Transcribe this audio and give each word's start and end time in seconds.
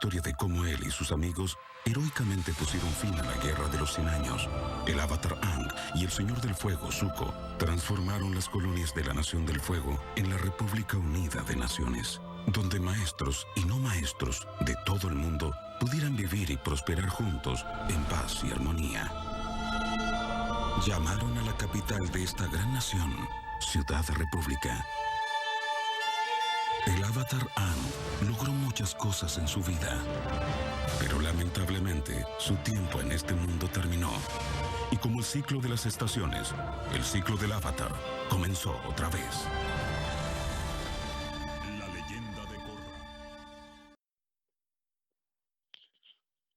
historia 0.00 0.22
de 0.22 0.34
cómo 0.34 0.64
él 0.64 0.78
y 0.86 0.90
sus 0.90 1.12
amigos 1.12 1.58
heroicamente 1.84 2.54
pusieron 2.54 2.88
fin 2.88 3.12
a 3.20 3.22
la 3.22 3.36
Guerra 3.44 3.68
de 3.68 3.78
los 3.78 3.92
Cien 3.92 4.08
Años. 4.08 4.48
El 4.86 4.98
avatar 4.98 5.38
Ang 5.42 5.70
y 5.94 6.04
el 6.04 6.10
Señor 6.10 6.40
del 6.40 6.54
Fuego, 6.54 6.90
Zuko, 6.90 7.34
transformaron 7.58 8.34
las 8.34 8.48
colonias 8.48 8.94
de 8.94 9.04
la 9.04 9.12
Nación 9.12 9.44
del 9.44 9.60
Fuego 9.60 10.02
en 10.16 10.30
la 10.30 10.38
República 10.38 10.96
Unida 10.96 11.42
de 11.42 11.54
Naciones, 11.54 12.18
donde 12.46 12.80
maestros 12.80 13.46
y 13.56 13.64
no 13.66 13.78
maestros 13.78 14.48
de 14.60 14.74
todo 14.86 15.06
el 15.06 15.16
mundo 15.16 15.52
pudieran 15.78 16.16
vivir 16.16 16.50
y 16.50 16.56
prosperar 16.56 17.10
juntos 17.10 17.66
en 17.90 18.02
paz 18.04 18.40
y 18.42 18.52
armonía. 18.52 19.12
Llamaron 20.86 21.36
a 21.36 21.42
la 21.42 21.56
capital 21.58 22.10
de 22.10 22.22
esta 22.22 22.46
gran 22.46 22.72
nación 22.72 23.14
Ciudad 23.60 24.06
República. 24.16 24.82
El 26.86 27.04
avatar 27.04 27.46
Ang 27.56 28.28
logró 28.30 28.52
muchas 28.52 28.94
cosas 28.94 29.36
en 29.36 29.46
su 29.46 29.62
vida, 29.62 30.02
pero 30.98 31.20
lamentablemente 31.20 32.24
su 32.38 32.54
tiempo 32.56 33.00
en 33.00 33.12
este 33.12 33.34
mundo 33.34 33.68
terminó. 33.68 34.10
Y 34.90 34.96
como 34.96 35.18
el 35.18 35.24
ciclo 35.24 35.60
de 35.60 35.68
las 35.68 35.84
estaciones, 35.84 36.54
el 36.94 37.04
ciclo 37.04 37.36
del 37.36 37.52
avatar 37.52 37.92
comenzó 38.30 38.74
otra 38.88 39.10
vez. 39.10 39.44
La 41.78 41.86
leyenda 41.88 42.42
de 42.46 42.56
Korra. 42.56 43.94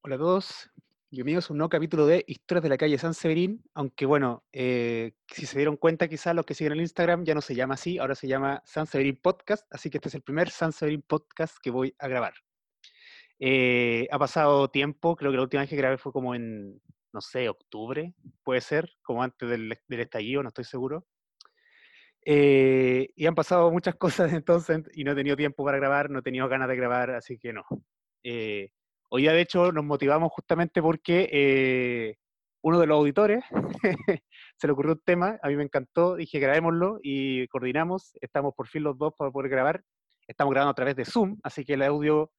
Hola 0.04 0.16
a 0.16 0.18
todos, 0.20 0.70
bienvenidos 1.14 1.48
a 1.48 1.54
un 1.54 1.60
nuevo 1.60 1.70
capítulo 1.70 2.08
de 2.08 2.26
Historias 2.28 2.64
de 2.64 2.70
la 2.70 2.78
calle 2.78 2.98
San 2.98 3.14
Severín, 3.14 3.64
aunque 3.76 4.08
bueno, 4.08 4.44
eh, 4.52 5.14
si 5.28 5.46
se 5.46 5.60
dieron 5.60 5.78
cuenta 5.78 6.08
quizás 6.08 6.34
los 6.34 6.44
que 6.44 6.56
siguen 6.56 6.74
el 6.74 6.82
Instagram 6.82 7.24
ya 7.24 7.36
no 7.36 7.42
se 7.42 7.54
llama 7.54 7.76
así, 7.76 8.00
ahora 8.00 8.16
se 8.16 8.28
llama 8.28 8.64
San 8.66 8.88
Severín 8.88 9.20
Podcast, 9.22 9.68
así 9.72 9.92
que 9.92 10.00
este 10.00 10.10
es 10.10 10.16
el 10.16 10.24
primer 10.24 10.50
San 10.50 10.72
Severín 10.72 11.04
Podcast 11.04 11.58
que 11.62 11.70
voy 11.70 11.96
a 12.00 12.08
grabar. 12.08 12.34
Eh, 13.38 14.08
ha 14.10 14.18
pasado 14.18 14.70
tiempo, 14.70 15.16
creo 15.16 15.30
que 15.30 15.38
la 15.38 15.44
última 15.44 15.62
vez 15.62 15.70
que 15.70 15.76
grabé 15.76 16.00
fue 16.00 16.12
como 16.12 16.34
en, 16.34 16.82
no 17.14 17.22
sé, 17.22 17.48
octubre, 17.48 18.16
puede 18.42 18.62
ser, 18.62 18.90
como 19.04 19.22
antes 19.22 19.48
del, 19.48 19.78
del 19.88 20.00
estallido, 20.00 20.42
no 20.42 20.48
estoy 20.50 20.66
seguro. 20.66 21.06
Eh, 22.26 23.10
y 23.16 23.28
han 23.28 23.36
pasado 23.36 23.70
muchas 23.70 23.96
cosas 23.98 24.34
entonces 24.34 24.82
y 24.94 25.04
no 25.04 25.12
he 25.12 25.16
tenido 25.16 25.36
tiempo 25.36 25.64
para 25.64 25.78
grabar, 25.78 26.10
no 26.10 26.20
he 26.20 26.24
tenido 26.24 26.50
ganas 26.50 26.70
de 26.70 26.76
grabar, 26.76 27.12
así 27.12 27.38
que 27.38 27.54
no. 27.54 27.66
Hoy 29.16 29.22
día 29.22 29.34
de 29.34 29.42
hecho 29.42 29.72
nos 29.72 29.86
motivamos 29.86 30.32
justamente 30.32 30.82
porque 30.82 31.30
eh, 31.32 32.16
uno 32.64 32.80
de 32.80 32.88
los 32.88 32.98
auditores 32.98 33.44
se 34.58 34.68
le 34.68 34.74
ocurrió 34.74 34.94
un 34.94 35.02
tema, 35.06 35.38
a 35.44 35.50
mí 35.50 35.56
me 35.56 35.62
encantó, 35.62 36.16
dije 36.16 36.40
grabémoslo 36.40 36.98
y 37.04 37.48
coordinamos, 37.50 38.14
estamos 38.22 38.56
por 38.56 38.68
fin 38.68 38.82
los 38.82 38.98
dos 38.98 39.14
para 39.16 39.30
poder 39.30 39.52
grabar. 39.52 39.84
Estamos 40.28 40.52
grabando 40.52 40.72
a 40.72 40.74
través 40.74 40.96
de 40.96 41.06
Zoom, 41.06 41.38
así 41.44 41.64
que 41.64 41.74
el 41.74 41.84
audio 41.84 42.32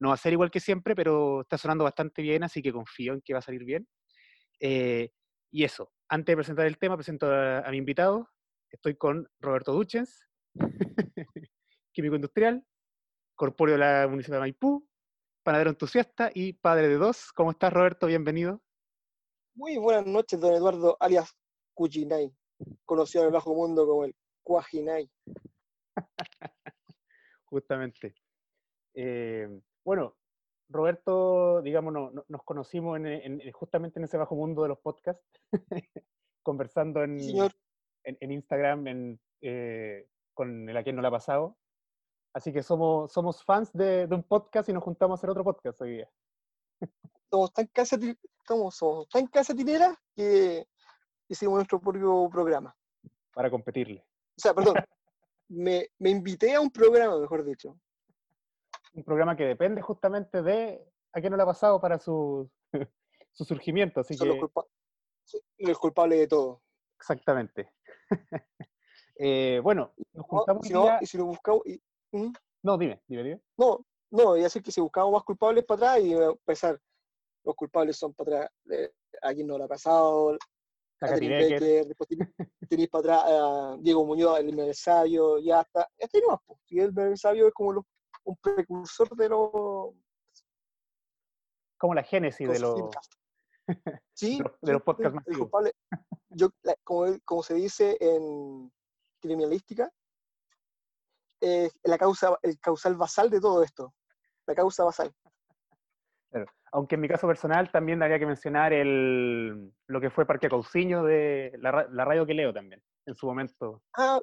no 0.00 0.08
va 0.08 0.14
a 0.14 0.18
ser 0.18 0.34
igual 0.34 0.50
que 0.50 0.60
siempre, 0.60 0.94
pero 0.94 1.40
está 1.40 1.56
sonando 1.56 1.84
bastante 1.84 2.20
bien, 2.20 2.44
así 2.44 2.60
que 2.60 2.72
confío 2.72 3.14
en 3.14 3.22
que 3.22 3.32
va 3.32 3.38
a 3.38 3.42
salir 3.42 3.64
bien. 3.64 3.88
Eh, 4.60 5.08
y 5.50 5.64
eso, 5.64 5.92
antes 6.10 6.32
de 6.32 6.36
presentar 6.36 6.66
el 6.66 6.76
tema, 6.76 6.96
presento 6.96 7.32
a, 7.32 7.66
mi 7.70 7.78
invitado. 7.78 8.28
Estoy 8.70 8.96
con 8.96 9.26
Roberto 9.40 9.72
Duchens, 9.72 10.26
químico 11.92 12.16
industrial, 12.16 12.62
corpóreo 13.34 13.76
de 13.76 13.78
la 13.78 14.08
Municipalidad 14.08 14.40
de 14.40 14.50
Maipú, 14.50 14.87
panadero 15.48 15.70
entusiasta 15.70 16.30
y 16.34 16.52
padre 16.52 16.88
de 16.88 16.96
dos. 16.96 17.32
¿Cómo 17.32 17.52
estás, 17.52 17.72
Roberto? 17.72 18.06
Bienvenido. 18.06 18.60
Muy 19.54 19.78
buenas 19.78 20.04
noches, 20.04 20.38
don 20.38 20.52
Eduardo, 20.52 20.98
alias 21.00 21.34
Cuchinay, 21.72 22.30
conocido 22.84 23.22
en 23.24 23.28
el 23.28 23.32
bajo 23.32 23.54
mundo 23.54 23.86
como 23.86 24.04
el 24.04 24.14
Cuajinay. 24.42 25.10
Justamente. 27.46 28.14
Eh, 28.92 29.48
bueno, 29.86 30.18
Roberto, 30.68 31.62
digamos, 31.62 31.94
no- 31.94 32.10
no- 32.10 32.26
nos 32.28 32.42
conocimos 32.44 32.98
en, 32.98 33.06
en- 33.06 33.40
en- 33.40 33.52
justamente 33.52 33.98
en 33.98 34.04
ese 34.04 34.18
bajo 34.18 34.34
mundo 34.34 34.64
de 34.64 34.68
los 34.68 34.78
podcasts, 34.80 35.24
conversando 36.42 37.02
en, 37.02 37.18
Sí, 37.18 37.30
señor, 37.30 37.52
en, 38.04 38.18
en 38.20 38.32
Instagram 38.32 39.18
eh, 39.40 40.08
con 40.34 40.68
el 40.68 40.76
a 40.76 40.82
quien 40.82 40.94
no 40.96 41.00
le 41.00 41.08
ha 41.08 41.12
pasado. 41.12 41.56
Así 42.34 42.52
que 42.52 42.62
somos, 42.62 43.10
somos 43.12 43.42
fans 43.44 43.72
de, 43.72 44.06
de 44.06 44.14
un 44.14 44.22
podcast 44.22 44.68
y 44.68 44.72
nos 44.72 44.82
juntamos 44.84 45.18
a 45.18 45.20
hacer 45.20 45.30
otro 45.30 45.44
podcast 45.44 45.80
hoy 45.80 45.90
día. 45.96 46.10
somos 47.30 47.52
tan 47.52 47.66
casati- 47.68 48.18
somos, 48.46 49.08
tan 49.08 49.26
casatineras 49.26 49.96
que 50.14 50.66
hicimos 51.28 51.56
nuestro 51.56 51.80
propio 51.80 52.28
programa. 52.30 52.74
para 53.32 53.50
competirle. 53.50 54.04
O 54.36 54.40
sea, 54.40 54.54
perdón, 54.54 54.74
me, 55.48 55.88
me 55.98 56.10
invité 56.10 56.54
a 56.54 56.60
un 56.60 56.70
programa, 56.70 57.18
mejor 57.18 57.44
dicho. 57.44 57.78
Un 58.94 59.04
programa 59.04 59.36
que 59.36 59.44
depende 59.44 59.80
justamente 59.82 60.42
de 60.42 60.84
a 61.12 61.20
quien 61.20 61.30
no 61.30 61.36
le 61.36 61.42
ha 61.42 61.46
pasado 61.46 61.80
para 61.80 61.98
su, 61.98 62.48
su 63.32 63.44
surgimiento. 63.44 64.00
Así 64.00 64.14
Son 64.14 64.28
los, 64.28 64.36
que, 64.36 64.40
culpa- 64.40 64.66
sí, 65.24 65.38
los 65.58 65.78
culpables 65.78 66.18
de 66.20 66.28
todo. 66.28 66.62
exactamente. 66.98 67.72
Eh, 69.20 69.58
bueno, 69.64 69.92
nos 70.12 70.14
No, 70.14 70.22
juntamos 70.22 70.64
si 70.64 70.72
no, 70.72 70.82
día- 70.84 70.98
y 71.00 71.06
si 71.06 71.18
lo 71.18 71.24
buscamos, 71.24 71.62
y- 71.66 71.82
¿Mm? 72.12 72.32
No, 72.62 72.78
dime, 72.78 73.00
dime, 73.06 73.22
dime. 73.22 73.40
no, 73.56 73.84
no, 74.10 74.36
y 74.36 74.44
así 74.44 74.60
que 74.62 74.72
si 74.72 74.80
buscamos 74.80 75.12
más 75.12 75.22
culpables 75.22 75.64
para 75.64 75.92
atrás 75.92 76.04
y 76.04 76.14
a 76.14 76.26
empezar, 76.26 76.80
los 77.44 77.54
culpables 77.54 77.96
son 77.96 78.14
para 78.14 78.44
atrás, 78.44 78.50
eh, 78.70 78.90
a 79.22 79.34
quien 79.34 79.46
no 79.46 79.58
le 79.58 79.64
ha 79.64 79.68
pasado, 79.68 80.36
Catherine 80.98 81.36
Becker. 81.38 81.60
Becker, 81.60 81.86
después 81.86 82.08
tenés 82.68 82.88
para 82.90 83.00
atrás 83.00 83.22
a 83.26 83.76
Diego 83.78 84.04
Muñoz, 84.04 84.40
el 84.40 84.48
aniversario, 84.48 85.38
ya 85.38 85.60
está. 85.60 85.88
Este 85.96 86.20
no, 86.26 86.42
pues. 86.46 86.58
Y 86.68 86.80
el 86.80 86.88
aniversario 86.88 87.46
es 87.46 87.54
como 87.54 87.72
lo- 87.74 87.86
un 88.24 88.36
precursor 88.36 89.08
de 89.16 89.28
los. 89.28 89.50
como 91.78 91.94
la 91.94 92.02
génesis 92.02 92.48
de 92.48 92.58
los. 92.58 92.74
Sí, 94.14 94.38
de 94.38 94.42
los- 94.44 94.60
de 94.62 94.72
los 94.72 94.80
sí, 94.80 94.84
podcasts 94.86 95.20
culpable. 95.38 95.72
Yo, 96.30 96.48
como, 96.82 97.16
como 97.24 97.42
se 97.42 97.54
dice 97.54 97.96
en 98.00 98.72
criminalística, 99.20 99.92
es 101.40 101.78
la 101.84 101.98
causa, 101.98 102.38
el 102.42 102.58
causal 102.58 102.96
basal 102.96 103.30
de 103.30 103.40
todo 103.40 103.62
esto. 103.62 103.94
La 104.46 104.54
causa 104.54 104.84
basal. 104.84 105.12
Aunque 106.72 106.96
en 106.96 107.00
mi 107.00 107.08
caso 107.08 107.26
personal 107.26 107.70
también 107.70 108.02
habría 108.02 108.18
que 108.18 108.26
mencionar 108.26 108.72
el, 108.72 109.72
lo 109.86 110.00
que 110.00 110.10
fue 110.10 110.26
Parque 110.26 110.48
Cauciño 110.50 111.02
de 111.02 111.52
la, 111.60 111.86
la 111.90 112.04
radio 112.04 112.26
que 112.26 112.34
leo 112.34 112.52
también, 112.52 112.82
en 113.06 113.14
su 113.14 113.26
momento. 113.26 113.82
Ah, 113.96 114.20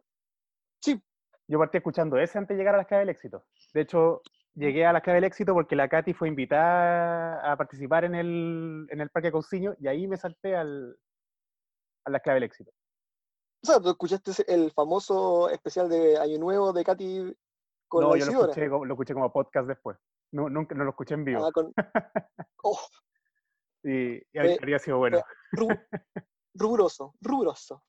sí, 0.80 1.02
Yo 1.48 1.58
partí 1.58 1.78
escuchando 1.78 2.18
ese 2.18 2.38
antes 2.38 2.56
de 2.56 2.62
llegar 2.62 2.76
a 2.76 2.78
las 2.78 2.88
claves 2.88 3.08
del 3.08 3.16
éxito. 3.16 3.46
De 3.74 3.82
hecho, 3.82 4.22
llegué 4.54 4.86
a 4.86 4.94
las 4.94 5.02
claves 5.02 5.22
del 5.22 5.28
éxito 5.28 5.54
porque 5.54 5.76
la 5.76 5.90
Katy 5.90 6.14
fue 6.14 6.28
invitada 6.28 7.52
a 7.52 7.58
participar 7.58 8.06
en 8.06 8.14
el, 8.14 8.88
en 8.90 9.02
el 9.02 9.10
Parque 9.10 9.32
Cauciño 9.32 9.76
y 9.80 9.88
ahí 9.88 10.08
me 10.08 10.18
salté 10.18 10.56
al, 10.56 10.96
a 12.06 12.12
las 12.12 12.22
claves 12.22 12.42
del 12.42 12.50
éxito. 12.50 12.72
O 13.70 13.72
sea, 13.74 13.80
tú 13.82 13.90
escuchaste 13.90 14.32
el 14.54 14.72
famoso 14.72 15.50
especial 15.50 15.90
de 15.90 16.18
Año 16.20 16.38
Nuevo 16.38 16.72
de 16.72 16.84
Katy 16.84 17.36
con 17.88 18.04
no, 18.04 18.16
la 18.16 18.20
yo 18.20 18.26
lo 18.32 18.42
escuché, 18.42 18.70
como- 18.70 18.86
lo 18.86 18.94
escuché 18.94 19.14
como 19.14 19.32
podcast 19.34 19.68
después. 19.68 19.98
No, 20.32 20.50
nunca, 20.50 20.76
no 20.76 20.84
lo 20.84 20.92
escuché 20.92 21.16
en 21.16 21.26
vivo. 21.26 21.46
Ah, 21.46 21.52
con- 21.52 21.74
Oh, 22.64 22.80
y 23.84 24.22
habría 24.38 24.80
sido 24.80 24.98
bueno. 24.98 25.20
ru- 25.52 25.88
rubroso, 26.56 27.16
rubroso. 27.22 27.84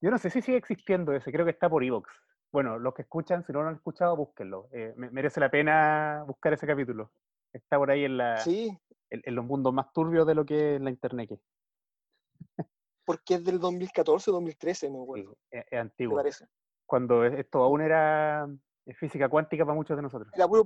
Yo 0.00 0.10
no 0.10 0.18
sé 0.18 0.30
si 0.30 0.42
sigue 0.42 0.58
existiendo 0.58 1.12
ese, 1.12 1.30
creo 1.30 1.44
que 1.44 1.52
está 1.52 1.68
por 1.70 1.84
Evox. 1.84 2.10
Bueno, 2.52 2.78
los 2.78 2.92
que 2.94 3.02
escuchan, 3.02 3.44
si 3.46 3.52
no 3.52 3.62
lo 3.62 3.68
han 3.68 3.76
escuchado, 3.76 4.16
búsquenlo. 4.16 4.68
Eh, 4.72 4.92
me- 4.96 5.10
merece 5.10 5.40
la 5.40 5.50
pena 5.50 6.24
buscar 6.26 6.52
ese 6.52 6.66
capítulo. 6.66 7.12
Está 7.52 7.78
por 7.78 7.90
ahí 7.90 8.04
en, 8.04 8.16
la, 8.18 8.38
Sí, 8.38 8.76
en, 9.10 9.22
en 9.24 9.34
los 9.34 9.44
mundos 9.44 9.72
más 9.72 9.92
turbios 9.92 10.26
de 10.26 10.34
lo 10.34 10.44
que 10.44 10.76
es 10.76 10.80
la 10.82 10.90
internet. 10.90 11.30
Que 13.02 13.06
porque 13.06 13.34
es 13.34 13.44
del 13.44 13.58
2014 13.58 14.30
o 14.30 14.34
2013, 14.34 14.90
me 14.90 14.96
sí, 14.96 15.02
acuerdo, 15.02 15.36
es, 15.50 15.60
es 15.64 15.72
me 15.72 15.78
antiguo. 15.78 16.16
parece. 16.16 16.46
Cuando 16.86 17.24
es- 17.24 17.38
esto 17.38 17.62
aún 17.62 17.80
era 17.80 18.46
eh, 18.86 18.94
física 18.94 19.28
cuántica 19.28 19.64
para 19.64 19.74
muchos 19.74 19.96
de 19.96 20.02
nosotros. 20.02 20.30
Era 20.34 20.46
puro, 20.48 20.64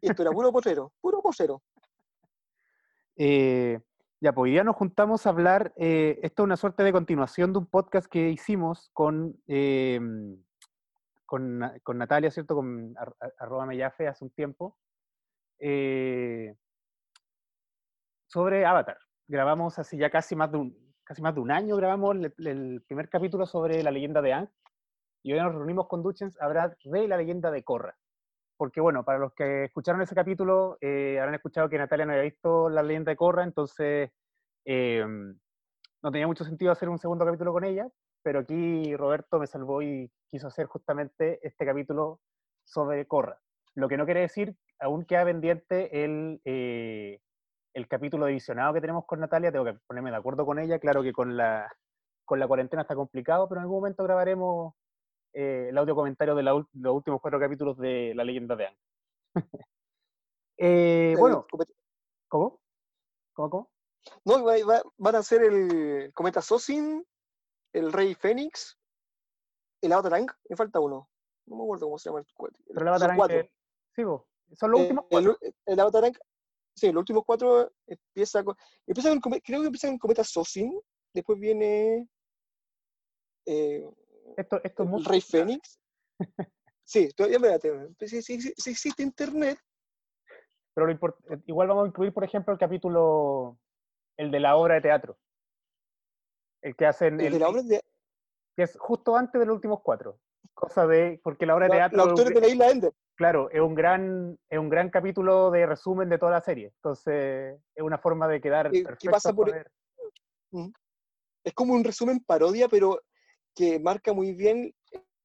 esto 0.00 0.22
era 0.22 0.30
puro 0.30 0.52
potrero, 0.52 0.92
puro 1.00 1.20
potrero. 1.22 1.62
Eh, 3.16 3.80
ya, 4.20 4.32
pues 4.32 4.44
hoy 4.44 4.50
día 4.52 4.64
nos 4.64 4.76
juntamos 4.76 5.26
a 5.26 5.30
hablar, 5.30 5.72
eh, 5.76 6.18
esto 6.22 6.42
es 6.42 6.44
una 6.44 6.56
suerte 6.56 6.82
de 6.82 6.92
continuación 6.92 7.52
de 7.52 7.58
un 7.60 7.66
podcast 7.66 8.06
que 8.10 8.28
hicimos 8.30 8.90
con, 8.92 9.40
eh, 9.46 10.00
con, 11.24 11.60
con 11.82 11.98
Natalia, 11.98 12.30
¿cierto? 12.30 12.54
Con 12.54 12.94
ar- 12.96 13.14
ar- 13.20 13.34
arroba 13.38 13.66
Mellafe 13.66 14.08
hace 14.08 14.24
un 14.24 14.30
tiempo, 14.30 14.76
eh, 15.58 16.54
sobre 18.26 18.64
Avatar. 18.66 18.98
Grabamos 19.26 19.78
hace 19.78 19.96
ya 19.96 20.10
casi 20.10 20.34
más 20.36 20.50
de 20.52 20.58
un, 20.58 20.87
casi 21.08 21.22
más 21.22 21.34
de 21.34 21.40
un 21.40 21.50
año, 21.50 21.74
grabamos 21.76 22.16
el, 22.36 22.82
primer 22.86 23.08
capítulo 23.08 23.46
sobre 23.46 23.82
la 23.82 23.90
leyenda 23.90 24.20
de 24.20 24.34
Aang, 24.34 24.50
y 25.22 25.32
hoy 25.32 25.40
nos 25.40 25.54
reunimos 25.54 25.88
con 25.88 26.02
Duchens 26.02 26.38
a 26.38 26.44
hablar 26.44 26.76
de 26.84 27.08
la 27.08 27.16
leyenda 27.16 27.50
de 27.50 27.64
Korra. 27.64 27.96
Porque 28.58 28.82
bueno, 28.82 29.06
para 29.06 29.18
los 29.18 29.32
que 29.32 29.64
escucharon 29.64 30.02
ese 30.02 30.14
capítulo, 30.14 30.76
eh, 30.82 31.18
habrán 31.18 31.36
escuchado 31.36 31.70
que 31.70 31.78
Natalia 31.78 32.04
no 32.04 32.12
había 32.12 32.24
visto 32.24 32.68
la 32.68 32.82
leyenda 32.82 33.10
de 33.10 33.16
Korra, 33.16 33.42
entonces 33.42 34.10
eh, 34.66 35.02
no 36.02 36.12
tenía 36.12 36.26
mucho 36.26 36.44
sentido 36.44 36.72
hacer 36.72 36.90
un 36.90 36.98
segundo 36.98 37.24
capítulo 37.24 37.54
con 37.54 37.64
ella, 37.64 37.88
pero 38.22 38.40
aquí 38.40 38.94
Roberto 38.94 39.38
me 39.38 39.46
salvó 39.46 39.80
y 39.80 40.12
quiso 40.28 40.48
hacer 40.48 40.66
justamente 40.66 41.38
este 41.42 41.64
capítulo 41.64 42.20
sobre 42.64 43.06
Corra. 43.06 43.40
Lo 43.74 43.88
que 43.88 43.96
no 43.96 44.04
quiere 44.04 44.20
decir, 44.20 44.54
aún 44.78 45.06
queda 45.06 45.24
pendiente 45.24 46.04
el, 46.04 46.42
eh, 46.44 47.22
el 47.78 47.86
capítulo 47.86 48.26
de 48.26 48.32
visionado 48.32 48.74
que 48.74 48.80
tenemos 48.80 49.06
con 49.06 49.20
Natalia, 49.20 49.52
tengo 49.52 49.64
que 49.64 49.74
ponerme 49.86 50.10
de 50.10 50.16
acuerdo 50.16 50.44
con 50.44 50.58
ella, 50.58 50.78
claro 50.78 51.02
que 51.02 51.12
con 51.12 51.36
la, 51.36 51.72
con 52.24 52.38
la 52.40 52.48
cuarentena 52.48 52.82
está 52.82 52.94
complicado, 52.94 53.48
pero 53.48 53.60
en 53.60 53.62
algún 53.62 53.78
momento 53.78 54.02
grabaremos 54.02 54.74
eh, 55.32 55.68
el 55.70 55.78
audio 55.78 55.94
comentario 55.94 56.34
de, 56.34 56.42
los 56.42 56.66
últimos 56.74 57.20
cuatro 57.20 57.38
capítulos 57.38 57.78
de 57.78 58.12
La 58.14 58.24
leyenda 58.24 58.56
de 58.56 58.66
Ang. 58.66 58.76
Eh, 60.60 61.14
bueno, 61.16 61.46
¿cómo? 62.26 62.58
¿Cómo, 63.32 63.48
cómo? 63.48 63.70
No, 64.24 64.44
van 64.96 65.14
a 65.14 65.22
ser 65.22 65.44
el 65.44 66.12
Cometa 66.12 66.42
Sosin, 66.42 67.06
el 67.72 67.92
Rey 67.92 68.16
Fénix, 68.16 68.76
el 69.80 69.92
Avatar 69.92 70.20
me 70.48 70.56
falta 70.56 70.80
uno. 70.80 71.08
No 71.46 71.58
me 71.58 71.62
acuerdo 71.62 71.86
cómo 71.86 71.98
se 72.00 72.08
llama 72.08 72.18
el 72.18 72.26
cuatro. 72.34 72.58
Pero 72.66 72.80
el 72.80 72.88
Avatar 72.88 73.14
cuatro. 73.14 73.42
sí, 73.94 74.02
son 74.56 74.70
los 74.72 74.80
eh, 74.80 74.82
últimos 74.82 75.04
cuatro. 75.08 75.38
El, 75.40 75.54
el 75.66 75.78
Avatar 75.78 76.04
sí, 76.78 76.86
los 76.92 77.00
últimos 77.00 77.24
cuatro 77.24 77.72
empieza 77.86 78.42
con, 78.42 78.56
empieza 78.86 79.10
con, 79.10 79.32
creo 79.40 79.60
que 79.60 79.66
empieza 79.66 79.88
con 79.88 79.98
Cometa 79.98 80.24
Sosin, 80.24 80.80
después 81.12 81.38
viene 81.38 82.08
eh, 83.46 83.84
esto, 84.36 84.60
esto 84.62 84.82
el 84.82 85.04
Rey 85.04 85.20
Fénix. 85.20 85.78
sí, 86.84 87.08
todavía 87.16 87.38
me 87.38 87.58
sí, 87.58 88.22
sí, 88.22 88.40
sí, 88.40 88.52
sí, 88.56 88.70
existe 88.70 89.02
internet. 89.02 89.58
Pero 90.74 90.86
lo 90.86 90.92
eh, 90.92 91.40
igual 91.46 91.68
vamos 91.68 91.84
a 91.84 91.88
incluir, 91.88 92.12
por 92.12 92.24
ejemplo, 92.24 92.52
el 92.52 92.58
capítulo, 92.58 93.58
el 94.16 94.30
de 94.30 94.40
la 94.40 94.56
obra 94.56 94.76
de 94.76 94.82
teatro. 94.82 95.18
El 96.62 96.76
que 96.76 96.86
hacen. 96.86 97.20
El, 97.20 97.32
de 97.32 97.38
la 97.38 97.48
obra 97.48 97.62
de 97.62 97.82
que 98.54 98.64
es 98.64 98.76
justo 98.78 99.16
antes 99.16 99.38
de 99.38 99.46
los 99.46 99.54
últimos 99.54 99.80
cuatro. 99.82 100.18
Cosa 100.58 100.88
de, 100.88 101.20
porque 101.22 101.46
la 101.46 101.54
obra 101.54 101.66
de 101.66 101.76
teatro... 101.76 101.98
Los 101.98 102.08
autores 102.08 102.34
de 102.34 102.40
la 102.40 102.48
isla 102.48 102.68
Ender. 102.68 102.92
Claro, 103.14 103.48
es 103.52 103.60
un, 103.60 103.76
gran, 103.76 104.36
es 104.50 104.58
un 104.58 104.68
gran 104.68 104.90
capítulo 104.90 105.52
de 105.52 105.66
resumen 105.66 106.08
de 106.08 106.18
toda 106.18 106.32
la 106.32 106.40
serie. 106.40 106.72
Entonces, 106.74 107.60
es 107.76 107.82
una 107.84 107.98
forma 107.98 108.26
de 108.26 108.40
quedar 108.40 108.68
¿Qué 108.72 109.08
pasa 109.08 109.32
por... 109.32 109.54
Es 111.44 111.54
como 111.54 111.74
un 111.74 111.84
resumen 111.84 112.18
parodia, 112.24 112.68
pero 112.68 113.00
que 113.54 113.78
marca 113.78 114.12
muy 114.12 114.32
bien 114.32 114.74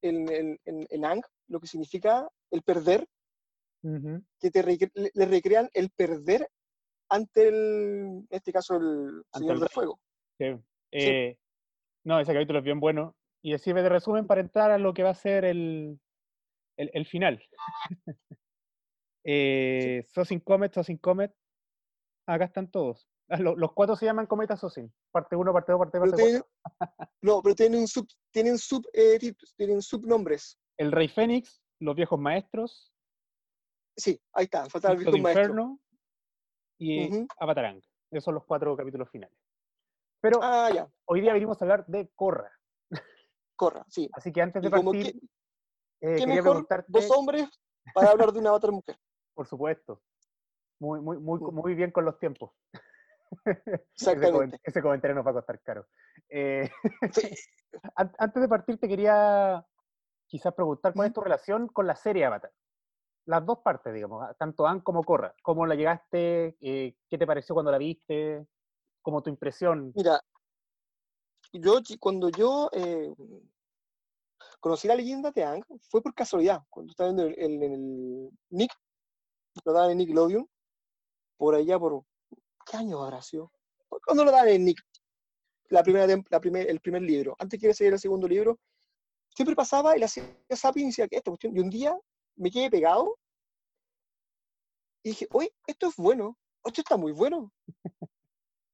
en, 0.03 0.31
en, 0.31 0.59
en, 0.65 1.05
Ang 1.05 1.23
lo 1.47 1.59
que 1.59 1.67
significa 1.67 2.29
el 2.51 2.61
perder, 2.61 3.07
que 3.81 4.51
te 4.51 4.63
le 5.15 5.25
recrean 5.25 5.67
el 5.73 5.89
perder 5.89 6.47
ante 7.09 7.47
el, 7.47 7.55
en 7.55 8.27
este 8.29 8.53
caso, 8.53 8.75
el 8.75 9.23
Señor 9.33 9.59
del 9.59 9.69
Fuego. 9.69 9.99
Sí. 10.37 10.45
Eh, 10.91 11.37
no, 12.03 12.19
ese 12.19 12.33
capítulo 12.33 12.59
es 12.59 12.65
bien 12.65 12.79
bueno 12.79 13.15
y 13.43 13.57
sirve 13.57 13.83
de 13.83 13.89
resumen 13.89 14.25
para 14.25 14.41
entrar 14.41 14.71
a 14.71 14.77
lo 14.77 14.93
que 14.93 15.03
va 15.03 15.09
a 15.09 15.15
ser 15.15 15.43
el, 15.43 15.99
el, 16.77 17.05
final. 17.05 17.43
eh, 19.25 20.05
Sosin 20.07 20.39
Comet, 20.39 20.73
Sosin 20.73 20.97
Comet, 20.97 21.35
acá 22.25 22.45
están 22.45 22.71
todos. 22.71 23.07
Ah, 23.29 23.37
los, 23.37 23.73
cuatro 23.73 23.95
se 23.95 24.05
llaman 24.05 24.27
Cometa 24.27 24.55
Sosin, 24.55 24.93
parte 25.11 25.35
1, 25.35 25.53
parte 25.53 25.71
2, 25.71 25.79
parte 25.79 25.99
3, 25.99 26.11
parte 26.11 26.43
4. 26.79 27.07
no, 27.21 27.41
pero 27.41 27.55
tienen, 27.55 27.87
sub, 27.87 28.07
tienen, 28.31 28.57
sub, 28.57 28.85
eh, 28.93 29.19
tienen 29.57 29.81
subnombres. 29.81 30.57
El 30.77 30.91
Rey 30.91 31.07
Fénix, 31.07 31.61
Los 31.79 31.95
Viejos 31.95 32.19
Maestros. 32.19 32.93
Sí, 33.95 34.19
ahí 34.33 34.45
está, 34.45 34.65
falta 34.69 34.91
el 34.91 34.97
Viejo 34.97 35.15
Inferno 35.15 35.79
y 36.79 37.13
uh 37.13 37.27
Esos 38.11 38.23
son 38.23 38.35
los 38.35 38.45
cuatro 38.45 38.75
capítulos 38.75 39.09
finales. 39.09 39.37
Pero 40.21 40.39
ah, 40.41 40.69
ya. 40.73 40.89
hoy 41.05 41.21
día 41.21 41.33
venimos 41.33 41.61
a 41.61 41.65
hablar 41.65 41.85
de 41.87 42.09
Corra. 42.15 42.51
Corra, 43.55 43.85
sí. 43.87 44.09
Así 44.13 44.31
que 44.31 44.41
antes 44.41 44.61
de 44.61 44.69
partir, 44.69 45.19
eh, 46.01 46.15
¿qué 46.17 46.27
mejor 46.27 46.65
dos 46.87 47.11
hombres 47.11 47.47
para 47.93 48.11
hablar 48.11 48.31
de 48.31 48.39
una 48.39 48.53
otra 48.53 48.71
mujer? 48.71 48.97
Por 49.35 49.47
supuesto. 49.47 50.01
Muy, 50.79 51.01
muy, 51.01 51.17
muy, 51.17 51.39
mm. 51.39 51.53
muy 51.53 51.75
bien 51.75 51.91
con 51.91 52.05
los 52.05 52.19
tiempos. 52.19 52.51
Exactamente. 53.95 54.59
ese, 54.63 54.81
comentario 54.81 55.15
nos 55.15 55.25
va 55.25 55.31
a 55.31 55.35
costar 55.35 55.59
caro. 55.61 55.87
Eh, 56.29 56.69
antes 57.95 58.41
de 58.41 58.47
partir, 58.47 58.79
te 58.79 58.87
quería 58.87 59.65
quizás 60.27 60.53
preguntar 60.53 60.93
cuál 60.93 61.07
es 61.07 61.13
tu 61.13 61.21
relación 61.21 61.67
con 61.67 61.87
la 61.87 61.95
serie 61.95 62.25
Avatar. 62.25 62.51
Las 63.25 63.45
dos 63.45 63.59
partes, 63.59 63.93
digamos, 63.93 64.37
tanto 64.37 64.67
Anne 64.67 64.83
como 64.83 65.03
Corra. 65.03 65.33
¿Cómo 65.41 65.65
la 65.65 65.75
llegaste? 65.75 66.57
Eh, 66.59 66.97
¿Qué 67.09 67.17
te 67.17 67.25
pareció 67.25 67.55
cuando 67.55 67.71
la 67.71 67.77
viste? 67.77 68.45
como 69.03 69.21
tu 69.21 69.29
impresión? 69.29 69.91
Mira, 69.95 70.19
yo 71.53 71.79
cuando 71.99 72.29
yo 72.29 72.69
eh, 72.73 73.13
conocí 74.59 74.87
la 74.87 74.95
leyenda 74.95 75.31
de 75.31 75.43
Ang 75.43 75.63
fue 75.89 76.01
por 76.01 76.13
casualidad, 76.13 76.61
cuando 76.69 76.91
estaba 76.91 77.11
viendo 77.11 77.35
el, 77.37 78.29
Nick, 78.49 78.71
lo 79.63 79.73
daban 79.73 79.91
en 79.91 79.97
Nickelodeon, 79.99 80.49
por 81.37 81.55
allá 81.55 81.77
por, 81.77 82.03
¿qué 82.65 82.77
año 82.77 83.03
habrá 83.03 83.21
sido? 83.21 83.51
Cuando 83.87 84.25
lo 84.25 84.31
daban 84.31 84.49
en 84.49 84.65
Nick, 84.65 84.81
la 85.69 85.83
primera, 85.83 86.07
la 86.29 86.39
primer, 86.39 86.69
el 86.69 86.79
primer 86.79 87.01
libro, 87.03 87.35
antes 87.39 87.59
que 87.59 87.73
seguir 87.73 87.93
el 87.93 87.99
segundo 87.99 88.27
libro, 88.27 88.59
siempre 89.35 89.55
pasaba 89.55 89.95
y 89.95 89.99
la 89.99 90.07
hacía 90.07 90.23
zapping 90.55 90.83
y 90.83 90.87
decía 90.87 91.07
esta 91.09 91.31
cuestión, 91.31 91.55
y 91.55 91.59
un 91.59 91.69
día 91.69 91.97
me 92.35 92.49
quedé 92.49 92.69
pegado 92.69 93.17
y 95.03 95.09
dije, 95.09 95.27
oye, 95.31 95.53
esto 95.67 95.87
es 95.87 95.95
bueno, 95.97 96.37
esto 96.63 96.81
está 96.81 96.97
muy 96.97 97.11
bueno 97.11 97.51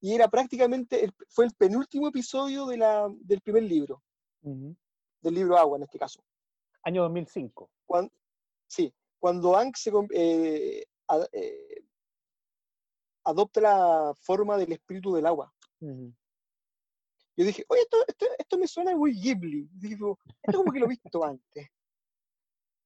y 0.00 0.14
era 0.14 0.28
prácticamente, 0.28 1.12
fue 1.28 1.44
el 1.44 1.52
penúltimo 1.52 2.08
episodio 2.08 2.66
de 2.66 2.78
la, 2.78 3.08
del 3.20 3.40
primer 3.40 3.64
libro, 3.64 4.02
del 4.42 5.34
libro 5.34 5.58
Agua 5.58 5.76
en 5.76 5.82
este 5.82 5.98
caso. 5.98 6.24
Año 6.82 7.02
2005. 7.02 7.70
Cuando, 7.84 8.10
sí, 8.66 8.92
cuando 9.18 9.56
Ankh 9.56 9.76
se, 9.76 9.92
eh, 10.14 10.86
eh, 11.32 11.84
adopta 13.24 13.60
la 13.60 14.14
forma 14.20 14.56
del 14.56 14.72
espíritu 14.72 15.14
del 15.14 15.26
agua. 15.26 15.52
Yo 15.80 17.46
dije, 17.46 17.64
oye, 17.68 17.82
esto, 17.82 17.96
esto, 18.38 18.58
me 18.58 18.66
suena 18.66 18.96
muy 18.96 19.12
Ghibli. 19.14 19.68
Digo, 19.72 20.18
esto 20.42 20.58
como 20.58 20.72
que 20.72 20.78
lo 20.78 20.86
he 20.86 20.90
visto 20.90 21.24
antes. 21.24 21.68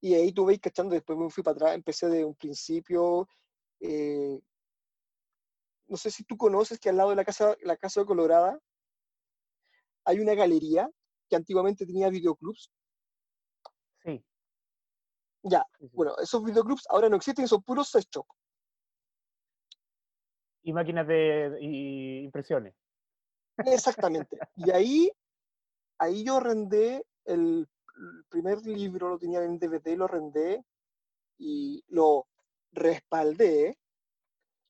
Y 0.00 0.14
ahí 0.14 0.32
tú 0.32 0.44
veis 0.44 0.60
cachando, 0.60 0.94
después 0.94 1.18
me 1.18 1.30
fui 1.30 1.42
para 1.42 1.54
atrás, 1.54 1.74
empecé 1.74 2.08
de 2.08 2.24
un 2.24 2.34
principio, 2.34 3.26
eh, 3.80 4.38
no 5.86 5.96
sé 5.96 6.10
si 6.10 6.24
tú 6.24 6.36
conoces 6.36 6.78
que 6.78 6.88
al 6.88 6.96
lado 6.96 7.10
de 7.10 7.16
la 7.16 7.24
casa, 7.24 7.56
la 7.62 7.76
casa 7.76 8.00
de 8.00 8.06
Colorada 8.06 8.58
hay 10.04 10.20
una 10.20 10.34
galería 10.34 10.88
que 11.28 11.36
antiguamente 11.36 11.86
tenía 11.86 12.10
videoclubs. 12.10 12.70
Sí. 14.02 14.24
Ya, 15.42 15.64
bueno, 15.92 16.14
esos 16.22 16.42
videoclubs 16.42 16.86
ahora 16.88 17.08
no 17.08 17.16
existen, 17.16 17.48
son 17.48 17.62
puros 17.62 17.88
sex 17.90 18.06
shop. 18.10 18.26
Y 20.62 20.72
máquinas 20.72 21.06
de 21.06 21.58
impresiones. 21.60 22.74
Exactamente. 23.58 24.38
y 24.56 24.70
ahí, 24.70 25.12
ahí 25.98 26.24
yo 26.24 26.40
rendé 26.40 27.06
el, 27.24 27.68
el 27.96 28.24
primer 28.28 28.64
libro, 28.64 29.10
lo 29.10 29.18
tenía 29.18 29.42
en 29.44 29.58
DVD, 29.58 29.96
lo 29.96 30.06
rendé 30.06 30.64
y 31.38 31.84
lo 31.88 32.26
respaldé 32.72 33.78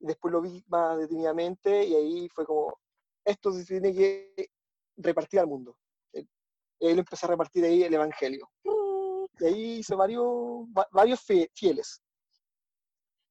después 0.04 0.32
lo 0.32 0.40
vi 0.40 0.62
más 0.68 0.98
detenidamente 0.98 1.84
y 1.84 1.94
ahí 1.94 2.28
fue 2.28 2.44
como, 2.44 2.78
esto 3.24 3.52
se 3.52 3.64
tiene 3.64 3.94
que 3.94 4.50
repartir 4.96 5.40
al 5.40 5.46
mundo. 5.46 5.76
Y 6.12 6.86
ahí 6.86 6.94
lo 6.94 7.00
empecé 7.00 7.26
a 7.26 7.30
repartir 7.30 7.64
ahí 7.64 7.82
el 7.82 7.94
Evangelio. 7.94 8.50
Y 9.40 9.44
ahí 9.44 9.78
hice 9.78 9.94
varios, 9.94 10.66
varios 10.92 11.20
fieles. 11.54 12.02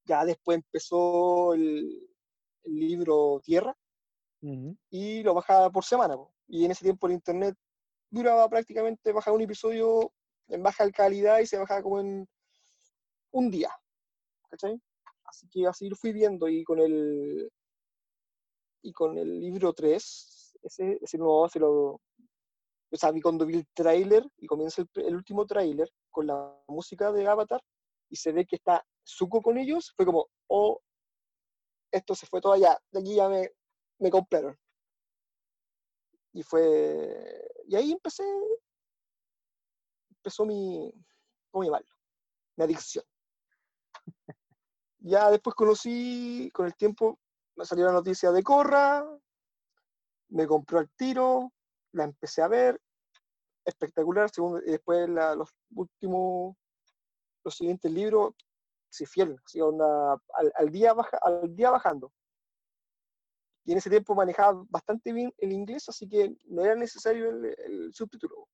Ya 0.06 0.26
después 0.26 0.58
empezó 0.58 1.54
el, 1.54 2.10
libro 2.66 3.42
Tierra 3.44 3.76
y 4.90 5.22
lo 5.22 5.34
bajaba 5.34 5.70
por 5.70 5.84
semana. 5.84 6.16
Y 6.48 6.66
en 6.66 6.72
ese 6.72 6.86
tiempo 6.86 7.08
el 7.08 7.14
internet 7.14 7.56
duraba 8.10 8.48
prácticamente, 8.48 9.12
bajaba 9.12 9.36
un 9.36 9.42
episodio 9.42 10.14
en 10.48 10.64
baja 10.64 10.90
calidad 10.92 11.40
y 11.40 11.46
se 11.46 11.58
bajaba 11.58 11.82
como 11.84 12.00
en 12.00 12.28
un 13.32 13.52
día. 13.52 13.70
¿Cachai? 14.50 14.82
Así 15.34 15.48
que 15.50 15.66
así 15.66 15.90
lo 15.90 15.96
fui 15.96 16.14
viendo 16.14 16.48
y 16.48 16.64
con 16.64 16.80
el, 16.80 17.52
y 18.84 18.94
con 18.94 19.18
el 19.18 19.40
libro 19.40 19.74
3, 19.74 20.60
ese, 20.62 21.00
ese 21.02 21.18
nuevo 21.18 21.50
se 21.50 21.60
lo... 21.60 22.00
O 22.92 22.96
sea, 22.96 23.12
cuando 23.20 23.44
vi 23.48 23.56
el 23.56 23.68
tráiler 23.74 24.24
y 24.38 24.46
comienza 24.46 24.84
el, 24.94 25.16
último 25.16 25.48
tráiler 25.48 25.90
con 26.12 26.28
la 26.28 26.56
música 26.68 27.12
de 27.12 27.28
Avatar 27.28 27.60
y 28.10 28.16
se 28.16 28.32
ve 28.32 28.46
que 28.46 28.58
está 28.58 28.86
Zuko 29.04 29.42
con 29.42 29.58
ellos, 29.58 29.92
fue 29.98 30.06
como, 30.06 30.28
oh, 30.48 30.80
esto 31.92 32.14
se 32.14 32.28
fue 32.28 32.40
todo 32.40 32.54
allá, 32.54 32.78
de 32.92 33.00
aquí 33.00 33.16
ya 33.16 33.28
me, 33.28 33.50
me 33.98 34.12
compraron. 34.12 34.56
Y 36.34 36.44
fue, 36.44 37.50
y 37.68 37.76
ahí 37.76 37.92
empecé, 37.92 38.24
empezó 40.12 40.46
mi, 40.46 40.94
¿cómo 41.50 41.64
llamarlo? 41.64 41.90
Mi 42.56 42.66
adicción. 42.66 43.04
Ya 45.06 45.30
después 45.30 45.54
conocí, 45.54 46.50
con 46.54 46.66
el 46.66 46.76
tiempo 46.76 47.20
me 47.58 47.66
salió 47.66 47.86
la 47.86 47.92
noticia 47.92 48.32
de 48.32 48.42
Corra, 48.42 49.06
me 50.30 50.48
compró 50.48 50.80
el 50.80 50.90
tiro, 50.96 51.52
la 51.92 52.06
empecé 52.06 52.42
a 52.42 52.48
ver, 52.48 52.82
espectacular. 53.66 54.30
Según, 54.34 54.62
después 54.66 55.10
la- 55.10 55.36
los 55.36 55.50
últimos, 55.76 56.56
los 57.44 57.54
siguientes 57.56 57.92
libros, 57.92 58.34
sí, 58.90 59.06
fiel, 59.06 59.36
onda, 59.62 60.14
al, 60.36 60.54
al 60.56 60.70
día 60.72 60.94
baja, 60.94 61.18
al 61.22 61.54
día 61.54 61.70
bajando. 61.70 62.14
Y 63.66 63.74
en 63.74 63.78
ese 63.80 63.90
tiempo 63.90 64.16
manejaba 64.16 64.64
bastante 64.70 65.12
bien 65.12 65.34
el 65.38 65.52
inglés, 65.52 65.88
así 65.90 66.08
que 66.08 66.34
no 66.46 66.64
era 66.64 66.76
necesario 66.76 67.30
el, 67.30 67.46
el 67.46 67.94
subtítulo, 67.94 68.48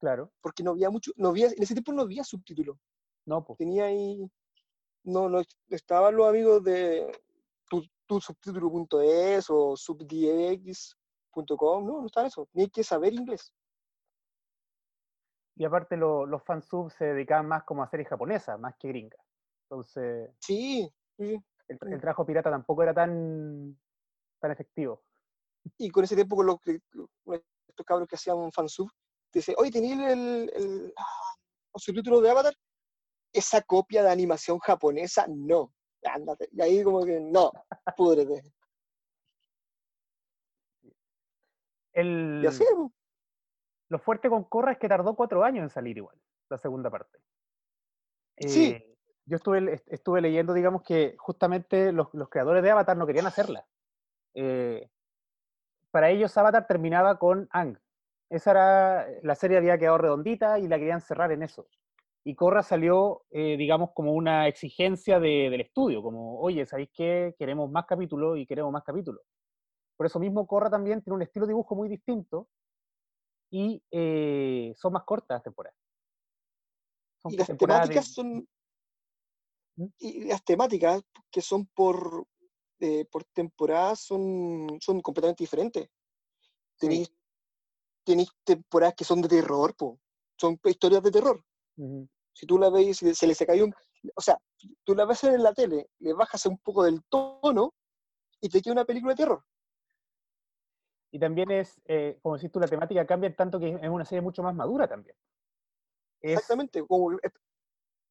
Claro. 0.00 0.32
porque 0.40 0.62
no 0.62 0.70
había 0.70 0.88
mucho, 0.88 1.12
no 1.16 1.28
había, 1.28 1.48
en 1.48 1.62
ese 1.62 1.74
tiempo 1.74 1.92
no 1.92 2.02
había 2.02 2.24
subtítulo. 2.24 2.78
No, 3.26 3.44
pues. 3.44 3.58
Tenía 3.58 3.84
ahí, 3.86 4.30
no, 5.06 5.28
no 5.28 5.40
estaban 5.70 6.16
los 6.16 6.28
amigos 6.28 6.62
de 6.64 7.10
tu, 7.68 7.82
tu 8.06 8.20
subtítulo.es 8.20 9.46
o 9.48 9.76
subdx.com, 9.76 11.86
no, 11.86 12.00
no 12.00 12.06
estaba 12.06 12.26
eso. 12.26 12.48
Ni 12.52 12.62
hay 12.64 12.70
que 12.70 12.84
saber 12.84 13.14
inglés. 13.14 13.52
Y 15.56 15.64
aparte 15.64 15.96
lo- 15.96 16.26
los 16.26 16.42
fansubs 16.42 16.94
se 16.94 17.06
dedicaban 17.06 17.46
más 17.48 17.64
como 17.64 17.82
a 17.82 17.88
series 17.88 18.08
japonesas, 18.08 18.58
más 18.60 18.74
que 18.78 18.88
gringas. 18.88 19.20
Entonces, 19.64 20.30
Sí, 20.40 20.88
sí. 21.16 21.36
el, 21.68 21.78
el 21.92 22.00
trabajo 22.00 22.26
pirata 22.26 22.50
tampoco 22.50 22.82
era 22.82 22.92
tan, 22.94 23.78
tan 24.40 24.50
efectivo. 24.50 25.02
y 25.78 25.90
con 25.90 26.04
ese 26.04 26.14
tiempo 26.14 26.36
con 26.36 26.46
los, 26.46 26.56
con 26.60 27.42
estos 27.68 27.86
cabros 27.86 28.08
que 28.08 28.16
hacían 28.16 28.36
un 28.36 28.52
fansub, 28.52 28.88
te 29.30 29.40
dice, 29.40 29.54
oye, 29.58 29.70
¿tenías 29.70 29.98
el, 30.12 30.50
el, 30.54 30.92
ah, 30.96 31.34
los 31.74 31.82
subtítulos 31.82 32.22
de 32.22 32.30
Avatar? 32.30 32.54
Esa 33.36 33.60
copia 33.62 34.02
de 34.02 34.10
animación 34.10 34.58
japonesa, 34.58 35.26
no. 35.28 35.72
Ándate. 36.04 36.48
Y 36.52 36.62
ahí 36.62 36.82
como 36.82 37.04
que, 37.04 37.20
no, 37.20 37.50
púdrete. 37.96 38.42
El, 41.92 42.40
Y 42.44 42.46
así, 42.46 42.64
pues, 42.74 42.90
lo 43.88 43.98
fuerte 43.98 44.28
con 44.28 44.44
Korra 44.44 44.72
es 44.72 44.78
que 44.78 44.88
tardó 44.88 45.14
cuatro 45.14 45.42
años 45.44 45.62
en 45.62 45.70
salir 45.70 45.96
igual, 45.96 46.20
la 46.50 46.58
segunda 46.58 46.90
parte. 46.90 47.18
Sí. 48.38 48.72
Eh, 48.72 48.96
yo 49.24 49.36
estuve, 49.36 49.72
est- 49.72 49.88
estuve 49.92 50.20
leyendo, 50.20 50.52
digamos, 50.52 50.82
que 50.82 51.16
justamente 51.18 51.92
los, 51.92 52.12
los 52.14 52.28
creadores 52.28 52.62
de 52.62 52.70
Avatar 52.70 52.96
no 52.96 53.06
querían 53.06 53.26
hacerla. 53.26 53.66
Eh, 54.34 54.88
para 55.90 56.10
ellos 56.10 56.36
Avatar 56.36 56.66
terminaba 56.66 57.18
con 57.18 57.48
Ang. 57.50 57.78
Esa 58.28 58.50
era, 58.50 59.08
la 59.22 59.34
serie 59.34 59.56
había 59.56 59.78
quedado 59.78 59.98
redondita 59.98 60.58
y 60.58 60.68
la 60.68 60.78
querían 60.78 61.00
cerrar 61.00 61.32
en 61.32 61.42
eso. 61.42 61.66
Y 62.28 62.34
Korra 62.34 62.64
salió, 62.64 63.22
eh, 63.30 63.56
digamos, 63.56 63.90
como 63.94 64.12
una 64.12 64.48
exigencia 64.48 65.20
de- 65.20 65.48
del 65.48 65.60
estudio, 65.60 66.02
como, 66.02 66.40
oye, 66.40 66.66
¿sabéis 66.66 66.90
qué? 66.92 67.36
Queremos 67.38 67.70
más 67.70 67.86
capítulos 67.86 68.36
y 68.36 68.44
queremos 68.44 68.72
más 68.72 68.82
capítulos. 68.82 69.22
Por 69.96 70.06
eso 70.06 70.18
mismo 70.18 70.44
Korra 70.44 70.68
también 70.68 71.00
tiene 71.02 71.14
un 71.14 71.22
estilo 71.22 71.46
de 71.46 71.50
dibujo 71.52 71.76
muy 71.76 71.88
distinto 71.88 72.48
y 73.48 73.80
eh, 73.92 74.72
son 74.76 74.94
más 74.94 75.04
cortas 75.04 75.36
las 75.36 75.44
temporadas. 75.44 75.78
Son 77.22 77.32
y 77.32 77.36
las 77.36 77.46
temporadas 77.46 77.88
de- 77.88 77.94
temáticas 77.94 78.12
son, 78.12 78.48
¿Mm? 79.76 79.86
y 80.00 80.24
las 80.24 80.44
temáticas 80.44 81.02
que 81.30 81.40
son 81.40 81.66
por, 81.66 82.26
eh, 82.80 83.04
por 83.04 83.22
temporada 83.22 83.94
son, 83.94 84.78
son 84.80 85.00
completamente 85.00 85.44
diferentes. 85.44 85.84
sí, 85.84 85.90
Tenéis, 86.76 87.12
tenéis 88.04 88.30
temporadas 88.42 88.96
que 88.96 89.04
son 89.04 89.22
de 89.22 89.28
terror, 89.28 89.76
po. 89.76 90.00
son 90.36 90.58
historias 90.64 91.04
de 91.04 91.10
terror. 91.12 91.40
ujú. 91.76 92.08
Si 92.36 92.44
tú 92.44 92.58
la 92.58 92.68
ves 92.68 93.02
y 93.02 93.14
se 93.14 93.26
le 93.26 93.34
se 93.34 93.46
cayó 93.46 93.64
un... 93.64 93.74
O 94.14 94.20
sea, 94.20 94.38
tú 94.84 94.94
la 94.94 95.06
ves 95.06 95.24
en 95.24 95.42
la 95.42 95.54
tele, 95.54 95.88
le 96.00 96.12
bajas 96.12 96.44
un 96.44 96.58
poco 96.58 96.84
del 96.84 97.02
tono 97.08 97.72
y 98.42 98.50
te 98.50 98.60
queda 98.60 98.72
una 98.74 98.84
película 98.84 99.14
de 99.14 99.16
terror. 99.16 99.42
Y 101.12 101.18
también 101.18 101.50
es, 101.50 101.80
eh, 101.86 102.18
como 102.20 102.36
decís 102.36 102.52
tú, 102.52 102.60
la 102.60 102.68
temática 102.68 103.06
cambia 103.06 103.34
tanto 103.34 103.58
que 103.58 103.70
es 103.80 103.88
una 103.88 104.04
serie 104.04 104.20
mucho 104.20 104.42
más 104.42 104.54
madura 104.54 104.86
también. 104.86 105.16
Es, 106.20 106.32
Exactamente. 106.34 106.84
Como, 106.86 107.12
es, 107.12 107.32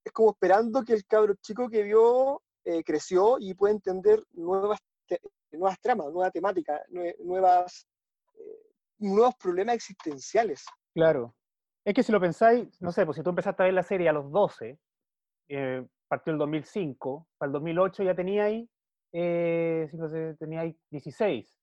es 0.03 0.12
como 0.12 0.32
esperando 0.32 0.84
que 0.84 0.94
el 0.94 1.05
cabro 1.05 1.36
chico 1.36 1.70
que 1.70 1.84
vio 1.84 2.41
eh, 2.63 2.84
creció 2.84 3.38
y 3.39 3.53
puede 3.53 3.75
entender 3.75 4.24
nuevas, 4.32 4.79
te- 5.05 5.22
nuevas 5.51 5.79
tramas, 5.79 6.08
nuevas 6.12 6.32
temáticas, 6.32 6.82
nue- 6.89 7.15
nuevas, 7.20 7.88
eh, 8.34 8.72
nuevos 8.98 9.36
problemas 9.36 9.75
existenciales. 9.75 10.65
Claro. 10.96 11.36
Es 11.86 11.94
que 11.94 12.01
si 12.01 12.12
lo 12.12 12.20
pensáis, 12.20 12.82
no 12.82 12.92
sé, 12.92 13.06
pues 13.06 13.15
si 13.15 13.24
tú 13.24 13.30
empezaste 13.30 13.62
a 13.62 13.65
ver 13.65 13.75
la 13.75 13.84
serie 13.84 14.10
a 14.10 14.13
los 14.13 14.32
12, 14.32 14.80
eh, 15.50 15.86
partió 16.08 16.34
el 16.34 16.39
2005, 16.39 17.27
para 17.38 17.48
el 17.48 17.54
2008 17.54 18.04
ya 18.04 18.15
teníais, 18.15 18.68
eh, 19.13 19.88
teníais 20.39 20.75
16. 20.89 21.60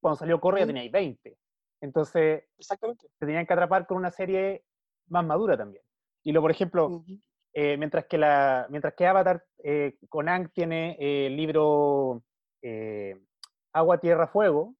Cuando 0.00 0.18
salió 0.18 0.38
Corre 0.38 0.60
ya 0.60 0.66
teníais 0.66 0.92
20. 0.92 1.38
Entonces, 1.80 2.44
Exactamente. 2.58 3.08
te 3.18 3.26
tenían 3.26 3.46
que 3.46 3.54
atrapar 3.54 3.86
con 3.86 3.96
una 3.96 4.10
serie 4.10 4.64
más 5.08 5.24
madura 5.24 5.56
también. 5.56 5.82
Y 6.22 6.32
lo, 6.32 6.42
por 6.42 6.50
ejemplo, 6.50 7.02
eh, 7.54 7.76
mientras, 7.78 8.06
que 8.06 8.18
la, 8.18 8.66
mientras 8.68 8.94
que 8.94 9.06
Avatar 9.06 9.44
eh, 9.62 9.96
con 10.08 10.28
Ang 10.28 10.50
tiene 10.52 10.96
el 10.98 11.36
libro 11.36 12.22
eh, 12.62 13.18
Agua, 13.72 13.98
Tierra, 13.98 14.26
Fuego, 14.26 14.74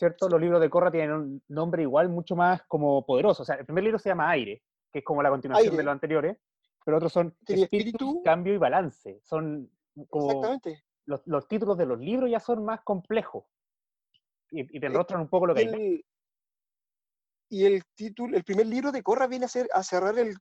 ¿cierto? 0.00 0.28
Los 0.30 0.40
libros 0.40 0.60
de 0.62 0.70
Korra 0.70 0.90
tienen 0.90 1.12
un 1.12 1.42
nombre 1.48 1.82
igual 1.82 2.08
mucho 2.08 2.34
más 2.34 2.62
como 2.62 3.04
poderoso. 3.04 3.42
O 3.42 3.46
sea, 3.46 3.56
el 3.56 3.66
primer 3.66 3.84
libro 3.84 3.98
se 3.98 4.08
llama 4.08 4.30
Aire, 4.30 4.62
que 4.90 5.00
es 5.00 5.04
como 5.04 5.22
la 5.22 5.28
continuación 5.28 5.76
de 5.76 5.82
los 5.82 5.92
anteriores, 5.92 6.38
pero 6.84 6.96
otros 6.96 7.12
son 7.12 7.36
Tenía 7.44 7.64
espíritu, 7.64 7.96
espíritu. 7.98 8.22
cambio 8.24 8.54
y 8.54 8.56
balance. 8.56 9.20
Son 9.22 9.70
como 10.08 10.26
Exactamente. 10.30 10.82
los, 11.04 11.20
los 11.26 11.46
títulos 11.46 11.76
de 11.76 11.84
los 11.84 11.98
libros 12.00 12.30
ya 12.30 12.40
son 12.40 12.64
más 12.64 12.80
complejos 12.80 13.44
y, 14.50 14.60
y 14.62 14.80
te 14.80 14.86
Eh, 14.86 14.88
enrostran 14.88 15.20
un 15.20 15.28
poco 15.28 15.46
lo 15.46 15.54
que 15.54 15.60
hay. 15.68 16.02
y 17.50 17.64
el 17.66 17.84
título, 17.94 18.36
el 18.36 18.44
primer 18.44 18.66
libro 18.66 18.92
de 18.92 19.02
Corra 19.02 19.26
viene 19.26 19.44
a, 19.44 19.48
ser, 19.48 19.68
a 19.74 19.82
cerrar 19.82 20.18
el, 20.18 20.34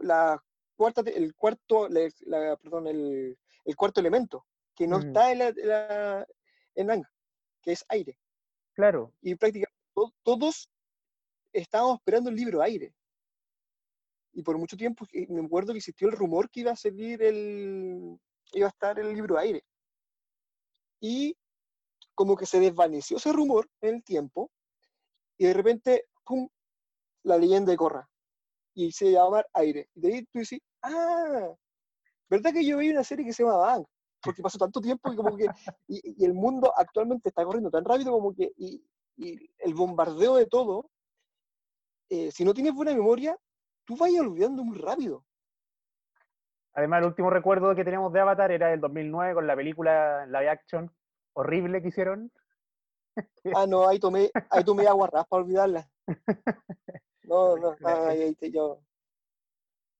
la 0.00 0.38
cuarta, 0.76 1.00
el 1.06 1.34
cuarto, 1.34 1.88
la, 1.88 2.00
la- 2.26 2.56
perdón, 2.56 2.86
el, 2.88 3.38
el 3.64 3.76
cuarto 3.76 4.00
elemento, 4.00 4.44
que 4.74 4.86
no 4.86 4.98
está 4.98 5.32
en, 5.32 5.38
la, 5.38 5.48
en 5.48 5.68
la- 5.68 6.26
en 6.74 6.90
Ang, 6.90 7.04
que 7.62 7.72
es 7.72 7.84
aire. 7.88 8.18
Claro, 8.80 9.12
Y 9.20 9.34
prácticamente 9.34 9.76
to- 9.94 10.14
todos 10.22 10.70
estábamos 11.52 11.98
esperando 11.98 12.30
el 12.30 12.36
libro 12.36 12.62
aire. 12.62 12.94
Y 14.32 14.42
por 14.42 14.56
mucho 14.56 14.74
tiempo 14.74 15.04
eh, 15.12 15.26
me 15.28 15.44
acuerdo 15.44 15.72
que 15.74 15.78
existió 15.80 16.08
el 16.08 16.16
rumor 16.16 16.48
que 16.48 16.60
iba 16.60 16.70
a 16.72 16.76
salir 16.76 17.22
el, 17.22 18.18
iba 18.54 18.66
a 18.68 18.70
estar 18.70 18.98
el 18.98 19.12
libro 19.12 19.36
aire. 19.36 19.62
Y 21.02 21.36
como 22.14 22.36
que 22.36 22.46
se 22.46 22.58
desvaneció 22.58 23.18
ese 23.18 23.34
rumor 23.34 23.68
en 23.82 23.96
el 23.96 24.02
tiempo, 24.02 24.50
y 25.36 25.44
de 25.44 25.52
repente, 25.52 26.06
¡pum! 26.24 26.48
la 27.24 27.36
leyenda 27.36 27.72
de 27.72 27.76
Corra. 27.76 28.08
Y 28.74 28.92
se 28.92 29.12
llama 29.12 29.44
Aire. 29.52 29.90
Y 29.94 30.00
de 30.00 30.08
ahí 30.08 30.22
tú 30.32 30.38
dices, 30.38 30.60
ah, 30.80 31.54
¿verdad 32.30 32.54
que 32.54 32.64
yo 32.64 32.78
vi 32.78 32.88
una 32.88 33.04
serie 33.04 33.26
que 33.26 33.34
se 33.34 33.42
llama 33.42 33.58
Bang? 33.58 33.84
Porque 34.22 34.42
pasó 34.42 34.58
tanto 34.58 34.80
tiempo 34.80 35.12
y 35.12 35.16
como 35.16 35.36
que, 35.36 35.46
y, 35.88 36.22
y 36.22 36.24
el 36.24 36.34
mundo 36.34 36.72
actualmente 36.76 37.28
está 37.30 37.44
corriendo 37.44 37.70
tan 37.70 37.84
rápido 37.84 38.12
como 38.12 38.34
que, 38.34 38.52
y, 38.56 38.82
y 39.16 39.50
el 39.58 39.74
bombardeo 39.74 40.36
de 40.36 40.46
todo, 40.46 40.90
eh, 42.08 42.30
si 42.32 42.44
no 42.44 42.54
tienes 42.54 42.74
buena 42.74 42.92
memoria, 42.92 43.38
tú 43.84 43.96
vas 43.96 44.10
olvidando 44.18 44.64
muy 44.64 44.78
rápido. 44.78 45.24
Además, 46.74 47.00
el 47.00 47.06
último 47.08 47.30
recuerdo 47.30 47.74
que 47.74 47.84
teníamos 47.84 48.12
de 48.12 48.20
Avatar 48.20 48.52
era 48.52 48.72
el 48.72 48.80
2009 48.80 49.34
con 49.34 49.46
la 49.46 49.56
película 49.56 50.24
live 50.26 50.48
action 50.48 50.90
horrible 51.32 51.82
que 51.82 51.88
hicieron. 51.88 52.30
Ah, 53.54 53.66
no, 53.66 53.88
ahí 53.88 53.98
tomé, 53.98 54.30
ahí 54.50 54.64
tomé 54.64 54.86
agua 54.86 55.08
ras 55.08 55.26
para 55.26 55.42
olvidarla. 55.42 55.90
No, 57.24 57.56
no, 57.56 57.76
ahí, 57.84 58.22
ahí 58.22 58.34
te- 58.34 58.50
yo, 58.50 58.80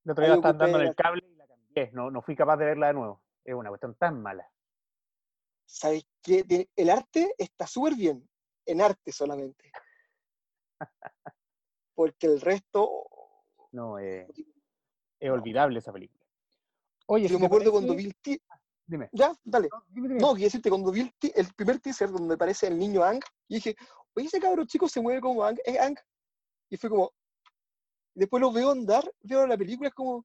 El 0.05 0.13
otro 0.13 0.25
día 0.25 0.35
Ahí 0.35 0.41
la 0.41 0.49
estaban 0.49 0.59
dando 0.59 0.79
en 0.79 0.87
el 0.89 0.95
cable 0.95 1.23
y 1.27 1.35
la 1.37 1.47
cambié. 1.47 1.91
No, 1.93 2.11
no 2.11 2.23
fui 2.23 2.37
capaz 2.37 2.57
de 2.59 2.67
verla 2.67 2.87
de 2.89 2.95
nuevo. 2.95 3.21
Es 3.51 3.57
una 3.57 3.69
cuestión 3.71 3.97
tan 3.97 4.23
mala. 4.23 4.49
¿sabes 5.67 6.05
qué? 6.23 6.69
El 6.77 6.91
arte 6.91 7.35
está 7.39 7.67
súper 7.67 7.95
bien, 7.97 8.29
en 8.67 8.81
arte 8.81 9.11
solamente. 9.13 9.73
Porque 11.95 12.27
el 12.29 12.41
resto, 12.41 13.07
No, 13.73 13.99
eh, 13.99 14.27
es 15.19 15.31
olvidable 15.31 15.79
esa 15.81 15.93
película. 15.93 16.25
Oye, 17.07 17.25
yo 17.29 17.35
si 17.37 17.41
me 17.41 17.47
acuerdo 17.47 17.73
parece- 17.73 17.87
cuando 17.87 17.95
vi 17.97 18.05
el 18.07 18.17
ti- 18.17 18.43
Dime. 18.87 19.09
Ya, 19.13 19.33
dale. 19.45 19.69
No, 19.71 19.85
dime, 19.89 20.09
dime. 20.09 20.21
No, 20.21 20.33
quería 20.33 20.47
decirte, 20.47 20.69
cuando 20.71 20.91
vi 20.93 21.01
el, 21.01 21.13
el 21.37 21.55
primer 21.55 21.79
teaser 21.81 22.11
donde 22.11 22.35
aparece 22.35 22.67
el 22.69 22.77
niño 22.79 23.03
Ang, 23.05 23.21
y 23.49 23.55
dije, 23.57 23.77
oye, 24.15 24.27
ese 24.27 24.41
cabrón 24.41 24.67
chico 24.67 24.89
se 24.89 25.01
mueve 25.01 25.21
como 25.21 25.45
Ang, 25.45 25.59
es 25.65 25.79
Ang. 25.79 25.97
Y 26.69 26.77
fue 26.77 26.91
como, 26.91 27.13
después 28.15 28.41
lo 28.41 28.53
veo 28.53 28.71
andar, 28.73 29.09
veo 29.23 29.47
la 29.47 29.57
película, 29.57 29.89
es 29.89 29.95
como, 29.95 30.25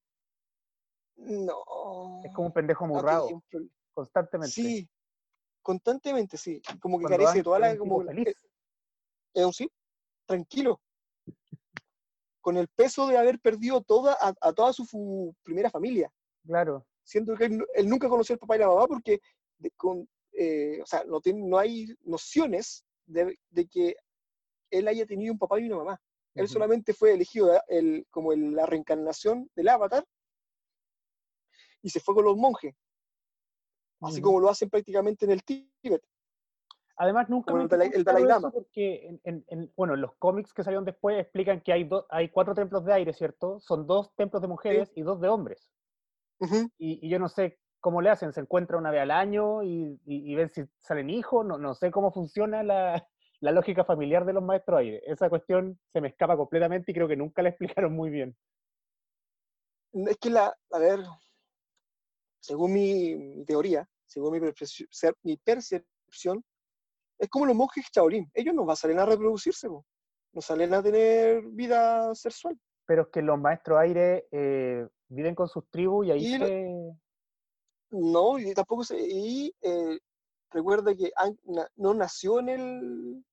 no. 1.17 2.21
Es 2.23 2.33
como 2.33 2.47
un 2.47 2.53
pendejo 2.53 2.85
ok, 2.85 2.89
murrado, 2.91 3.27
un 3.27 3.41
pro- 3.41 3.61
constantemente. 3.93 4.51
Sí, 4.53 4.89
constantemente, 5.61 6.37
sí. 6.37 6.61
Como 6.81 6.97
que 6.99 7.03
Cuando 7.03 7.17
carece 7.25 7.37
de 7.39 7.43
toda 7.43 7.59
la, 7.59 7.77
como, 7.77 8.03
feliz. 8.03 8.27
eh, 8.27 8.35
es 9.33 9.45
un 9.45 9.53
sí, 9.53 9.69
tranquilo. 10.25 10.81
Con 12.41 12.57
el 12.57 12.67
peso 12.67 13.07
de 13.07 13.17
haber 13.17 13.39
perdido 13.39 13.81
toda, 13.81 14.15
a, 14.21 14.33
a 14.39 14.53
toda 14.53 14.71
su 14.73 15.35
primera 15.43 15.69
familia. 15.69 16.11
Claro. 16.45 16.85
siendo 17.03 17.35
que 17.35 17.45
él, 17.45 17.57
nu- 17.57 17.65
él 17.73 17.89
nunca 17.89 18.07
conoció 18.07 18.33
al 18.33 18.39
papá 18.39 18.55
y 18.55 18.59
la 18.59 18.67
mamá 18.67 18.85
porque 18.87 19.19
de- 19.57 19.71
con, 19.71 20.07
eh, 20.33 20.79
o 20.81 20.85
sea, 20.85 21.03
no, 21.05 21.19
no 21.35 21.57
hay 21.57 21.87
nociones 22.01 22.83
de, 23.07 23.39
de 23.49 23.67
que 23.67 23.95
él 24.71 24.87
haya 24.87 25.05
tenido 25.07 25.33
un 25.33 25.39
papá 25.39 25.59
y 25.59 25.65
una 25.65 25.77
mamá. 25.77 26.01
Él 26.35 26.47
solamente 26.49 26.93
fue 26.93 27.13
elegido 27.13 27.53
¿eh? 27.55 27.61
el, 27.67 28.05
como 28.11 28.31
el- 28.33 28.53
la 28.53 28.65
reencarnación 28.67 29.49
del 29.55 29.69
avatar 29.69 30.05
y 31.85 31.89
se 31.91 31.99
fue 31.99 32.15
con 32.15 32.25
los 32.25 32.35
monjes, 32.35 32.75
así 34.01 34.19
como 34.21 34.39
lo 34.39 34.49
hacen 34.49 34.69
prácticamente 34.71 35.25
en 35.25 35.31
el 35.31 35.43
Tíbet. 35.43 36.03
Además, 36.97 37.29
nunca 37.29 37.51
como 37.51 37.57
me 37.57 37.63
el 37.63 37.69
Dalai- 37.69 37.93
el 38.21 38.27
Lama. 38.27 38.51
porque 38.51 39.07
en, 39.07 39.21
en- 39.23 39.45
en- 39.49 39.73
bueno, 39.75 39.93
en 39.93 40.01
los 40.01 40.15
cómics 40.15 40.51
que 40.51 40.63
salieron 40.63 40.83
después 40.85 41.19
explican 41.19 41.61
que 41.61 41.73
hay, 41.73 41.83
do- 41.83 42.07
hay 42.09 42.29
cuatro 42.29 42.55
templos 42.55 42.83
de 42.85 42.93
aire, 42.93 43.13
¿cierto? 43.13 43.59
Son 43.59 43.85
dos 43.85 44.15
templos 44.15 44.41
de 44.41 44.47
mujeres 44.47 44.91
y 44.95 45.01
dos 45.03 45.21
de 45.21 45.27
hombres. 45.27 45.69
Y, 46.79 47.05
y 47.05 47.09
yo 47.09 47.19
no 47.19 47.29
sé 47.29 47.59
cómo 47.79 48.01
le 48.01 48.09
hacen, 48.09 48.33
se 48.33 48.39
encuentran 48.41 48.79
una 48.79 48.89
vez 48.91 49.01
al 49.01 49.11
año 49.11 49.61
y, 49.61 49.99
y- 50.05 50.31
y 50.31 50.35
ven 50.35 50.49
si 50.49 50.63
salen 50.79 51.09
hijos, 51.11 51.45
no, 51.45 51.59
no 51.59 51.75
sé 51.75 51.91
cómo 51.91 52.11
funciona 52.11 52.63
la, 52.63 53.07
la 53.41 53.51
lógica 53.51 53.83
familiar 53.85 54.25
de 54.25 54.33
los 54.33 54.41
maestros 54.43 54.79
aire. 54.79 55.03
Esa 55.05 55.29
cuestión 55.29 55.79
se 55.93 56.01
me 56.01 56.07
escapa 56.07 56.35
completamente 56.35 56.91
y 56.91 56.95
creo 56.95 57.07
que 57.07 57.15
nunca 57.17 57.43
la 57.43 57.49
explicaron 57.83 57.93
muy 57.93 58.09
bien. 58.09 58.35
Es 59.93 60.17
que 60.17 60.29
la, 60.29 60.53
a 60.71 60.79
ver, 60.79 60.99
según 62.45 62.73
mi, 62.73 63.15
mi 63.15 63.43
teoría, 63.43 63.89
según 64.05 64.33
mi, 65.23 65.37
percepción, 65.37 66.43
es 67.17 67.29
como 67.29 67.47
los 67.47 67.55
monjes 67.55 67.85
Shaolin. 67.91 68.29
Ellos 68.35 68.53
no 68.53 68.65
van 68.65 68.99
a 68.99 69.05
reproducirse, 69.05 69.67
po. 69.67 69.83
no 70.31 70.41
salen 70.41 70.73
a 70.75 70.83
tener 70.83 71.41
vida 71.47 72.13
sexual. 72.13 72.59
Pero 72.85 73.03
es 73.03 73.07
que 73.07 73.23
los 73.23 73.39
maestros 73.39 73.79
aire 73.79 74.27
eh, 74.31 74.87
viven 75.07 75.33
con 75.33 75.47
sus 75.47 75.67
tribus 75.71 76.05
y 76.05 76.11
ahí 76.11 76.25
Y 76.25 76.37
se... 76.37 76.95
No, 77.89 78.37
y 78.37 78.53
tampoco 78.53 78.83
se. 78.83 78.99
Y 78.99 79.55
eh, 79.61 79.97
recuerda 80.51 80.93
que 80.93 81.11
Ang 81.15 81.37
na- 81.45 81.69
no 81.75 81.93
nació 81.93 82.39
en 82.39 82.49
el. 82.49 83.25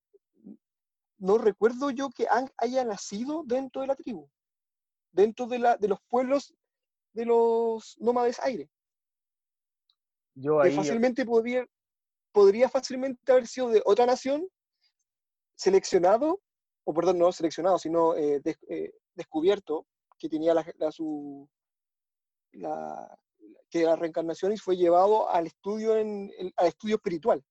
No 1.19 1.37
recuerdo 1.37 1.91
yo 1.91 2.11
que 2.11 2.29
Ang 2.31 2.49
haya 2.57 2.85
nacido 2.85 3.43
dentro 3.45 3.83
de 3.83 3.89
la 3.89 3.97
tribu, 3.97 4.29
dentro 5.11 5.47
de, 5.47 5.59
la, 5.59 5.77
de 5.77 5.89
los 5.89 5.99
pueblos 6.09 6.55
de 7.13 7.25
los 7.27 7.97
nómades 7.99 8.39
aire. 8.41 8.71
Yo 10.35 10.61
que 10.61 10.69
ahí... 10.69 10.75
fácilmente 10.77 11.25
podría, 11.25 11.67
podría 12.33 12.69
fácilmente 12.69 13.31
haber 13.33 13.47
sido 13.47 13.69
de 13.69 13.83
otra 13.85 14.07
nación, 14.07 14.49
seleccionado, 15.55 16.41
o 16.85 16.95
perdón, 16.95 17.19
no 17.19 17.33
seleccionado, 17.33 17.79
sino 17.79 18.15
eh, 18.17 18.41
des- 18.41 18.59
eh, 18.69 18.93
descubierto, 19.15 19.87
que 20.19 20.29
tenía 20.29 20.55
la, 20.55 20.67
la- 20.79 20.93
su, 20.93 21.49
la, 22.53 23.19
que 23.71 23.85
la 23.85 23.97
reencarnación 23.97 24.53
y 24.53 24.57
fue 24.57 24.77
llevado 24.77 25.29
al 25.31 25.47
estudio, 25.47 25.97
en, 25.97 26.33
el- 26.39 26.53
al 26.57 26.69
estudio 26.69 26.97
espiritual. 26.97 27.45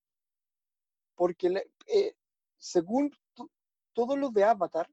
Porque 1.15 1.63
eh, 1.87 2.15
según 2.57 3.11
to- 3.33 3.49
todos 3.93 4.17
los 4.17 4.33
de 4.33 4.43
Avatar, 4.43 4.89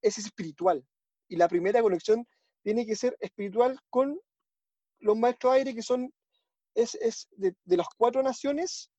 es 0.00 0.18
espiritual. 0.18 0.86
Y 1.28 1.36
la 1.36 1.48
primera 1.48 1.80
conexión 1.82 2.26
tiene 2.62 2.84
que 2.86 2.96
ser 2.96 3.16
espiritual 3.20 3.78
con 3.90 4.20
los 5.00 5.16
maestros 5.16 5.54
aire, 5.54 5.74
que 5.74 5.82
son 5.82 6.12
es, 6.74 6.94
es 6.96 7.28
de, 7.32 7.54
de 7.64 7.76
las 7.76 7.88
cuatro 7.96 8.22
naciones, 8.22 8.90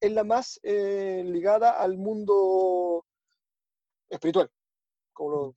es 0.00 0.12
la 0.12 0.24
más 0.24 0.58
eh, 0.62 1.22
ligada 1.24 1.72
al 1.80 1.96
mundo 1.98 3.04
espiritual. 4.08 4.50
Como 5.12 5.30
lo. 5.30 5.54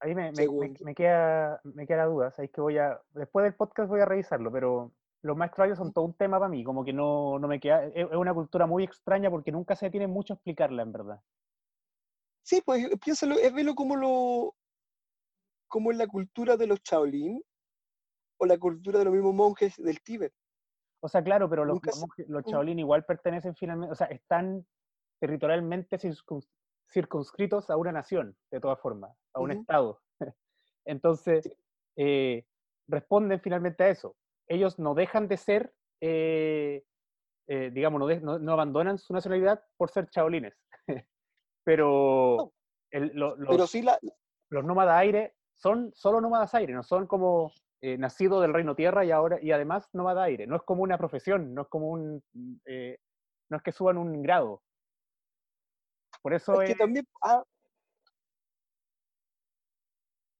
Ahí 0.00 0.14
me, 0.14 0.22
me- 0.24 0.30
me- 0.30 0.34
Según- 0.36 0.76
me 0.80 0.94
queda, 0.94 1.60
me 1.64 1.86
queda 1.86 1.98
la 1.98 2.04
duda, 2.06 2.30
sabéis 2.30 2.52
que 2.52 2.60
voy 2.60 2.78
a, 2.78 3.00
después 3.10 3.44
del 3.44 3.54
podcast 3.54 3.88
voy 3.88 4.00
a 4.00 4.04
revisarlo, 4.04 4.52
pero 4.52 4.92
los 5.22 5.36
maestros 5.36 5.78
son 5.78 5.92
todo 5.92 6.04
un 6.04 6.14
tema 6.14 6.38
para 6.38 6.50
mí, 6.50 6.62
como 6.62 6.84
que 6.84 6.92
no, 6.92 7.38
no 7.38 7.48
me 7.48 7.58
queda, 7.58 7.84
es, 7.86 7.92
es 8.10 8.12
una 8.16 8.34
cultura 8.34 8.66
muy 8.66 8.84
extraña 8.84 9.30
porque 9.30 9.50
nunca 9.50 9.74
se 9.76 9.90
tiene 9.90 10.06
mucho 10.06 10.34
a 10.34 10.36
explicarla 10.36 10.82
en 10.82 10.92
verdad. 10.92 11.20
Sí, 12.42 12.60
pues 12.64 12.86
piénsalo, 13.02 13.36
es 13.36 13.52
verlo 13.54 13.74
como 13.74 13.96
lo 13.96 14.54
como 15.68 15.90
en 15.90 15.98
la 15.98 16.06
cultura 16.06 16.56
de 16.56 16.66
los 16.66 16.80
Shaolin 16.82 17.42
o 18.38 18.46
la 18.46 18.58
cultura 18.58 18.98
de 18.98 19.04
los 19.06 19.14
mismos 19.14 19.34
monjes 19.34 19.76
del 19.76 20.00
Tíbet. 20.02 20.32
O 21.00 21.08
sea, 21.08 21.22
claro, 21.22 21.48
pero 21.50 21.64
los, 21.64 21.78
los, 21.84 22.00
monjes- 22.00 22.26
los. 22.28 22.44
Shaolin 22.44 22.78
igual 22.78 23.04
pertenecen 23.04 23.54
finalmente, 23.54 23.92
o 23.92 23.94
sea, 23.96 24.06
están 24.06 24.66
territorialmente 25.20 25.98
circuns- 25.98 26.48
circunscritos 26.90 27.70
a 27.70 27.76
una 27.76 27.92
nación, 27.92 28.36
de 28.50 28.60
todas 28.60 28.80
formas, 28.80 29.16
a 29.34 29.40
un 29.40 29.50
estado. 29.50 30.00
Entonces, 30.86 31.50
eh, 31.96 32.46
responden 32.88 33.40
finalmente 33.40 33.84
a 33.84 33.88
eso. 33.88 34.16
Ellos 34.48 34.78
no 34.78 34.94
dejan 34.94 35.28
de 35.28 35.36
ser, 35.36 35.74
eh, 36.00 36.84
eh, 37.48 37.70
digamos, 37.72 38.00
no, 38.00 38.06
de- 38.06 38.20
no- 38.20 38.38
no 38.38 38.52
abandonan 38.52 38.98
su 38.98 39.12
nacionalidad 39.12 39.62
por 39.76 39.90
ser 39.90 40.08
chaolines. 40.10 40.54
pero 41.64 42.36
No. 42.38 42.52
el- 42.90 43.12
lo- 43.14 43.36
los, 43.36 43.48
Pero 43.48 43.66
sí 43.66 43.82
la, 43.82 43.98
los 44.50 44.64
nómadas 44.64 44.96
aire 44.98 45.34
son 45.54 45.92
solo 45.94 46.20
nómadas 46.20 46.54
aire, 46.54 46.72
no 46.72 46.82
son 46.82 47.06
como 47.06 47.52
eh, 47.86 47.98
nacidos 47.98 48.40
del 48.40 48.54
reino 48.54 48.74
tierra 48.74 49.04
y 49.04 49.10
ahora 49.10 49.38
y 49.42 49.52
además 49.52 49.90
nómada 49.92 50.22
aire. 50.24 50.46
No 50.46 50.56
es 50.56 50.62
como 50.62 50.82
una 50.82 50.96
profesión, 50.96 51.52
no 51.54 51.62
es 51.62 51.68
como 51.68 51.88
un 51.90 52.22
mm, 52.32 52.54
eh, 52.64 52.96
no 53.50 53.58
es 53.58 53.62
que 53.62 53.72
suban 53.72 53.98
un 53.98 54.22
grado. 54.22 54.62
Por 56.22 56.32
eso 56.32 56.62
es 56.62 56.66
que 56.68 56.72
es- 56.72 56.78
también 56.78 57.04
ah, 57.22 57.44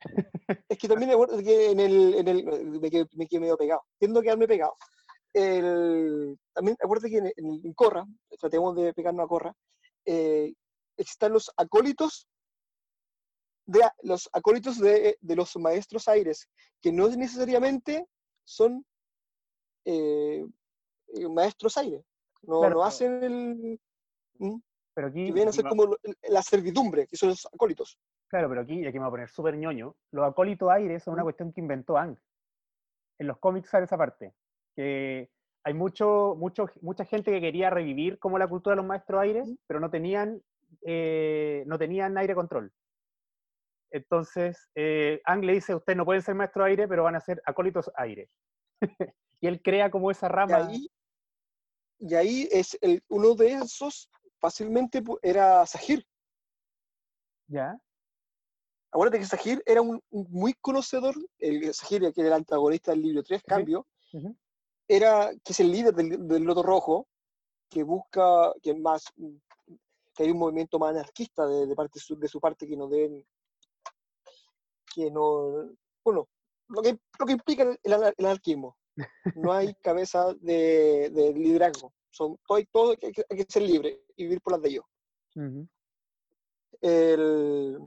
es 0.68 0.78
que 0.78 0.88
también 0.88 1.08
me 1.08 1.14
acuerdo 1.14 1.36
que 1.38 1.70
en 1.70 1.80
el, 1.80 2.14
en 2.14 2.28
el 2.28 2.44
me 2.80 2.90
quedé, 2.90 3.06
me 3.14 3.26
quedé 3.26 3.40
medio 3.40 3.56
pegado 3.58 3.82
tiendo 3.98 4.20
a 4.20 4.22
quedarme 4.22 4.48
pegado 4.48 4.74
el, 5.34 6.38
también 6.54 6.76
acuérdate 6.82 7.10
que 7.10 7.18
en, 7.18 7.26
en- 7.26 7.60
en 7.64 7.74
Corra 7.74 8.06
tratemos 8.40 8.74
de 8.76 8.94
pegarnos 8.94 9.24
a 9.24 9.28
Corra 9.28 9.52
eh, 10.06 10.54
están 10.96 11.32
los 11.32 11.50
acólitos 11.56 12.26
de 13.66 13.80
los 14.02 14.28
acólitos 14.32 14.78
de, 14.78 15.16
de 15.20 15.36
los 15.36 15.56
maestros 15.56 16.06
aires 16.08 16.48
que 16.82 16.92
no 16.92 17.08
necesariamente 17.08 18.06
son 18.44 18.84
eh, 19.84 20.44
eh, 21.14 21.28
maestros 21.28 21.76
aires 21.78 22.02
no, 22.42 22.60
Claro, 22.60 22.74
no 22.74 22.80
pero- 22.80 22.84
hacen 22.84 23.22
el 23.24 23.80
¿Mm? 24.38 24.56
pero 24.94 25.08
aquí 25.08 25.26
que 25.26 25.32
vienen 25.32 25.48
a 25.48 25.52
ser 25.52 25.64
como 25.66 25.96
la 26.28 26.42
servidumbre 26.42 27.06
que 27.06 27.16
son 27.16 27.30
los 27.30 27.46
acólitos 27.46 27.98
Claro, 28.28 28.48
pero 28.48 28.62
aquí, 28.62 28.80
y 28.80 28.86
aquí 28.86 28.98
me 28.98 29.04
voy 29.04 29.08
a 29.08 29.10
poner 29.12 29.28
súper 29.28 29.56
ñoño, 29.56 29.94
los 30.10 30.24
acólitos 30.28 30.68
aires 30.68 31.04
son 31.04 31.14
una 31.14 31.22
cuestión 31.22 31.52
que 31.52 31.60
inventó 31.60 31.96
Ang. 31.96 32.16
En 33.20 33.28
los 33.28 33.38
cómics 33.38 33.68
sale 33.70 33.84
esa 33.84 33.96
parte, 33.96 34.34
que 34.74 35.30
hay 35.62 35.74
mucho, 35.74 36.34
mucho, 36.36 36.68
mucha 36.80 37.04
gente 37.04 37.30
que 37.30 37.40
quería 37.40 37.70
revivir 37.70 38.18
como 38.18 38.36
la 38.36 38.48
cultura 38.48 38.72
de 38.72 38.78
los 38.78 38.86
maestros 38.86 39.20
aires, 39.20 39.54
pero 39.68 39.78
no 39.78 39.88
tenían, 39.88 40.42
eh, 40.82 41.62
no 41.66 41.78
tenían 41.78 42.18
aire 42.18 42.34
control. 42.34 42.72
Entonces, 43.94 44.68
eh, 44.74 45.20
Ang 45.24 45.44
le 45.44 45.52
dice, 45.52 45.72
ustedes 45.72 45.96
no 45.96 46.04
pueden 46.04 46.20
ser 46.20 46.34
maestros 46.34 46.66
aire, 46.66 46.88
pero 46.88 47.04
van 47.04 47.14
a 47.14 47.20
ser 47.20 47.40
acólitos 47.46 47.88
aire. 47.94 48.28
y 49.40 49.46
él 49.46 49.62
crea 49.62 49.88
como 49.88 50.10
esa 50.10 50.26
Y 50.26 50.30
rama. 50.30 50.56
ahí, 50.66 50.88
y 52.00 52.14
ahí 52.16 52.48
es 52.50 52.76
el, 52.80 53.04
uno 53.08 53.36
de 53.36 53.52
esos, 53.52 54.10
fácilmente 54.40 55.00
era 55.22 55.64
Sahir. 55.64 56.04
¿Ya? 57.46 57.78
Acuérdate 58.90 59.20
que 59.20 59.26
Sahir 59.26 59.62
era 59.64 59.80
un, 59.80 60.02
un 60.10 60.26
muy 60.28 60.54
conocedor, 60.54 61.14
el 61.38 61.72
Sahir, 61.72 62.12
que 62.12 62.20
era 62.20 62.30
el 62.30 62.34
antagonista 62.34 62.90
del 62.90 63.02
libro 63.02 63.22
3, 63.22 63.44
cambio, 63.44 63.86
era, 64.88 65.30
que 65.44 65.52
es 65.52 65.60
el 65.60 65.70
líder 65.70 65.94
del, 65.94 66.26
del 66.26 66.42
Loto 66.42 66.64
Rojo, 66.64 67.06
que 67.70 67.84
busca, 67.84 68.52
que 68.60 68.72
es 68.72 68.76
más, 68.76 69.04
que 70.16 70.24
hay 70.24 70.32
un 70.32 70.38
movimiento 70.38 70.80
más 70.80 70.90
anarquista 70.90 71.46
de, 71.46 71.68
de 71.68 71.76
parte 71.76 72.00
de 72.08 72.28
su 72.28 72.40
parte 72.40 72.66
que 72.66 72.76
no 72.76 72.88
deben, 72.88 73.24
que 74.94 75.10
no, 75.10 75.70
bueno, 76.04 76.28
lo 76.68 76.82
que, 76.82 76.98
lo 77.18 77.26
que 77.26 77.32
implica 77.32 77.62
el, 77.64 77.78
el 77.82 77.92
anar- 77.92 78.14
el 78.16 78.26
anarquismo. 78.26 78.76
No 79.34 79.52
hay 79.52 79.74
cabeza 79.82 80.34
de, 80.40 81.10
de 81.10 81.32
liderazgo. 81.32 81.92
Son, 82.10 82.36
todo, 82.46 82.56
hay, 82.58 82.66
todo 82.66 82.90
hay, 82.92 82.96
que, 83.12 83.24
hay 83.28 83.36
que 83.36 83.46
ser 83.48 83.62
libre 83.62 84.04
y 84.16 84.24
vivir 84.24 84.40
por 84.40 84.52
las 84.52 84.62
de 84.62 84.68
ellos. 84.68 84.84
El- 86.80 87.78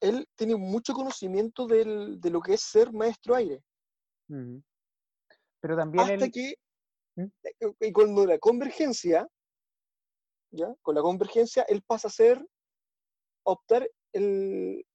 él 0.00 0.28
tiene 0.36 0.54
mucho 0.56 0.92
conocimiento 0.94 1.66
del- 1.66 2.20
de 2.20 2.30
lo 2.30 2.40
que 2.40 2.54
es 2.54 2.60
ser 2.62 2.92
maestro 2.92 3.34
aire. 3.34 3.62
Pero 5.60 5.76
también 5.76 6.04
hasta 6.04 6.24
él... 6.26 6.30
que 6.32 6.54
¿Mm? 7.16 7.22
eh, 7.42 7.72
y 7.80 7.92
cuando 7.92 8.24
la 8.26 8.38
convergencia 8.38 9.26
ya 10.50 10.72
con 10.82 10.94
la 10.94 11.02
convergencia 11.02 11.64
él 11.68 11.82
pasa 11.82 12.08
a 12.08 12.10
ser 12.12 12.46
optar 13.44 13.88
el 14.12 14.86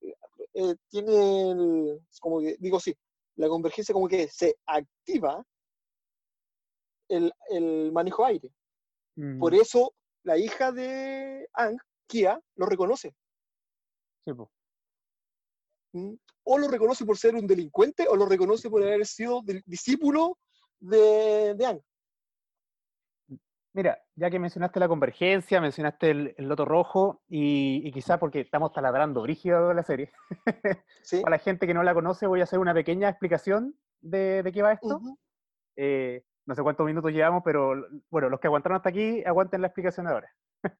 eh, 0.54 0.76
tiene 0.90 1.52
el, 1.52 2.02
como 2.20 2.40
que 2.40 2.56
digo 2.60 2.80
sí 2.80 2.96
la 3.36 3.48
convergencia 3.48 3.94
como 3.94 4.08
que 4.08 4.28
se 4.28 4.56
activa 4.66 5.44
el, 7.10 7.32
el 7.50 7.92
manejo 7.92 8.26
aire 8.26 8.52
por 9.40 9.54
Ujú. 9.54 9.62
eso 9.62 9.94
la 10.24 10.38
hija 10.38 10.72
de 10.72 11.48
Ang 11.54 11.78
Kia 12.08 12.40
lo 12.56 12.66
reconoce 12.66 13.14
Sí, 14.26 14.34
po. 14.34 14.50
¿m? 15.94 16.18
o 16.44 16.58
lo 16.58 16.68
reconoce 16.68 17.06
por 17.06 17.18
ser 17.18 17.36
un 17.36 17.48
delincuente 17.48 18.08
o 18.08 18.16
lo 18.16 18.26
reconoce 18.26 18.70
por 18.70 18.82
haber 18.84 19.06
sido 19.06 19.42
del- 19.42 19.64
discípulo 19.66 20.38
de, 20.80 21.56
de 21.56 21.66
Ang 21.66 21.82
Mira, 23.76 23.98
ya 24.16 24.30
que 24.30 24.38
mencionaste 24.38 24.80
la 24.80 24.88
convergencia, 24.88 25.60
mencionaste 25.60 26.12
el, 26.12 26.36
loto 26.38 26.64
rojo 26.64 27.24
y, 27.28 27.92
quizás 27.92 28.20
porque 28.20 28.42
estamos 28.42 28.72
taladrando 28.72 29.24
brígido 29.24 29.70
de 29.70 29.74
la 29.74 29.82
serie, 29.82 30.12
para 31.24 31.38
la 31.38 31.40
gente 31.40 31.66
que 31.66 31.74
no 31.74 31.82
la 31.82 31.96
conoce 31.96 32.28
voy 32.28 32.42
a 32.42 32.44
hacer 32.44 32.60
una 32.60 32.76
pequeña 32.76 33.10
explicación 33.10 33.76
de, 34.00 34.48
qué 34.54 34.62
va 34.62 34.74
esto. 34.74 35.02
Eh, 35.76 36.24
no 36.46 36.54
sé 36.54 36.62
cuántos 36.62 36.86
minutos 36.86 37.12
llevamos, 37.12 37.42
pero 37.44 37.74
bueno, 38.12 38.30
los 38.30 38.40
que 38.40 38.48
aguantaron 38.48 38.76
hasta 38.76 38.90
aquí, 38.90 39.24
aguanten 39.26 39.62
la 39.62 39.68
explicación 39.68 40.08
ahora. 40.08 40.32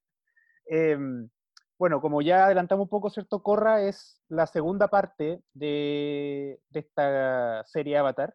Em, 0.66 1.30
bueno, 1.78 2.00
como 2.00 2.22
ya 2.22 2.46
adelantamos 2.46 2.84
un 2.84 2.90
poco, 2.90 3.10
¿cierto? 3.10 3.44
Corra 3.44 3.82
es 3.82 4.22
la 4.30 4.48
segunda 4.48 4.88
parte 4.88 5.42
de, 5.54 6.62
de 6.70 6.80
esta 6.80 7.64
serie 7.66 7.98
Avatar. 7.98 8.34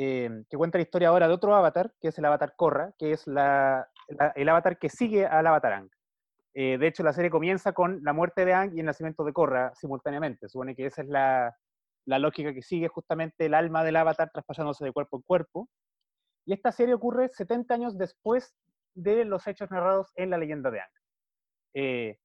Em, 0.00 0.44
que 0.44 0.56
cuenta 0.56 0.78
la 0.78 0.82
historia 0.82 1.08
ahora 1.08 1.26
de 1.26 1.34
otro 1.34 1.52
avatar, 1.56 1.92
que 2.00 2.06
es 2.08 2.18
el 2.18 2.24
avatar 2.24 2.54
Korra, 2.54 2.92
que 2.96 3.10
es 3.10 3.26
el 3.26 3.36
avatar 4.48 4.78
que 4.78 4.88
sigue 4.88 5.26
al 5.26 5.44
avatar 5.44 5.72
Ang. 5.72 5.90
Eh, 6.54 6.78
de 6.78 6.86
hecho, 6.86 7.02
la 7.02 7.12
serie 7.12 7.32
comienza 7.32 7.72
con 7.72 8.04
la 8.04 8.12
muerte 8.12 8.44
de 8.44 8.52
Ang 8.54 8.76
y 8.76 8.78
el 8.78 8.86
nacimiento 8.86 9.24
de 9.24 9.32
Korra 9.32 9.74
simultáneamente. 9.74 10.48
Supone 10.48 10.76
que 10.76 10.86
esa 10.86 11.02
es 11.02 11.08
la, 11.08 11.56
lógica 12.06 12.54
que 12.54 12.62
sigue 12.62 12.86
justamente 12.86 13.46
el 13.46 13.54
alma 13.54 13.82
del 13.82 13.96
avatar 13.96 14.30
traspasándose 14.30 14.84
de 14.84 14.92
cuerpo 14.92 15.16
en 15.16 15.22
cuerpo. 15.22 15.68
Y 16.46 16.52
esta 16.52 16.70
serie 16.70 16.94
ocurre 16.94 17.28
70 17.28 17.74
años 17.74 17.98
después 17.98 18.54
de 18.94 19.24
los 19.24 19.48
hechos 19.48 19.68
narrados 19.72 20.12
en 20.14 20.30
la 20.30 20.38
leyenda 20.38 20.70
de 20.70 20.78
Ang. 20.78 20.92
Eh, 21.74 22.18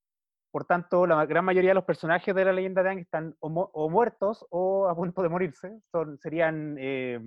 por 0.52 0.66
tanto, 0.66 1.08
la 1.08 1.26
gran 1.26 1.44
mayoría 1.44 1.72
de 1.72 1.76
los 1.76 1.86
personajes 1.86 2.36
de 2.36 2.46
la 2.46 2.54
leyenda 2.54 2.84
de 2.84 2.90
Ang 2.92 3.00
están 3.00 3.36
o, 3.40 3.90
muertos 3.90 4.46
o 4.52 4.88
a 4.88 4.96
punto 4.96 5.24
de 5.24 5.30
morirse. 5.30 5.82
Serían 6.22 6.78
eh, 6.80 7.20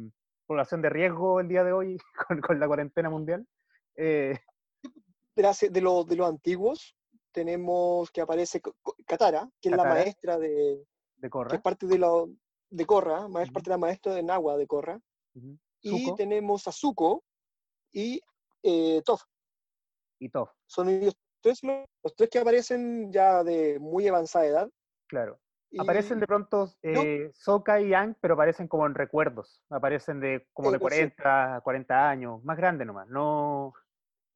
población 0.47 0.83
de 0.83 0.91
riesgo 0.91 1.41
el 1.41 1.49
día 1.49 1.65
de 1.65 1.73
hoy 1.73 1.99
con, 2.47 2.61
la 2.61 2.67
cuarentena 2.67 3.11
mundial. 3.11 3.47
Eh, 3.97 4.39
de, 5.35 5.81
los 5.81 6.07
de 6.07 6.17
los 6.17 6.29
antiguos 6.29 6.97
tenemos 7.33 8.11
que 8.11 8.23
aparece 8.23 8.63
Katara, 9.07 9.49
que 9.61 9.69
es 9.69 9.77
la 9.77 9.85
maestra 9.85 10.39
de, 10.39 10.87
de 11.17 11.31
Korra. 11.31 11.51
Que 11.51 11.57
es 11.57 11.63
parte 11.63 11.87
de, 11.87 11.99
lo, 11.99 12.31
de 12.71 12.87
Korra, 12.87 13.27
es 13.43 13.51
parte 13.51 13.69
de 13.69 13.75
la 13.75 13.79
maestra 13.79 14.15
de 14.15 14.23
Nagua 14.23 14.57
de 14.57 14.67
Korra. 14.67 14.99
Y 15.83 16.15
tenemos 16.15 16.67
a 16.67 16.73
Zuko 16.73 17.23
y 17.93 18.21
eh, 18.63 19.03
Toph. 19.05 19.23
Y 20.19 20.31
Toph. 20.31 20.51
Son 20.67 20.89
ellos 20.89 21.15
tres 21.43 21.63
los 21.63 22.15
tres 22.17 22.31
que 22.31 22.39
aparecen 22.39 23.13
ya 23.13 23.45
de 23.45 23.79
muy 23.79 24.09
avanzada 24.09 24.47
edad. 24.47 24.71
Claro. 25.07 25.39
Aparecen 25.79 26.21
de 26.21 26.27
pronto 26.27 26.73
eh, 26.83 27.31
Soka 27.35 27.81
y 27.81 27.91
Yang, 27.91 28.17
pero 28.21 28.35
aparecen 28.35 28.69
como 28.69 28.87
en 28.87 28.95
recuerdos. 28.95 29.63
Aparecen 29.71 30.21
de 30.21 30.47
como 30.53 30.71
de 30.71 30.79
40, 30.79 31.61
40 31.63 32.09
años, 32.09 32.43
más 32.45 32.57
grandes 32.57 32.87
nomás, 32.87 33.09
no, 33.09 33.75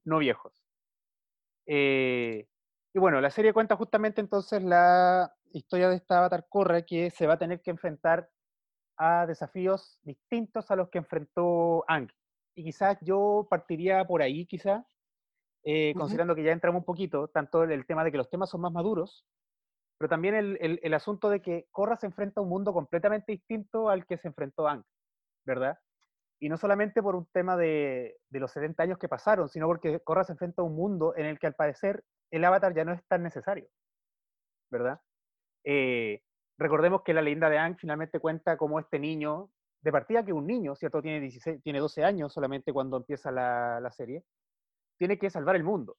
no 0.05 0.19
viejos. 0.19 0.53
Eh, 1.67 2.49
y 2.93 2.99
bueno, 2.99 3.21
la 3.21 3.31
serie 3.31 3.53
cuenta 3.53 3.77
justamente 3.77 4.21
entonces 4.21 4.63
la 4.63 5.33
historia 5.53 5.89
de 5.89 5.97
esta 5.97 6.19
Avatar 6.19 6.47
Korra 6.49 6.83
que 6.83 7.11
se 7.11 7.27
va 7.27 7.35
a 7.35 7.39
tener 7.39 7.61
que 7.61 7.71
enfrentar 7.71 8.29
a 8.97 9.27
desafíos 9.27 9.99
distintos 10.03 10.71
a 10.71 10.77
los 10.77 10.91
que 10.91 10.99
enfrentó 10.99 11.85
Ang. 11.89 12.11
Y 12.55 12.65
quizás 12.65 12.99
yo 13.01 13.47
partiría 13.49 14.05
por 14.05 14.23
ahí, 14.23 14.47
quizás, 14.47 14.85
eh, 15.63 15.95
considerando 15.97 16.35
que 16.35 16.43
ya 16.43 16.53
entramos 16.53 16.81
un 16.81 16.85
poquito, 16.85 17.29
tanto 17.29 17.63
el 17.63 17.87
tema 17.87 18.05
de 18.05 18.11
que 18.11 18.19
los 18.19 18.29
temas 18.29 18.51
son 18.51 18.61
más 18.61 18.73
maduros, 18.73 19.25
pero 20.01 20.09
también 20.09 20.35
el, 20.35 20.95
asunto 20.95 21.29
de 21.29 21.43
que 21.43 21.67
Korra 21.71 21.95
se 21.95 22.07
enfrenta 22.07 22.41
a 22.41 22.43
un 22.43 22.49
mundo 22.49 22.73
completamente 22.73 23.33
distinto 23.33 23.91
al 23.91 24.07
que 24.07 24.17
se 24.17 24.29
enfrentó 24.29 24.67
Aang, 24.67 24.83
¿verdad? 25.45 25.79
Y 26.39 26.49
no 26.49 26.57
solamente 26.57 27.03
por 27.03 27.15
un 27.15 27.27
tema 27.27 27.55
de, 27.55 28.17
los 28.31 28.51
70 28.51 28.83
años 28.83 28.99
que 28.99 29.11
pasaron, 29.11 29.51
sino 29.51 29.67
porque 29.67 30.01
Korra 30.01 30.25
se 30.25 30.33
enfrenta 30.33 30.63
a 30.63 30.65
un 30.65 30.75
mundo 30.75 31.15
en 31.19 31.27
el 31.27 31.39
que 31.39 31.49
al 31.49 31.55
parecer 31.55 32.03
el 32.31 32.43
avatar 32.47 32.75
ya 32.75 32.87
no 32.87 32.95
es 32.95 33.07
tan 33.09 33.23
necesario, 33.23 33.69
¿verdad? 34.71 35.03
Eh, 35.65 36.23
recordemos 36.57 37.03
que 37.03 37.13
la 37.13 37.21
leyenda 37.21 37.51
de 37.51 37.59
Aang 37.59 37.77
finalmente 37.77 38.21
cuenta 38.21 38.57
como 38.57 38.81
este 38.81 38.99
niño, 38.99 39.51
de 39.83 39.93
partida 39.93 40.25
que 40.25 40.33
un 40.33 40.47
niño, 40.47 40.77
¿cierto? 40.77 41.03
Tiene, 41.03 41.21
16, 41.21 41.63
tiene 41.63 41.79
12 41.79 42.05
años 42.05 42.33
solamente 42.33 42.73
cuando 42.73 42.97
empieza 42.97 43.31
la 43.31 43.91
serie, 43.93 44.25
tiene 44.97 45.19
que 45.19 45.29
salvar 45.29 45.57
el 45.57 45.65
mundo. 45.65 45.99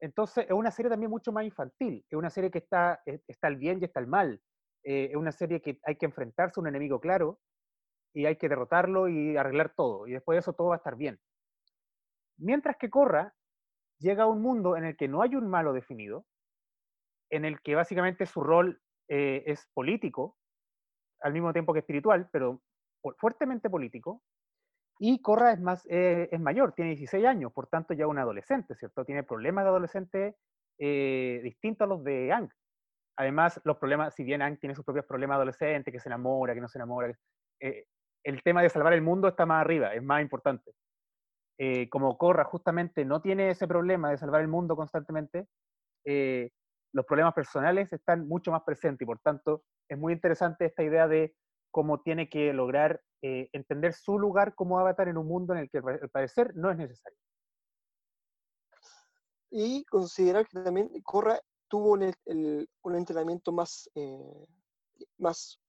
Entonces, 0.00 0.46
es 0.46 0.52
una 0.52 0.70
serie 0.70 0.90
también 0.90 1.10
mucho 1.10 1.30
más 1.30 1.44
infantil, 1.44 2.04
es 2.08 2.16
una 2.16 2.30
serie 2.30 2.50
que 2.50 2.58
está, 2.58 3.02
eh, 3.04 3.20
está 3.28 3.48
el 3.48 3.56
bien 3.56 3.78
y 3.80 3.84
está 3.84 4.00
el 4.00 4.06
mal, 4.06 4.40
eh, 4.82 5.08
es 5.10 5.16
una 5.16 5.32
serie 5.32 5.60
que 5.60 5.78
hay 5.84 5.96
que 5.96 6.06
enfrentarse 6.06 6.58
a 6.58 6.62
un 6.62 6.68
enemigo 6.68 7.00
claro 7.00 7.38
y 8.14 8.24
hay 8.24 8.36
que 8.36 8.48
derrotarlo 8.48 9.08
y 9.08 9.36
arreglar 9.36 9.74
todo, 9.74 10.06
y 10.06 10.12
después 10.12 10.36
de 10.36 10.40
eso 10.40 10.54
todo 10.54 10.68
va 10.68 10.76
a 10.76 10.78
estar 10.78 10.96
bien. 10.96 11.20
Mientras 12.38 12.76
que 12.78 12.88
Corra 12.88 13.34
llega 13.98 14.24
a 14.24 14.26
un 14.26 14.40
mundo 14.40 14.76
en 14.76 14.84
el 14.84 14.96
que 14.96 15.08
no 15.08 15.20
hay 15.20 15.36
un 15.36 15.48
malo 15.48 15.74
definido, 15.74 16.24
en 17.30 17.44
el 17.44 17.60
que 17.60 17.74
básicamente 17.74 18.24
su 18.24 18.40
rol 18.40 18.80
eh, 19.08 19.44
es 19.46 19.68
político, 19.74 20.38
al 21.20 21.34
mismo 21.34 21.52
tiempo 21.52 21.74
que 21.74 21.80
espiritual, 21.80 22.28
pero 22.32 22.62
fuertemente 23.18 23.68
político, 23.68 24.22
y 25.02 25.22
Corra 25.22 25.52
es, 25.52 25.60
más, 25.60 25.86
eh, 25.88 26.28
es 26.30 26.38
mayor, 26.38 26.74
tiene 26.74 26.90
16 26.90 27.24
años, 27.24 27.52
por 27.54 27.68
tanto 27.68 27.94
ya 27.94 28.06
un 28.06 28.18
adolescente, 28.18 28.74
¿cierto? 28.74 29.02
Tiene 29.02 29.22
problemas 29.22 29.64
de 29.64 29.70
adolescente 29.70 30.36
eh, 30.78 31.40
distintos 31.42 31.86
a 31.86 31.88
los 31.88 32.04
de 32.04 32.30
Ang. 32.30 32.50
Además, 33.16 33.58
los 33.64 33.78
problemas, 33.78 34.14
si 34.14 34.24
bien 34.24 34.42
Ang 34.42 34.58
tiene 34.58 34.74
sus 34.74 34.84
propios 34.84 35.06
problemas 35.06 35.36
adolescentes, 35.36 35.90
que 35.90 36.00
se 36.00 36.10
enamora, 36.10 36.52
que 36.52 36.60
no 36.60 36.68
se 36.68 36.76
enamora, 36.76 37.18
eh, 37.60 37.86
el 38.24 38.42
tema 38.42 38.60
de 38.60 38.68
salvar 38.68 38.92
el 38.92 39.00
mundo 39.00 39.28
está 39.28 39.46
más 39.46 39.62
arriba, 39.62 39.94
es 39.94 40.02
más 40.02 40.20
importante. 40.20 40.70
como 41.90 42.18
Corra 42.18 42.44
justamente 42.44 43.04
no 43.04 43.20
tiene 43.22 43.50
ese 43.50 43.66
problema 43.66 44.10
de 44.10 44.18
salvar 44.18 44.42
el 44.42 44.48
mundo 44.48 44.76
constantemente, 44.76 45.46
los 46.04 47.06
problemas 47.06 47.32
personales 47.32 47.90
están 47.92 48.28
mucho 48.28 48.50
más 48.50 48.62
presentes 48.64 49.02
y 49.02 49.06
por 49.06 49.18
tanto 49.20 49.62
es 49.88 49.98
muy 49.98 50.12
interesante 50.12 50.66
esta 50.66 50.82
idea 50.82 51.08
de 51.08 51.34
cómo 51.70 52.02
tiene 52.02 52.28
que 52.28 52.52
lograr 52.52 53.00
eh, 53.22 53.48
entender 53.52 53.92
su 53.94 54.18
lugar 54.18 54.54
como 54.54 54.78
avatar 54.78 55.08
en 55.08 55.18
un 55.18 55.26
mundo 55.26 55.52
en 55.52 55.60
el 55.60 55.70
que 55.70 55.78
al 55.78 56.10
parecer 56.10 56.54
no 56.56 56.70
es 56.70 56.78
necesario. 56.78 57.18
Y 59.50 59.84
considerar 59.84 60.46
que 60.46 60.60
también 60.60 60.88
Corra 61.02 61.40
tuvo 61.68 61.92
un, 61.92 62.14
un 62.82 62.94
entrenamiento 62.96 63.52
más, 63.52 63.90
eh, 63.94 64.46
más, 65.18 65.60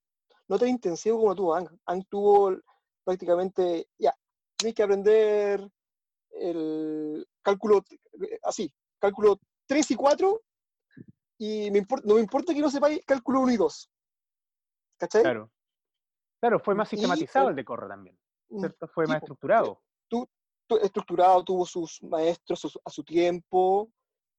no 0.48 0.58
tan 0.58 0.68
intensivo 0.68 1.18
como 1.18 1.34
tuvo 1.34 1.54
Ang. 1.54 1.68
Ang 1.86 2.04
tuvo 2.08 2.56
prácticamente, 3.04 3.88
ya, 3.98 4.14
tienes 4.56 4.74
que 4.74 4.82
aprender 4.82 5.68
el 6.30 7.26
cálculo, 7.42 7.84
así, 8.44 8.72
cálculo 8.98 9.40
3 9.66 9.90
y 9.90 9.94
4, 9.94 10.42
y 11.38 11.70
me 11.70 11.84
no 12.04 12.14
me 12.14 12.20
importa 12.20 12.54
que 12.54 12.60
no 12.60 12.70
sepáis 12.70 13.04
cálculo 13.04 13.40
1 13.40 13.52
y 13.52 13.56
2. 13.56 13.90
¿Cachai? 14.98 15.22
Claro. 15.22 15.50
Claro, 16.42 16.58
fue 16.58 16.74
más 16.74 16.88
sistematizado 16.88 17.50
el 17.50 17.54
de 17.54 17.64
Corra 17.64 17.86
también, 17.86 18.18
mm, 18.48 18.58
¿cierto? 18.58 18.88
Fue 18.88 19.06
más 19.06 19.18
estructurado. 19.18 19.80
Tú, 20.08 20.28
estructurado, 20.82 21.44
tuvo 21.44 21.64
sus 21.64 22.02
maestros 22.02 22.80
a 22.84 22.90
su 22.90 23.04
tiempo, 23.04 23.88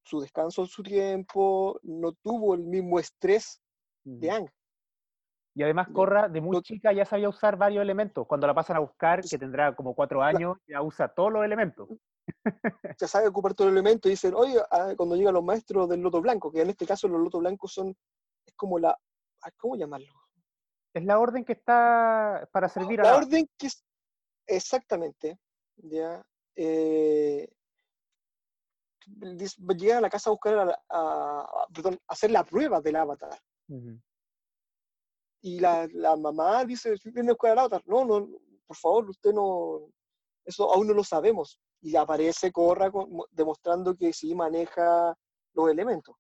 su 0.04 0.20
descanso 0.20 0.64
a 0.64 0.66
su 0.66 0.84
tiempo, 0.84 1.80
no 1.84 2.12
tuvo 2.12 2.56
el 2.56 2.64
mismo 2.64 3.00
estrés 3.00 3.62
de 4.04 4.32
Ang. 4.32 4.50
Y 5.56 5.64
además 5.64 5.88
Corra, 5.94 6.28
de 6.28 6.42
muy 6.42 6.62
chica, 6.62 6.92
ya 6.92 7.06
sabía 7.06 7.30
usar 7.30 7.56
varios 7.56 7.82
elementos. 7.82 8.28
Cuando 8.28 8.48
la 8.48 8.54
pasan 8.54 8.76
a 8.76 8.80
buscar, 8.80 9.22
que 9.22 9.38
tendrá 9.38 9.74
como 9.74 9.96
cuatro 9.96 10.22
años, 10.22 10.58
ya 10.68 10.82
usa 10.82 11.08
todos 11.08 11.32
los 11.32 11.46
elementos. 11.46 11.88
Ya 13.00 13.08
sabe 13.08 13.28
ocupar 13.28 13.54
todos 13.54 13.72
los 13.72 13.80
elementos 13.80 14.10
y 14.10 14.14
dicen, 14.14 14.34
oye, 14.36 14.60
ah, 14.72 14.94
cuando 14.98 15.16
llegan 15.16 15.34
los 15.34 15.44
maestros 15.44 15.88
del 15.88 16.02
loto 16.02 16.22
blanco, 16.22 16.52
que 16.52 16.62
en 16.62 16.70
este 16.70 16.86
caso 16.86 17.08
los 17.08 17.22
lotos 17.22 17.40
blancos 17.40 17.74
son, 17.74 17.96
es 18.46 18.54
como 18.56 18.80
la, 18.80 18.98
¿cómo 19.58 19.76
llamarlo? 19.76 20.23
Es 20.94 21.04
la 21.04 21.20
orden 21.20 21.44
que 21.44 21.54
está 21.54 22.48
para 22.52 22.70
servir 22.70 23.02
a 23.02 23.04
la... 23.04 23.16
orden 23.18 23.50
que 23.58 23.68
es... 23.68 23.84
Exactamente. 24.46 25.40
Ya. 25.78 26.24
Eh, 26.56 27.52
llegan 29.78 29.98
a 29.98 30.02
la 30.02 30.10
casa 30.10 30.30
a 30.30 30.34
buscar, 30.34 30.78
a, 30.90 31.68
perdón, 31.74 32.00
a 32.08 32.14
hacer 32.14 32.32
la 32.32 32.44
prueba 32.44 32.80
del 32.82 32.96
avatar. 32.96 33.38
Y 35.42 35.60
la, 35.60 35.88
la, 35.94 36.16
mamá 36.16 36.64
dice, 36.64 36.96
viene 37.06 37.30
a 37.30 37.34
buscar 37.34 37.52
al 37.52 37.60
avatar. 37.60 37.84
No, 37.86 38.06
no, 38.06 38.30
por 38.66 38.78
favor, 38.78 39.10
usted 39.10 39.34
no, 39.34 39.90
eso 40.46 40.72
aún 40.74 40.88
no 40.88 40.94
lo 40.94 41.04
sabemos. 41.04 41.60
Y 41.82 41.96
aparece 41.96 42.52
Corra 42.52 42.92
demostrando 43.32 43.96
que 43.96 44.14
sí 44.14 44.34
maneja 44.36 45.18
los 45.54 45.70
elementos. 45.70 46.16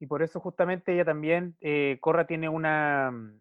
Y 0.00 0.06
por 0.06 0.22
eso 0.22 0.40
justamente 0.40 0.94
ella 0.94 1.04
también, 1.04 1.56
eh, 1.60 1.98
Corra 2.00 2.26
tiene 2.26 2.48
una, 2.48 3.10
mm, 3.10 3.40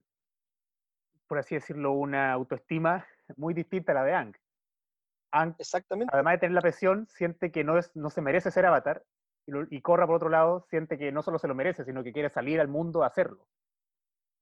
por 1.27 1.39
así 1.39 1.55
decirlo, 1.55 1.93
una 1.93 2.33
autoestima 2.33 3.07
muy 3.37 3.53
distinta 3.53 3.93
a 3.93 3.95
la 3.95 4.03
de 4.03 4.13
Ang. 4.13 4.35
Ang, 5.31 5.55
Exactamente. 5.57 6.11
además 6.13 6.33
de 6.33 6.37
tener 6.39 6.53
la 6.53 6.61
presión, 6.61 7.07
siente 7.07 7.51
que 7.51 7.63
no, 7.63 7.77
es, 7.77 7.95
no 7.95 8.09
se 8.09 8.21
merece 8.21 8.51
ser 8.51 8.65
avatar. 8.65 9.03
Y, 9.71 9.81
Corra, 9.81 10.05
por 10.05 10.17
otro 10.17 10.29
lado, 10.29 10.67
siente 10.69 10.99
que 10.99 11.11
no 11.11 11.23
solo 11.23 11.39
se 11.39 11.47
lo 11.47 11.55
merece, 11.55 11.83
sino 11.83 12.03
que 12.03 12.13
quiere 12.13 12.29
salir 12.29 12.59
al 12.59 12.67
mundo 12.67 13.03
a 13.03 13.07
hacerlo. 13.07 13.47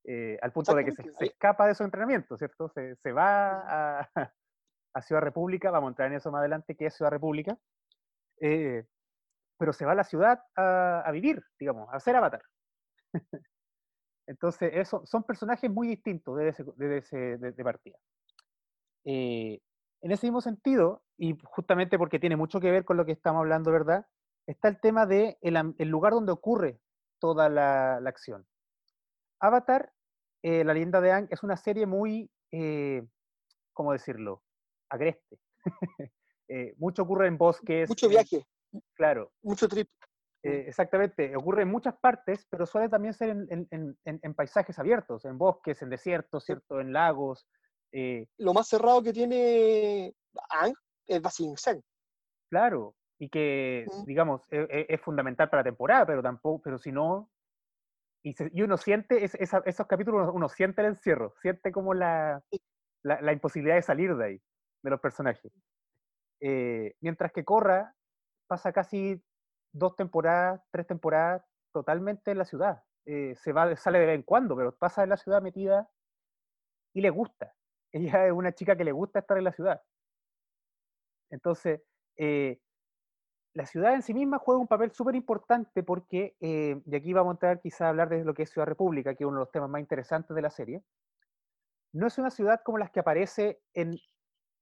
Eh, 0.04 0.38
al 0.42 0.52
punto 0.52 0.74
de 0.74 0.84
que 0.84 0.92
se, 0.92 1.04
escapa 1.20 1.68
de 1.68 1.76
su 1.76 1.84
entrenamiento, 1.84 2.36
¿cierto? 2.38 2.68
Se, 2.70 2.96
se 2.96 3.12
va 3.14 4.00
a, 4.02 4.10
a 4.94 5.02
Ciudad 5.02 5.22
República, 5.22 5.72
vamos 5.72 5.90
a 5.90 5.92
entrar 5.92 6.10
en 6.10 6.18
eso 6.18 6.32
más 6.32 6.40
adelante, 6.40 6.76
que 6.76 6.88
es 6.88 6.96
Ciudad 6.96 7.12
República, 7.12 7.58
eh, 8.42 8.86
pero 9.58 9.74
se 9.74 9.86
va 9.86 9.94
a 9.94 9.96
la 9.96 10.04
ciudad 10.04 10.40
a, 10.56 11.10
vivir, 11.12 11.44
digamos, 11.60 11.90
a 11.92 12.00
ser 12.00 12.16
avatar. 12.16 12.42
Entonces, 14.28 14.72
eso, 14.74 15.06
son 15.06 15.24
personajes 15.24 15.72
muy 15.72 15.88
distintos 15.88 16.38
desde, 16.38 16.98
ese, 16.98 17.38
de, 17.38 17.64
partida. 17.64 17.98
Eh, 19.06 19.60
en 20.02 20.12
ese 20.12 20.28
mismo 20.28 20.42
sentido, 20.42 21.02
y 21.18 21.38
justamente 21.44 21.98
porque 21.98 22.20
tiene 22.20 22.36
mucho 22.36 22.60
que 22.60 22.72
ver 22.72 22.86
con 22.86 22.98
lo 22.98 23.06
que 23.06 23.14
estamos 23.14 23.40
hablando, 23.40 23.72
¿verdad? 23.72 24.06
Está 24.46 24.68
el 24.68 24.80
tema 24.80 25.06
de 25.06 25.38
el, 25.42 25.90
lugar 25.90 26.14
donde 26.14 26.32
ocurre 26.32 26.80
toda 27.20 27.50
la, 27.50 27.96
acción. 28.06 28.46
Avatar, 29.40 29.92
eh, 30.44 30.64
la 30.64 30.74
leyenda 30.74 31.02
de 31.02 31.12
Aang, 31.12 31.28
es 31.32 31.42
una 31.44 31.58
serie 31.58 31.86
muy, 31.86 32.30
eh, 32.52 33.08
¿cómo 33.74 33.94
decirlo? 33.94 34.44
Agreste. 34.90 35.40
mucho 36.78 37.04
ocurre 37.04 37.28
en 37.28 37.38
bosques. 37.38 37.90
Mucho 37.90 38.10
viaje. 38.10 38.46
Claro. 38.94 39.32
Mucho 39.42 39.68
trip. 39.68 39.90
Eh, 40.44 40.66
exactamente, 40.68 41.36
ocurre 41.36 41.64
en 41.64 41.70
muchas 41.70 41.96
partes, 41.98 42.46
pero 42.50 42.66
suele 42.66 42.90
también 42.90 43.14
ser 43.14 43.36
en, 43.50 44.34
paisajes 44.36 44.78
abiertos, 44.80 45.26
en 45.26 45.38
bosques, 45.38 45.82
en 45.82 45.90
desiertos, 45.90 46.46
¿cierto? 46.46 46.80
En 46.80 46.94
lagos. 46.94 47.48
Eh. 47.92 48.28
Lo 48.38 48.54
más 48.54 48.68
cerrado 48.68 49.02
que 49.02 49.14
tiene 49.14 50.14
Ang 50.50 50.74
es 51.08 51.22
Basingsen. 51.22 51.84
Claro, 52.50 52.96
y 53.20 53.30
que, 53.30 53.86
mm. 53.88 54.04
digamos, 54.06 54.42
e, 54.52 54.68
e, 54.70 54.86
es, 54.90 55.02
fundamental 55.02 55.50
para 55.50 55.62
la 55.62 55.70
temporada, 55.70 56.06
pero 56.06 56.22
tampoco, 56.22 56.62
pero 56.64 56.78
si 56.78 56.92
no, 56.92 57.30
y, 58.24 58.62
uno 58.62 58.78
siente, 58.78 59.24
esos 59.24 59.88
capítulos, 59.88 60.30
uno, 60.34 60.50
siente 60.50 60.82
el 60.82 60.88
encierro, 60.88 61.34
siente 61.42 61.72
como 61.72 61.94
la, 61.94 62.42
la, 63.04 63.34
imposibilidad 63.34 63.76
de 63.76 63.82
salir 63.82 64.16
de 64.16 64.26
ahí, 64.26 64.42
de 64.84 64.90
los 64.90 65.00
personajes. 65.00 65.52
Eh, 66.40 66.94
mientras 67.02 67.32
que 67.32 67.44
Corra 67.44 67.96
pasa 68.48 68.72
casi 68.72 69.22
dos 69.72 69.96
temporadas, 69.96 70.62
tres 70.72 70.88
temporadas 70.88 71.44
totalmente 71.72 72.32
en 72.32 72.38
la 72.40 72.46
ciudad. 72.46 72.84
Eh, 73.06 73.36
se 73.36 73.54
va, 73.54 73.76
sale 73.76 74.00
de 74.00 74.06
vez 74.08 74.16
en 74.16 74.24
cuando, 74.24 74.56
pero 74.56 74.76
pasa 74.76 75.04
en 75.04 75.10
la 75.10 75.18
ciudad 75.18 75.42
metida 75.42 75.90
y 76.94 77.02
le 77.02 77.10
gusta. 77.10 77.54
Ella 77.92 78.28
es 78.28 78.34
una 78.34 78.54
chica 78.54 78.76
que 78.76 78.84
le 78.84 78.92
gusta 78.92 79.20
estar 79.20 79.38
en 79.38 79.44
la 79.44 79.52
ciudad. 79.52 79.82
Entonces, 81.30 81.82
eh, 82.18 82.60
la 83.54 83.66
ciudad 83.66 83.94
en 83.94 84.02
sí 84.02 84.14
misma 84.14 84.40
juega 84.40 84.62
un 84.62 84.68
papel 84.68 84.92
súper 84.92 85.16
importante 85.16 85.84
porque, 85.84 86.36
eh, 86.40 86.82
y 86.86 86.96
aquí 86.96 87.14
vamos 87.14 87.32
a 87.32 87.36
entrar 87.36 87.62
quizá 87.62 87.88
a 87.88 87.90
hablar 87.90 88.10
de 88.10 88.24
lo 88.24 88.34
que 88.34 88.44
es 88.44 88.50
Ciudad 88.50 88.68
República, 88.68 89.16
que 89.16 89.24
es 89.24 89.28
uno 89.28 89.40
de 89.40 89.46
los 89.46 89.52
temas 89.52 89.70
más 89.70 89.82
interesantes 89.82 90.36
de 90.36 90.42
la 90.42 90.50
serie, 90.50 90.84
no 91.94 92.08
es 92.08 92.18
una 92.18 92.30
ciudad 92.30 92.62
como 92.64 92.78
las 92.78 92.92
que 92.92 93.00
aparece 93.00 93.62
en 93.74 93.98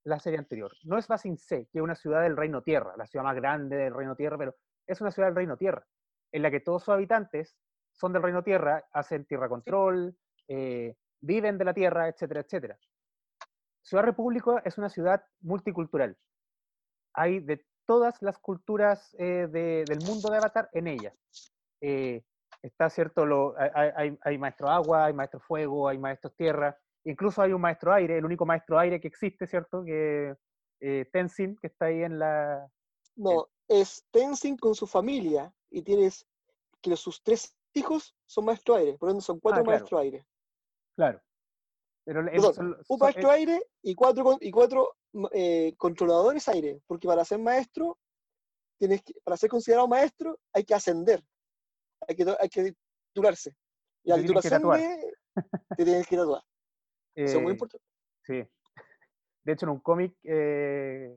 la 0.06 0.20
serie 0.20 0.40
anterior. 0.40 0.72
No 0.84 0.98
es 0.98 1.08
Basing 1.08 1.38
C, 1.38 1.68
que 1.72 1.80
es 1.80 1.84
una 1.84 1.96
ciudad 1.96 2.22
del 2.22 2.38
Reino 2.38 2.62
Tierra, 2.62 2.94
la 2.96 3.08
ciudad 3.08 3.26
más 3.26 3.36
grande 3.36 3.76
del 3.76 3.94
Reino 3.94 4.16
Tierra, 4.16 4.38
pero 4.38 4.56
es 4.88 5.02
una 5.02 5.12
ciudad 5.12 5.28
del 5.28 5.36
Reino 5.36 5.58
Tierra, 5.58 5.86
en 6.32 6.42
la 6.44 6.52
que 6.52 6.60
todos 6.60 6.84
sus 6.84 6.94
habitantes 6.94 7.58
son 7.92 8.14
del 8.14 8.22
Reino 8.22 8.44
Tierra, 8.44 8.86
hacen 8.92 9.26
tierra 9.26 9.50
control, 9.50 10.16
eh, 10.48 10.96
viven 11.22 11.58
de 11.58 11.66
la 11.66 11.74
tierra, 11.74 12.08
etcétera, 12.08 12.42
etcétera. 12.42 12.78
Ciudad 13.82 14.04
República 14.04 14.62
es 14.64 14.78
una 14.78 14.90
ciudad 14.90 15.24
multicultural. 15.42 16.18
Hay 17.14 17.40
de 17.40 17.66
todas 17.86 18.22
las 18.22 18.38
culturas 18.38 19.16
eh, 19.18 19.48
del 19.50 20.00
mundo 20.06 20.30
de 20.30 20.38
Avatar 20.38 20.70
en 20.74 20.88
ella. 20.88 21.14
Eh, 21.82 22.24
está 22.62 22.90
cierto, 22.90 23.26
lo, 23.26 23.56
hay, 23.58 24.18
hay, 24.22 24.38
maestro 24.38 24.70
agua, 24.70 25.06
hay 25.06 25.14
maestro 25.14 25.40
fuego, 25.40 25.88
hay 25.88 25.98
maestros 25.98 26.36
tierra, 26.36 26.78
incluso 27.06 27.42
hay 27.42 27.54
un 27.54 27.62
maestro 27.62 27.94
aire, 27.94 28.18
el 28.18 28.26
único 28.26 28.46
maestro 28.46 28.78
aire 28.78 29.00
que 29.00 29.08
existe, 29.08 29.48
¿cierto? 29.48 29.84
Que 29.84 30.36
Tenzin, 31.12 31.56
que 31.58 31.68
está 31.68 31.86
ahí 31.86 32.04
en 32.04 32.20
la... 32.20 32.68
No, 33.16 33.48
es 33.68 34.06
Tenzin 34.12 34.58
con 34.58 34.76
su 34.76 34.86
familia 34.86 35.54
y 35.70 35.82
tienes 35.82 36.28
que 36.82 36.96
sus 36.96 37.24
tres 37.24 37.56
hijos 37.74 38.16
son 38.26 38.46
maestro 38.46 38.76
aire, 38.76 38.98
por 38.98 39.10
ende 39.10 39.22
son 39.22 39.40
cuatro 39.40 39.64
ah, 39.66 39.66
maestros 39.66 40.02
aire. 40.02 40.26
Claro. 40.96 41.22
Pero 42.06 42.22
un 42.22 43.00
maestro 43.00 43.32
aire 43.32 43.64
y 43.82 43.96
cuatro, 43.96 44.38
y 44.40 44.52
cuatro 44.52 44.96
eh, 45.32 45.74
controladores 45.78 46.48
aire, 46.50 46.82
porque 46.86 47.08
para 47.08 47.26
ser 47.26 47.40
maestro, 47.40 47.98
tienes 48.78 49.02
que, 49.02 49.14
para 49.24 49.38
ser 49.38 49.50
considerado 49.50 49.88
maestro, 49.88 50.40
hay 50.54 50.64
que 50.64 50.76
ascender, 50.76 51.24
hay 52.08 52.16
que, 52.16 52.36
hay 52.40 52.50
que 52.50 52.76
titularse. 53.08 53.56
Y 54.04 54.12
al 54.12 54.22
titularse, 54.22 54.50
te 55.76 55.84
tienes 55.84 56.08
que 56.08 56.16
tatuar. 56.16 56.44
Muy 57.16 57.26
eh, 57.26 57.52
importante. 57.52 57.86
Sí. 58.24 58.48
De 59.44 59.54
hecho, 59.54 59.66
en 59.66 59.72
un 59.72 59.80
cómic 59.80 60.16
eh, 60.24 61.16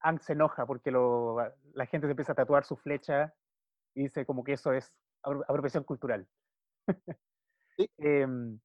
Ang 0.00 0.20
se 0.20 0.32
enoja 0.32 0.66
porque 0.66 0.90
la 0.90 1.86
gente 1.86 2.06
se 2.06 2.12
empieza 2.12 2.32
a 2.32 2.36
tatuar 2.36 2.64
su 2.64 2.76
flecha 2.76 3.34
y 3.94 4.04
dice 4.04 4.26
como 4.26 4.44
que 4.44 4.54
eso 4.54 4.72
es 4.72 4.92
apropiación 5.22 5.84
cultural. 5.84 6.26
Em, 7.96 8.60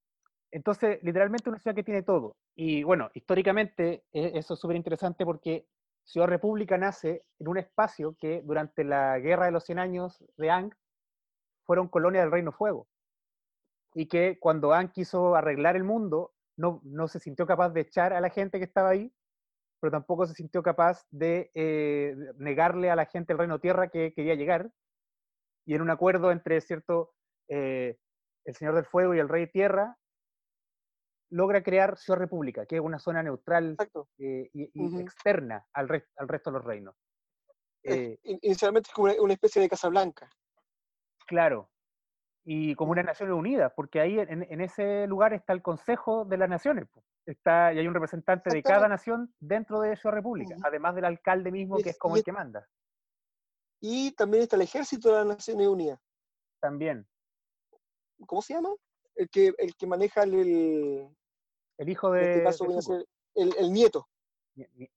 entonces, 0.50 1.02
literalmente 1.02 1.48
una 1.48 1.58
ciudad 1.58 1.74
que 1.74 1.82
tiene 1.82 2.02
todo. 2.02 2.36
Y 2.54 2.82
bueno, 2.82 3.10
históricamente 3.14 4.04
e, 4.12 4.32
eso 4.38 4.54
es 4.54 4.60
súper 4.60 4.76
interesante 4.76 5.24
porque 5.24 5.66
Ciudad 6.04 6.28
República 6.28 6.76
nace 6.76 7.24
en 7.38 7.48
un 7.48 7.56
espacio 7.56 8.14
que 8.18 8.42
durante 8.42 8.84
la 8.84 9.18
Guerra 9.18 9.46
de 9.46 9.52
los 9.52 9.64
100 9.64 9.78
Años 9.78 10.24
de 10.36 10.50
Ang 10.50 10.74
fueron 11.64 11.88
colonia 11.88 12.20
del 12.20 12.30
Reino 12.30 12.52
Fuego. 12.52 12.86
Y 13.94 14.06
que 14.06 14.38
cuando 14.38 14.74
Ang 14.74 14.92
quiso 14.92 15.34
arreglar 15.34 15.76
el 15.76 15.84
mundo, 15.84 16.34
no, 16.56 16.80
no 16.84 17.08
se 17.08 17.20
sintió 17.20 17.46
capaz 17.46 17.70
de 17.70 17.82
echar 17.82 18.12
a 18.12 18.20
la 18.20 18.30
gente 18.30 18.58
que 18.58 18.64
estaba 18.64 18.90
ahí, 18.90 19.12
pero 19.80 19.90
tampoco 19.90 20.26
se 20.26 20.34
sintió 20.34 20.62
capaz 20.62 21.06
de 21.10 21.50
eh, 21.54 22.14
negarle 22.36 22.90
a 22.90 22.96
la 22.96 23.06
gente 23.06 23.32
el 23.32 23.38
reino 23.38 23.60
tierra 23.60 23.88
que 23.88 24.12
quería 24.14 24.34
llegar. 24.34 24.70
Y 25.66 25.74
en 25.74 25.82
un 25.82 25.90
acuerdo 25.90 26.30
entre, 26.30 26.60
¿cierto?, 26.60 27.12
eh, 27.48 27.98
el 28.44 28.54
Señor 28.54 28.74
del 28.74 28.86
Fuego 28.86 29.14
y 29.14 29.18
el 29.18 29.28
Rey 29.28 29.48
Tierra, 29.48 29.96
logra 31.30 31.62
crear 31.62 31.98
Ciudad 31.98 32.20
República, 32.20 32.64
que 32.66 32.76
es 32.76 32.80
una 32.80 33.00
zona 33.00 33.22
neutral 33.22 33.76
eh, 34.18 34.48
y, 34.52 35.00
externa 35.00 35.66
al, 35.72 36.04
al, 36.16 36.28
resto 36.28 36.50
de 36.50 36.58
los 36.58 36.64
reinos. 36.64 36.94
inicialmente 38.22 38.88
es 38.88 38.94
como 38.94 39.12
una 39.12 39.32
especie 39.32 39.60
de 39.60 39.68
Casa 39.68 39.88
Blanca. 39.88 40.30
Claro, 41.26 41.70
y 42.48 42.76
como 42.76 42.92
una 42.92 43.02
Naciones 43.02 43.34
Unidas, 43.34 43.72
porque 43.74 44.00
ahí 44.00 44.20
en, 44.20 44.60
ese 44.60 45.08
lugar 45.08 45.32
está 45.32 45.52
el 45.52 45.62
Consejo 45.62 46.24
de 46.24 46.36
las 46.36 46.48
Naciones, 46.48 46.86
está, 47.26 47.74
y 47.74 47.80
hay 47.80 47.88
un 47.88 47.92
representante 47.92 48.50
de 48.50 48.62
cada 48.62 48.86
nación 48.86 49.34
dentro 49.40 49.80
de 49.80 49.94
esa 49.94 50.12
república, 50.12 50.54
además 50.62 50.94
del 50.94 51.06
alcalde 51.06 51.50
mismo, 51.50 51.76
que 51.78 51.90
es 51.90 51.98
como 51.98 52.16
el 52.16 52.22
que 52.22 52.30
manda. 52.30 52.64
Y 53.80 54.12
también 54.12 54.44
está 54.44 54.54
el 54.54 54.62
ejército 54.62 55.08
de 55.08 55.16
las 55.16 55.26
Naciones 55.26 55.66
Unidas. 55.66 55.98
También. 56.60 57.04
¿Cómo 58.26 58.40
se 58.40 58.54
llama? 58.54 58.70
El 59.16 59.28
que, 59.28 59.52
el 59.58 59.74
que 59.74 59.86
maneja 59.88 60.22
el... 60.22 61.08
El 61.78 61.88
hijo 61.88 62.12
de... 62.12 62.20
En 62.22 62.30
este 62.30 62.44
caso 62.44 63.04
el, 63.34 63.72
nieto. 63.72 64.08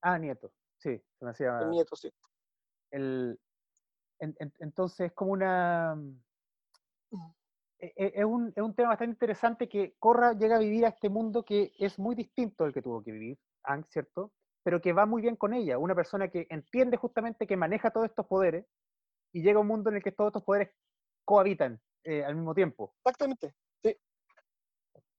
Ah, 0.01 0.19
nieto, 0.19 0.53
sí, 0.77 1.01
se 1.17 1.25
me 1.25 1.31
hacía... 1.31 1.59
El 1.61 1.71
nieto, 1.71 1.95
sí. 1.95 2.11
El, 2.91 3.39
entonces 4.19 5.07
es 5.07 5.13
como 5.13 5.31
una 5.31 5.97
es 7.79 8.25
un, 8.25 8.51
es 8.55 8.61
un, 8.61 8.73
tema 8.73 8.89
bastante 8.89 9.13
interesante 9.13 9.69
que 9.69 9.95
Corra 9.99 10.33
llega 10.33 10.57
a 10.57 10.59
vivir 10.59 10.85
a 10.85 10.89
este 10.89 11.09
mundo 11.09 11.43
que 11.43 11.71
es 11.79 11.97
muy 11.97 12.15
distinto 12.15 12.65
al 12.65 12.73
que 12.73 12.81
tuvo 12.81 13.01
que 13.03 13.11
vivir, 13.11 13.37
Ang, 13.63 13.85
¿cierto? 13.89 14.33
Pero 14.63 14.81
que 14.81 14.91
va 14.91 15.05
muy 15.05 15.21
bien 15.21 15.37
con 15.37 15.53
ella, 15.53 15.77
una 15.77 15.95
persona 15.95 16.27
que 16.27 16.45
entiende 16.49 16.97
justamente 16.97 17.47
que 17.47 17.55
maneja 17.55 17.91
todos 17.91 18.07
estos 18.07 18.25
poderes 18.25 18.65
y 19.31 19.41
llega 19.41 19.57
a 19.57 19.61
un 19.61 19.67
mundo 19.67 19.89
en 19.89 19.97
el 19.97 20.03
que 20.03 20.11
todos 20.11 20.29
estos 20.29 20.43
poderes 20.43 20.71
cohabitan 21.23 21.79
eh, 22.03 22.23
al 22.23 22.35
mismo 22.35 22.53
tiempo. 22.53 22.93
Exactamente, 23.05 23.53
sí. 23.81 23.95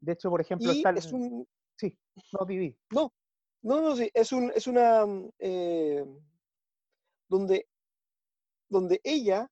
De 0.01 0.12
hecho, 0.12 0.31
por 0.31 0.40
ejemplo, 0.40 0.70
está 0.70 0.90
es 0.90 1.12
un... 1.12 1.46
Sí, 1.77 1.96
no, 2.38 2.44
viví. 2.44 2.77
No, 2.90 3.12
no, 3.62 3.81
no, 3.81 3.96
sí, 3.96 4.11
es, 4.12 4.33
un, 4.33 4.53
es 4.55 4.66
una... 4.66 5.07
Eh, 5.38 6.05
donde, 7.29 7.68
donde 8.68 9.01
ella, 9.05 9.51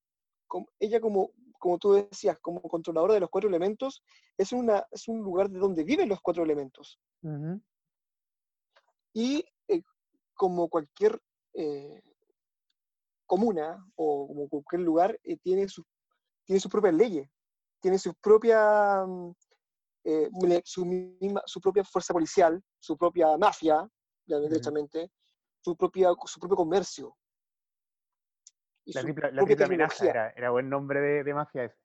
ella 0.80 1.00
como 1.00 1.30
como 1.58 1.78
tú 1.78 1.92
decías, 1.92 2.38
como 2.40 2.62
controladora 2.62 3.14
de 3.14 3.20
los 3.20 3.30
cuatro 3.30 3.48
elementos, 3.48 4.02
es, 4.36 4.52
una, 4.52 4.86
es 4.90 5.08
un 5.08 5.20
lugar 5.20 5.50
de 5.50 5.58
donde 5.58 5.84
viven 5.84 6.08
los 6.08 6.20
cuatro 6.20 6.44
elementos. 6.44 6.98
Y 9.12 9.44
eh, 9.66 9.82
como 10.34 10.68
cualquier 10.68 11.20
eh, 11.54 12.00
comuna 13.26 13.84
o 13.96 14.28
como 14.28 14.48
cualquier 14.48 14.82
lugar, 14.82 15.18
eh, 15.24 15.36
tiene, 15.38 15.68
su, 15.68 15.84
tiene 16.44 16.60
sus 16.60 16.70
propias 16.70 16.94
leyes, 16.94 17.28
tiene 17.80 17.98
su 17.98 18.14
propia, 18.14 19.04
mm, 19.04 19.34
su, 20.64 20.86
misma, 20.86 21.42
su 21.44 21.60
propia 21.60 21.84
fuerza 21.84 22.14
policial, 22.14 22.62
su 22.78 22.96
propia 22.96 23.36
mafia, 23.36 23.86
derechamente, 24.26 25.10
su, 25.60 25.76
propia, 25.76 26.10
su 26.26 26.38
propio 26.38 26.56
comercio, 26.56 27.16
la 28.92 29.02
triple, 29.02 29.64
amenaza 29.64 30.32
era, 30.34 30.50
buen 30.50 30.68
nombre 30.68 31.00
de, 31.00 31.34
mafia 31.34 31.64
ese. 31.64 31.76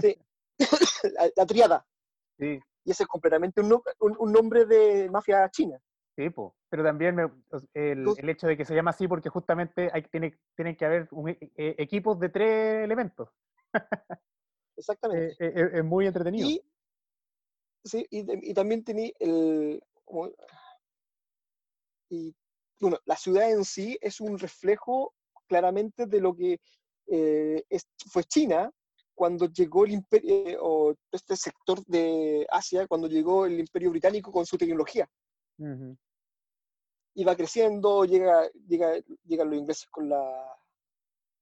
Sí, 0.00 0.16
la, 1.36 1.46
triada. 1.46 1.86
Sí. 2.38 2.60
Y 2.84 2.90
ese 2.90 3.04
es 3.04 3.08
completamente 3.08 3.60
un, 3.60 3.80
un, 4.00 4.32
nombre 4.32 4.64
de 4.66 5.10
mafia 5.10 5.48
china. 5.50 5.78
Sí, 6.16 6.30
po. 6.30 6.56
pero 6.68 6.82
también 6.82 7.14
me- 7.14 7.30
el, 7.74 8.04
el 8.16 8.28
hecho 8.28 8.48
de 8.48 8.56
que 8.56 8.64
se 8.64 8.74
llama 8.74 8.90
así 8.90 9.06
porque 9.06 9.28
justamente 9.28 9.88
hay, 9.92 10.02
tiene, 10.02 10.36
tienen 10.56 10.76
que 10.76 10.84
haber 10.84 11.08
un 11.12 11.28
e- 11.28 11.38
e- 11.54 11.76
equipos 11.78 12.18
de 12.18 12.28
tres 12.28 12.84
elementos. 12.84 13.28
Exactamente. 14.76 15.36
Eh, 15.38 15.52
eh, 15.54 15.70
es 15.74 15.84
muy 15.84 16.06
entretenido. 16.06 16.48
Y, 16.48 16.64
sí, 17.84 18.06
y, 18.10 18.50
y 18.50 18.54
también 18.54 18.82
tenía 18.82 19.12
el. 19.20 19.80
como- 20.04 20.32
y 22.10 22.34
bueno, 22.80 22.98
la 23.04 23.16
ciudad 23.16 23.50
en 23.50 23.64
sí 23.64 23.98
es 24.00 24.20
un 24.20 24.38
reflejo 24.38 25.14
claramente 25.48 26.06
de 26.06 26.20
lo 26.20 26.34
que 26.36 26.60
eh, 27.10 27.64
es- 27.70 27.88
fue 28.10 28.22
China 28.24 28.70
cuando 29.14 29.46
llegó 29.46 29.84
el 29.84 29.92
imperio, 29.92 30.62
o 30.62 30.94
este 31.10 31.34
sector 31.36 31.82
de 31.86 32.46
Asia, 32.50 32.86
cuando 32.86 33.08
llegó 33.08 33.46
el 33.46 33.58
imperio 33.58 33.90
británico 33.90 34.30
con 34.30 34.46
su 34.46 34.56
tecnología. 34.56 35.08
Ujú. 35.58 35.96
Iba 37.14 37.34
creciendo, 37.34 38.04
llega, 38.04 38.48
llega, 38.68 38.92
llegan 39.24 39.50
los 39.50 39.58
ingleses 39.58 39.88
con 39.90 40.08
la, 40.08 40.56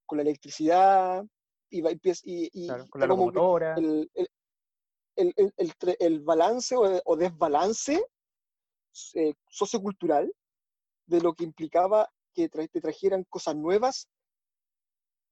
con 0.06 0.16
la 0.16 0.22
electricidad, 0.22 1.22
iba, 1.70 1.90
empieza, 1.90 2.22
y, 2.24 2.48
y 2.52 2.66
Claro, 2.68 2.86
con 2.88 3.00
la 3.00 3.06
locomotora. 3.08 3.74
el, 3.76 4.10
el, 4.14 4.28
el, 5.16 5.34
el- 5.36 5.54
el 5.58 5.74
tre- 5.76 5.96
el 5.98 6.20
balance 6.20 6.74
o, 6.76 7.02
o 7.04 7.16
desbalance 7.16 8.02
eh, 9.14 9.34
sociocultural 9.50 10.32
de 11.06 11.20
lo 11.20 11.34
que 11.34 11.44
implicaba 11.44 12.08
que 12.36 12.50
tra- 12.50 12.70
te 12.70 12.80
trajeran 12.80 13.24
cosas 13.24 13.56
nuevas 13.56 14.08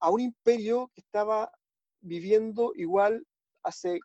a 0.01 0.11
un 0.11 0.21
imperio 0.21 0.91
que 0.95 1.03
estaba 1.03 1.53
viviendo 2.01 2.73
igual 2.75 3.27
hace 3.63 4.01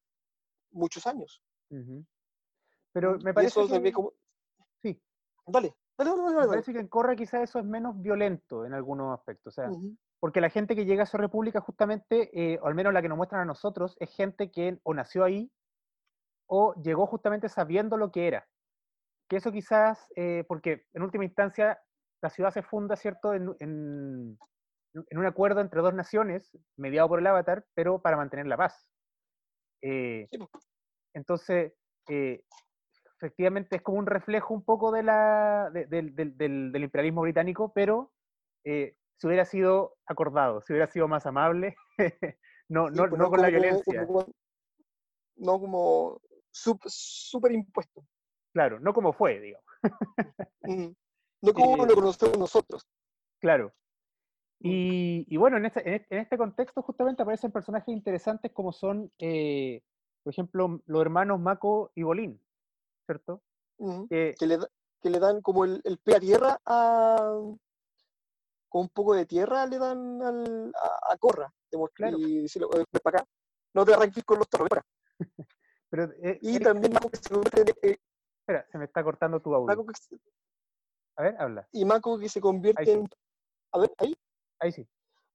muchos 0.71 1.07
años. 1.07 1.41
Pero 2.91 3.17
me 3.19 3.33
parece 3.33 3.61
eso 3.61 3.81
que, 3.81 3.91
como... 3.91 4.13
sí, 4.81 5.01
Dale, 5.47 5.73
dale, 5.97 6.09
dale, 6.11 6.23
dale, 6.23 6.41
me 6.41 6.47
parece 6.47 6.73
que 6.73 6.79
en 6.79 6.87
Corra 6.87 7.15
quizás 7.15 7.41
eso 7.49 7.59
es 7.59 7.65
menos 7.65 7.99
violento 8.01 8.65
en 8.65 8.73
algunos 8.73 9.17
aspectos. 9.17 9.53
O 9.53 9.61
sea, 9.61 9.69
porque 10.19 10.41
la 10.41 10.49
gente 10.49 10.75
que 10.75 10.85
llega 10.85 11.03
a 11.03 11.05
esa 11.05 11.17
república 11.17 11.61
justamente, 11.61 12.29
eh, 12.33 12.59
o 12.61 12.67
al 12.67 12.75
menos 12.75 12.93
la 12.93 13.01
que 13.01 13.09
nos 13.09 13.17
muestran 13.17 13.41
a 13.41 13.45
nosotros, 13.45 13.95
es 13.99 14.09
gente 14.13 14.51
que 14.51 14.79
o 14.83 14.93
nació 14.93 15.23
ahí 15.23 15.51
o 16.47 16.73
llegó 16.81 17.07
justamente 17.07 17.47
sabiendo 17.49 17.95
lo 17.97 18.11
que 18.11 18.27
era. 18.27 18.47
Que 19.27 19.37
eso 19.37 19.51
quizás, 19.51 20.07
eh, 20.15 20.43
porque 20.47 20.85
en 20.93 21.03
última 21.03 21.23
instancia 21.23 21.79
la 22.21 22.29
ciudad 22.29 22.51
se 22.51 22.61
funda, 22.63 22.95
¿cierto?, 22.95 23.33
en, 23.33 23.55
en- 23.59 24.37
en 24.93 25.17
un 25.19 25.25
acuerdo 25.25 25.61
entre 25.61 25.81
dos 25.81 25.93
naciones, 25.93 26.51
mediado 26.75 27.07
por 27.07 27.19
el 27.19 27.27
Avatar, 27.27 27.63
pero 27.75 28.01
para 28.01 28.17
mantener 28.17 28.47
la 28.47 28.57
paz. 28.57 28.89
Eh, 29.81 30.27
entonces, 31.13 31.73
eh, 32.09 32.43
efectivamente 33.17 33.75
es 33.77 33.81
como 33.81 33.99
un 33.99 34.07
reflejo 34.07 34.53
un 34.53 34.63
poco 34.63 34.91
de 34.91 35.03
la, 35.03 35.69
de- 35.71 35.85
del, 35.85 36.15
del- 36.15 36.35
del- 36.37 36.71
del 36.71 36.83
imperialismo 36.83 37.21
británico, 37.21 37.71
pero 37.73 38.11
eh, 38.65 38.95
si 39.17 39.27
hubiera 39.27 39.45
sido 39.45 39.95
acordado, 40.07 40.61
si 40.61 40.73
hubiera 40.73 40.87
sido 40.87 41.07
más 41.07 41.25
amable, 41.25 41.75
no, 42.69 42.87
Sí, 42.87 42.93
no, 42.95 43.09
pues 43.09 43.19
no 43.19 43.29
con 43.29 43.41
la 43.41 43.47
como- 43.47 43.59
violencia, 43.59 44.05
como- 44.07 44.25
no 45.35 45.59
como 45.59 46.19
sup- 46.51 46.83
superimpuesto. 46.87 48.03
claro, 48.53 48.79
no 48.79 48.91
como 48.93 49.13
fue, 49.13 49.39
digamos. 49.39 49.65
No 51.41 51.53
como 51.53 51.83
Eh, 51.83 51.87
lo 51.87 51.95
conocemos 51.95 52.37
nosotros. 52.37 52.87
claro. 53.39 53.73
Mm. 54.61 54.67
Y, 54.67 55.25
y 55.33 55.37
bueno, 55.37 55.55
en 55.57 55.65
este, 55.67 55.87
en 55.87 55.93
este- 55.95 56.15
en 56.15 56.21
este 56.21 56.37
contexto 56.37 56.81
justamente 56.81 57.21
aparecen 57.21 57.49
personajes 57.51 57.87
interesantes 57.95 58.51
como 58.51 58.73
son, 58.73 59.09
eh, 59.17 59.81
por 60.21 60.33
ejemplo, 60.33 60.81
los 60.85 61.01
hermanos 61.01 61.39
Mako 61.39 61.91
y 61.95 62.03
Bolín, 62.03 62.41
¿cierto? 63.05 63.41
Que, 64.09 64.35
que 64.37 64.47
le, 64.47 64.59
que 65.01 65.09
le 65.09 65.19
dan 65.19 65.41
como 65.41 65.63
el, 65.63 65.81
el 65.85 65.97
pie 65.99 66.17
a 66.17 66.19
tierra 66.19 66.59
a 66.65 67.33
con 68.67 68.81
un 68.81 68.89
poco 68.89 69.13
de 69.15 69.25
tierra 69.25 69.65
le 69.65 69.79
dan 69.79 70.21
al, 70.21 70.71
a, 70.75 71.13
a 71.13 71.17
Corra 71.17 71.51
demo- 71.71 71.87
Claro. 71.93 72.17
y 72.19 72.41
decirle 72.41 72.67
"Oye, 72.67 72.79
ven 72.91 73.01
para 73.01 73.19
acá 73.21 73.29
no 73.73 73.85
te 73.85 73.93
arranques 73.93 74.23
con 74.25 74.39
los 74.39 74.49
torres 74.49 74.67
ven 74.69 74.69
para 74.69 74.81
acá". 74.81 74.87
pero, 75.89 76.03
eh, 76.21 76.37
y 76.41 76.55
Eric, 76.57 76.67
también 76.67 76.91
Mako 76.93 77.09
que 77.09 77.17
se 77.17 77.33
eh, 77.81 77.97
espera, 78.41 78.67
se 78.69 78.77
me 78.77 78.85
está 78.85 79.01
cortando 79.05 79.39
tu 79.39 79.55
audio. 79.55 79.67
Mako 79.67 79.85
que 79.87 79.93
se- 79.95 80.17
A 81.19 81.23
ver, 81.23 81.35
habla. 81.37 81.67
y 81.73 81.83
Mako 81.83 82.17
que 82.17 82.29
se 82.29 82.39
convierte 82.39 82.85
sí. 82.85 82.91
en 82.91 83.05
a 83.73 83.79
ver 83.79 83.93
ahí 83.97 84.15
Ahí 84.61 84.71
sí. 84.71 84.87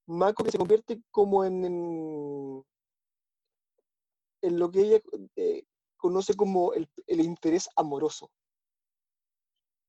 Mako 0.07 0.43
que 0.45 0.51
se 0.51 0.57
convierte 0.59 1.03
como 1.11 1.45
en 1.45 1.63
en, 1.63 2.65
en 4.41 4.59
lo 4.59 4.71
que 4.71 4.81
ella 4.81 5.01
eh, 5.37 5.65
conoce 5.99 6.35
como 6.35 6.73
el, 6.73 6.89
el 7.07 7.21
interés 7.21 7.69
amoroso 7.77 8.31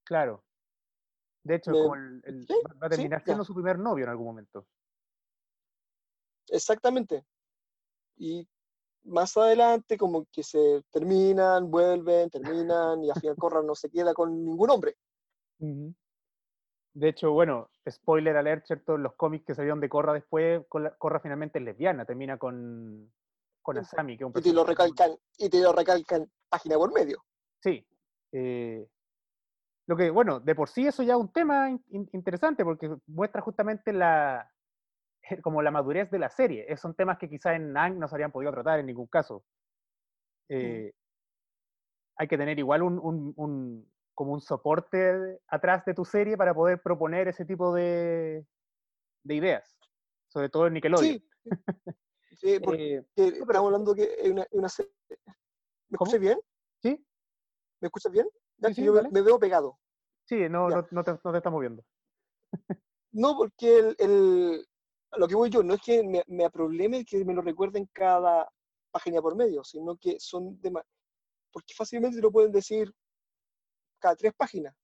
Claro. 0.03 0.43
De 1.43 1.55
hecho, 1.55 1.71
Me- 1.71 1.79
como 1.79 1.95
el- 1.95 2.21
el- 2.25 2.45
sí, 2.45 2.53
va- 2.65 2.86
a 2.88 2.89
terminar 2.89 3.23
siendo 3.23 3.45
su 3.45 3.53
primer 3.53 3.79
novio 3.79 4.03
en 4.03 4.10
algún 4.12 4.25
momento. 4.27 4.67
Exactamente. 6.49 7.25
Y 8.17 8.47
más 9.03 9.36
adelante 9.38 9.97
como 9.97 10.25
que 10.31 10.43
se 10.43 10.84
terminan, 10.91 11.71
vuelven, 11.71 12.29
terminan 12.29 13.03
y 13.03 13.10
al 13.10 13.19
final 13.19 13.36
Corra 13.38 13.62
no 13.63 13.73
se 13.75 13.89
queda 13.89 14.13
con 14.13 14.43
ningún 14.43 14.69
hombre. 14.69 14.97
De 15.60 17.10
hecho, 17.10 17.32
bueno, 17.32 17.70
spoiler 17.89 18.38
alert, 18.38 18.65
¿cierto? 18.65 18.98
Los 18.98 19.15
cómics 19.15 19.46
que 19.46 19.56
salieron 19.56 19.80
de 19.82 19.89
Korra 19.89 20.13
después, 20.13 20.65
Corra 20.70 21.20
finalmente 21.20 21.60
es 21.60 21.65
lesbiana, 21.65 22.06
termina 22.06 22.38
con, 22.38 23.12
con. 23.62 23.78
Asami, 23.78 24.18
que 24.18 24.24
es 24.24 24.28
un 24.28 24.39
Y 24.39 24.41
te 24.41 24.54
lo 24.54 24.63
recalcan, 24.63 25.12
y 25.38 25.50
te 25.50 25.62
lo 25.62 25.74
recalcan 25.74 26.32
página 26.50 26.76
por 26.78 26.94
medio. 26.94 27.24
Sí. 27.62 27.86
eh, 28.32 28.88
lo 29.88 29.96
que, 29.96 30.10
bueno, 30.10 30.39
de 30.39 30.56
por 30.56 30.68
sí 30.70 30.88
eso 30.88 31.04
ya 31.04 31.13
es 31.13 31.20
un 31.20 31.32
tema 31.32 31.70
in- 31.70 31.84
in- 31.89 32.10
interesante 32.13 32.63
porque 32.63 32.96
muestra 33.06 33.41
justamente 33.41 33.94
la 33.94 34.50
como 35.44 35.62
la 35.62 35.72
madurez 35.72 36.10
de 36.10 36.18
la 36.20 36.30
serie. 36.30 36.65
Eh, 36.68 36.78
Son 36.78 36.96
temas 36.96 37.18
que 37.18 37.30
quizás 37.30 37.56
en 37.56 37.76
Ang 37.78 38.00
no 38.00 38.08
se 38.08 38.15
habrían 38.15 38.32
podido 38.32 38.52
tratar 38.52 38.80
en 38.80 38.88
ningún 38.88 39.08
caso. 39.08 39.44
Eh, 40.50 40.94
Hay 42.18 42.28
que 42.28 42.38
tener 42.38 42.58
igual 42.58 42.82
un, 42.82 42.98
un- 43.00 43.34
un- 43.36 43.91
como 44.15 44.34
un 44.34 44.41
soporte 44.41 45.39
atrás 45.47 45.86
de 45.86 45.93
tu 45.93 46.06
serie 46.06 46.38
para 46.38 46.56
poder 46.56 46.82
proponer 46.82 47.28
ese 47.28 47.45
tipo 47.45 47.73
de, 47.73 48.45
de 49.23 49.36
ideas. 49.36 49.78
Sobre 50.30 50.49
todo 50.49 50.67
en 50.67 50.73
Nickelodeon. 50.73 51.06
Sí. 51.06 51.30
Sí, 52.38 52.60
porque 52.60 52.95
Eh, 52.95 53.06
estamos 53.15 53.67
hablando 53.67 53.93
que 53.93 54.04
es 54.17 54.32
una, 54.51 54.69
serie. 54.69 54.91
¿Me 55.89 55.95
escuchas 55.95 56.19
bien? 56.19 56.39
¿Sí? 56.82 57.06
¿Me 57.80 57.88
escuchas 57.88 58.12
bien? 58.12 58.28
Ya 58.58 58.73
Sí, 58.73 58.84
yo 58.84 58.93
me- 58.93 59.21
veo 59.21 59.39
pegado. 59.39 59.80
Sí, 60.25 60.49
no, 60.49 60.69
no, 60.69 60.88
no 60.89 61.04
te, 61.04 61.12
no 61.23 61.32
te 61.32 61.38
estamos 61.38 61.60
viendo. 61.60 61.84
No, 63.12 63.38
porque 63.38 63.95
el, 63.97 64.67
lo 65.15 65.28
que 65.30 65.36
voy 65.36 65.49
yo 65.49 65.63
no 65.63 65.75
es 65.75 65.82
que 65.82 66.04
me, 66.04 66.21
me 66.28 66.43
aprobleme 66.43 67.06
que 67.06 67.23
me 67.23 67.34
lo 67.34 67.41
recuerden 67.41 67.89
cada 67.93 68.51
página 68.91 69.21
por 69.21 69.38
medio, 69.38 69.63
sino 69.63 69.95
que 69.95 70.19
son 70.19 70.60
de 70.60 70.73
porque 71.54 71.73
fácilmente 71.73 72.17
te 72.17 72.21
lo 72.21 72.34
pueden 72.34 72.51
decir 72.51 72.93
cada 74.06 74.15
tres 74.15 74.34
páginas 74.38 74.76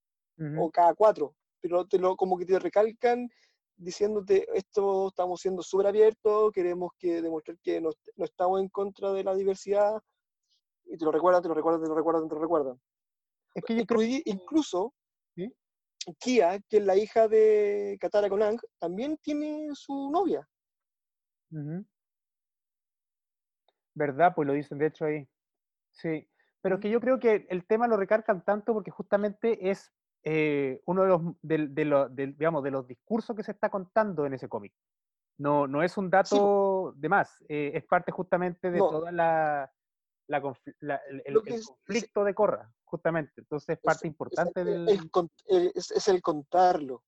o 0.58 0.72
cada 0.72 0.96
cuatro, 0.96 1.36
pero 1.62 1.86
te 1.86 2.00
lo, 2.00 2.16
como 2.16 2.36
que 2.36 2.46
te 2.48 2.58
recalcan 2.58 3.30
diciéndote 3.78 4.48
esto 4.56 5.10
estamos 5.10 5.40
siendo 5.40 5.62
súper 5.62 5.88
abiertos, 5.88 6.52
queremos 6.52 6.92
que 6.98 7.22
demostrar 7.22 7.60
que 7.60 7.80
no, 7.80 7.92
no 8.16 8.26
estamos 8.26 8.60
en 8.60 8.70
contra 8.70 9.14
de 9.14 9.24
la 9.24 9.36
diversidad, 9.36 10.02
y 10.86 10.98
te 10.98 11.06
lo 11.06 11.12
recuerdan, 11.12 11.44
te 11.44 11.48
lo 11.50 11.54
recuerdan, 11.54 11.84
te 11.84 11.90
lo 11.90 11.96
recuerdan, 11.96 12.28
te 12.28 12.36
lo 12.36 12.42
recuerdan. 12.42 12.82
Es 13.54 13.64
que 13.64 13.76
yo 13.76 13.86
creo 13.86 14.02
Incluí- 14.02 14.24
incluso 14.26 14.94
¿Sí? 15.36 15.54
Kia, 16.20 16.60
que 16.68 16.78
es 16.78 16.84
la 16.86 16.96
hija 16.96 17.28
de 17.28 17.98
Katara 18.02 18.28
Konang, 18.28 18.60
también 18.80 19.18
tiene 19.18 19.70
su 19.74 20.10
novia. 20.10 20.48
¿Verdad? 23.94 24.34
Pues 24.36 24.48
lo 24.48 24.54
dicen 24.54 24.80
de 24.80 24.88
hecho 24.88 25.06
ahí. 25.06 25.28
Sí. 25.92 26.28
Pero 26.62 26.76
es 26.76 26.82
que 26.82 26.90
yo 26.90 27.00
creo 27.00 27.20
que 27.20 27.48
el 27.50 27.66
tema 27.66 27.88
lo 27.88 27.98
recargan 27.98 28.44
tanto 28.44 28.74
porque 28.74 28.92
justamente 28.92 29.70
es 29.72 29.92
eh, 30.24 30.82
uno 30.86 31.02
de 31.04 31.08
los, 31.10 31.22
del- 31.42 31.74
de, 31.74 31.86
lo- 31.86 32.08
del- 32.10 32.38
digamos, 32.38 32.64
de 32.64 32.70
los 32.72 32.88
discursos 32.88 33.36
que 33.36 33.44
se 33.44 33.52
está 33.54 33.70
contando 33.70 34.26
en 34.26 34.36
ese 34.36 34.48
cómic. 34.48 34.74
No, 35.40 35.66
no 35.68 35.82
es 35.82 35.98
un 35.98 36.10
dato 36.12 36.94
de 36.96 37.10
más, 37.10 37.44
eh, 37.50 37.72
es 37.74 37.84
parte 37.86 38.12
justamente 38.12 38.70
de 38.70 38.78
No. 38.78 38.90
toda 38.90 39.12
la, 39.12 39.72
la 40.28 40.40
la- 40.82 41.02
el, 41.10 41.24
el- 41.26 41.42
el 41.48 41.54
es- 41.56 41.66
conflicto 41.66 42.24
de 42.24 42.36
Corra, 42.36 42.72
justamente. 42.84 43.34
Entonces 43.38 43.70
es 43.78 43.82
parte 43.82 44.08
Es- 44.08 44.12
importante 44.12 44.60
es, 44.62 44.66
del... 44.68 44.88
el 44.90 45.10
el- 45.48 45.72
es- 45.74 46.08
el 46.08 46.22
contarlo. 46.22 47.04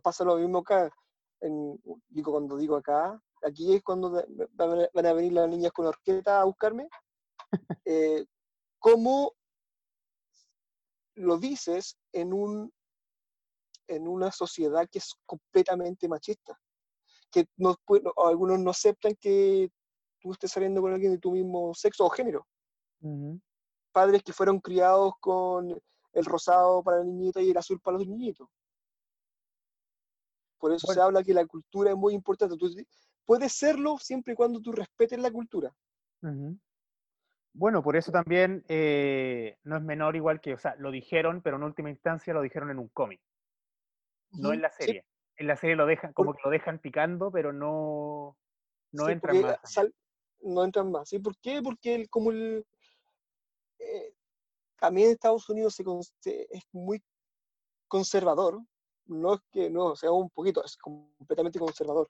Pasa 0.00 0.22
lo 0.24 0.36
mismo 0.36 0.58
acá. 0.58 0.88
En, 1.40 1.76
digo, 2.08 2.30
cuando 2.30 2.56
digo 2.56 2.76
acá, 2.76 3.20
aquí 3.44 3.74
es 3.74 3.82
cuando 3.82 4.10
de- 4.10 4.48
van 4.52 4.82
a- 4.82 4.88
van 4.94 5.06
a 5.06 5.12
venir 5.12 5.32
las 5.32 5.48
niñas 5.48 5.72
con 5.72 5.86
orquesta 5.86 6.40
a 6.40 6.44
buscarme. 6.44 6.88
Eh, 7.84 8.24
¿Cómo 8.82 9.32
lo 11.14 11.38
dices 11.38 11.96
en, 12.12 12.32
un, 12.32 12.72
en 13.86 14.08
una 14.08 14.32
sociedad 14.32 14.88
que 14.90 14.98
es 14.98 15.14
completamente 15.24 16.08
machista? 16.08 16.58
Que 17.30 17.46
no, 17.56 17.76
algunos 18.26 18.58
no 18.58 18.70
aceptan 18.70 19.14
que 19.20 19.70
tú 20.20 20.32
estés 20.32 20.50
saliendo 20.50 20.82
con 20.82 20.92
alguien 20.92 21.12
de 21.12 21.18
tu 21.18 21.30
mismo 21.30 21.72
sexo 21.74 22.04
o 22.04 22.10
género 22.10 22.44
padres 23.92 24.22
que 24.24 24.32
fueron 24.32 24.58
criados 24.58 25.12
con 25.20 25.80
el 26.12 26.24
rosado 26.24 26.82
para 26.82 27.00
el 27.00 27.06
niñito 27.06 27.40
y 27.40 27.50
el 27.50 27.56
azul 27.56 27.80
para 27.80 27.98
los 27.98 28.08
niñitos. 28.08 28.48
Por 30.58 30.72
eso 30.72 30.92
se 30.92 31.00
habla 31.00 31.22
que 31.22 31.34
la 31.34 31.46
cultura 31.46 31.90
es 31.90 31.96
muy 31.96 32.14
importante. 32.14 32.56
Tú, 32.56 32.68
puedes 33.24 33.52
serlo 33.52 33.98
siempre 33.98 34.32
y 34.32 34.36
cuando 34.36 34.60
tú 34.60 34.72
respetes 34.72 35.18
la 35.18 35.30
cultura. 35.30 35.72
Ujú. 36.22 36.58
Bueno, 37.54 37.82
por 37.82 37.96
eso 37.96 38.10
también 38.10 38.64
eh, 38.68 39.58
no 39.64 39.76
es 39.76 39.82
menor 39.82 40.16
igual 40.16 40.40
que, 40.40 40.54
o 40.54 40.58
sea, 40.58 40.74
lo 40.76 40.90
dijeron, 40.90 41.42
pero 41.42 41.56
en 41.56 41.64
última 41.64 41.90
instancia 41.90 42.32
lo 42.32 42.40
dijeron 42.42 42.70
en 42.70 42.78
un 42.78 42.88
cómic, 42.88 43.20
no 44.32 44.52
en 44.52 44.62
la 44.62 44.70
Sí, 44.70 44.84
serie. 44.86 45.04
En 45.36 45.46
la 45.46 45.56
serie 45.56 45.76
lo 45.76 45.86
dejan, 45.86 46.12
como 46.12 46.32
que 46.34 46.40
lo 46.44 46.50
dejan 46.50 46.78
picando, 46.78 47.30
pero 47.30 47.52
no, 47.52 48.36
no 48.92 49.06
sí, 49.06 49.12
entran 49.12 49.36
porque 49.36 49.42
más. 49.42 49.58
sal- 49.64 49.94
no 50.40 50.64
entran 50.64 50.90
más. 50.90 51.08
¿sí? 51.08 51.18
¿Por 51.18 51.36
qué? 51.38 51.60
Porque 51.62 51.94
el, 51.94 52.08
como 52.10 52.30
el, 52.30 52.66
eh, 53.78 54.14
también 54.78 55.10
Estados 55.10 55.48
Unidos 55.48 55.74
se 55.74 55.84
se- 56.20 56.46
es 56.50 56.64
muy 56.72 57.02
conservador. 57.88 58.60
No 59.06 59.34
es 59.34 59.40
que 59.50 59.68
no 59.68 59.94
sea 59.96 60.10
un 60.12 60.30
poquito, 60.30 60.64
es 60.64 60.76
completamente 60.76 61.58
conservador. 61.58 62.08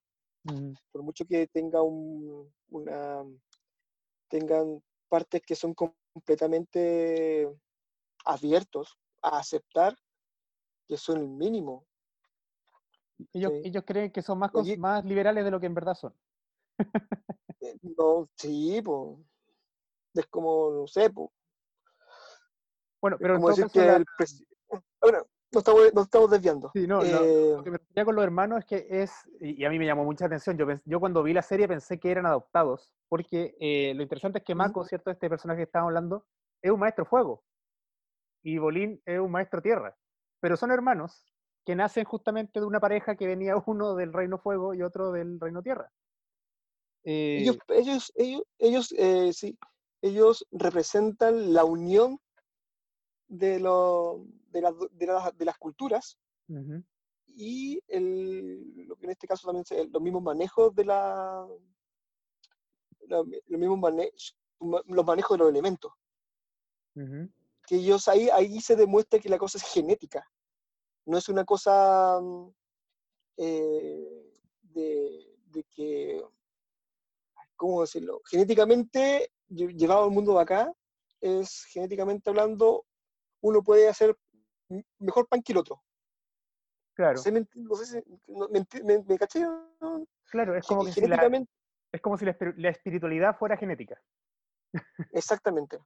Por 0.90 1.02
mucho 1.02 1.24
que 1.24 1.46
tenga 1.48 1.82
un, 1.82 2.52
una, 2.68 3.24
tengan 4.28 4.82
partes 5.12 5.42
que 5.42 5.54
son 5.54 5.74
completamente 5.74 7.46
abiertos 8.24 8.98
a 9.20 9.36
aceptar 9.40 9.94
que 10.88 10.96
son 10.96 11.18
el 11.18 11.28
mínimo. 11.28 11.86
Ellos, 13.34 13.52
Sí. 13.52 13.60
ellos 13.64 13.84
creen 13.86 14.10
que 14.10 14.22
son 14.22 14.38
más, 14.38 14.50
Oye. 14.54 14.78
más 14.78 15.04
liberales 15.04 15.44
de 15.44 15.50
lo 15.50 15.60
que 15.60 15.66
en 15.66 15.74
verdad 15.74 15.94
son. 15.94 16.14
Eh, 17.60 17.76
No, 17.82 18.26
sí, 18.36 18.80
pues. 18.82 19.18
Es 20.14 20.26
como, 20.28 20.70
no 20.70 20.86
sé, 20.86 21.10
pues. 21.10 21.28
Bueno, 23.02 23.18
pero 23.20 23.34
como 23.34 23.48
decir 23.48 23.66
que 23.70 23.84
la- 23.84 23.96
el 23.96 24.06
Bueno, 25.02 25.26
nos 25.52 25.60
estamos, 25.60 25.94
nos 25.94 26.04
estamos 26.04 26.30
desviando. 26.30 26.70
Sí, 26.74 26.86
no, 26.86 27.02
lo- 27.02 27.24
Eh, 27.24 27.54
lo 27.56 27.62
que 27.64 27.70
me 27.70 27.78
refería 27.78 28.04
con 28.04 28.14
los 28.14 28.24
hermanos 28.24 28.58
es 28.60 28.64
que 28.64 28.86
es, 28.90 29.12
y 29.40 29.64
a 29.64 29.70
mí 29.70 29.78
me 29.78 29.86
llamó 29.86 30.04
mucha 30.04 30.26
atención, 30.26 30.56
yo, 30.56 30.66
yo 30.84 31.00
cuando 31.00 31.22
vi 31.22 31.32
la 31.32 31.42
serie 31.42 31.68
pensé 31.68 31.98
que 32.00 32.10
eran 32.10 32.26
adoptados, 32.26 32.92
porque 33.08 33.56
eh, 33.60 33.92
lo 33.94 34.02
interesante 34.02 34.38
es 34.38 34.44
que. 34.44 34.54
Mako, 34.54 34.84
¿cierto? 34.84 35.10
Este 35.10 35.28
personaje 35.28 35.58
que 35.58 35.64
estábamos 35.64 35.90
hablando, 35.90 36.26
es 36.62 36.70
un 36.70 36.80
maestro 36.80 37.04
fuego, 37.04 37.44
y 38.42 38.58
Bolín 38.58 39.00
es 39.04 39.20
un 39.20 39.30
maestro 39.30 39.60
tierra, 39.62 39.96
pero 40.40 40.56
son 40.56 40.70
hermanos 40.70 41.26
que 41.64 41.76
nacen 41.76 42.04
justamente 42.04 42.58
de 42.58 42.66
una 42.66 42.80
pareja 42.80 43.14
que 43.14 43.26
venía 43.26 43.54
uno 43.66 43.94
del 43.94 44.12
reino 44.12 44.38
fuego 44.38 44.74
y 44.74 44.82
otro 44.82 45.12
del 45.12 45.38
reino 45.38 45.62
tierra. 45.62 45.90
Eh, 47.04 47.38
ellos, 47.40 47.58
ellos, 47.68 48.12
ellos, 48.16 48.92
ellos, 48.98 49.36
sí, 49.36 49.58
ellos 50.02 50.46
representan 50.52 51.52
la 51.52 51.64
unión 51.64 52.20
de, 53.32 53.58
lo- 53.60 54.24
de, 54.50 54.60
de, 54.92 55.06
las, 55.06 55.36
de 55.38 55.44
las 55.46 55.56
culturas 55.58 56.18
y 57.26 57.80
el, 57.88 58.86
lo 58.86 58.94
que 58.96 59.06
en 59.06 59.12
este 59.12 59.26
caso 59.26 59.46
también 59.46 59.64
se- 59.64 59.86
los 59.88 60.02
mismos 60.02 60.22
manejos 60.22 60.74
de 60.74 60.84
la 60.84 61.46
los 63.06 63.26
mismos 63.48 63.80
los 64.86 65.04
manejos 65.06 65.36
de 65.36 65.38
los 65.38 65.50
elementos. 65.50 65.92
Que 67.66 67.76
ellos 67.76 68.06
ahí 68.08 68.28
ahí 68.30 68.60
se 68.60 68.76
demuestra 68.76 69.18
que 69.18 69.28
la 69.28 69.38
cosa 69.38 69.58
es 69.58 69.64
genética. 69.64 70.28
No 71.06 71.16
es 71.18 71.28
una 71.28 71.44
cosa 71.44 72.20
mm, 72.20 72.48
eh, 73.38 74.30
de, 74.62 75.36
de 75.46 75.64
que 75.64 76.22
cómo 77.56 77.80
decirlo 77.80 78.20
genéticamente 78.28 79.30
lle- 79.48 79.74
llevado 79.76 80.04
al 80.04 80.10
mundo 80.10 80.34
de 80.34 80.40
acá 80.42 80.72
es 81.20 81.64
genéticamente 81.72 82.28
hablando 82.30 82.84
uno 83.42 83.62
puede 83.62 83.88
hacer 83.88 84.16
mejor 84.98 85.28
pan 85.28 85.42
que 85.42 85.52
el 85.52 85.58
otro 85.58 85.82
Claro, 86.94 87.20
me 87.32 87.46
no 87.54 87.74
sé 87.74 87.86
si- 87.86 88.20
no- 88.28 88.48
me, 88.48 88.60
ent- 88.60 88.84
me- 88.84 89.02
me 89.02 89.18
caché? 89.18 89.40
¿no? 89.40 90.06
claro, 90.26 90.56
es 90.56 90.64
como 90.66 90.84
que 90.84 90.92
si 90.92 91.06
la, 91.06 91.28
es 91.90 92.00
como 92.00 92.18
si 92.18 92.24
la, 92.24 92.36
espir- 92.38 92.54
la 92.56 92.68
espiritualidad 92.68 93.36
fuera 93.36 93.56
genética, 93.56 94.00
exactamente 95.12 95.78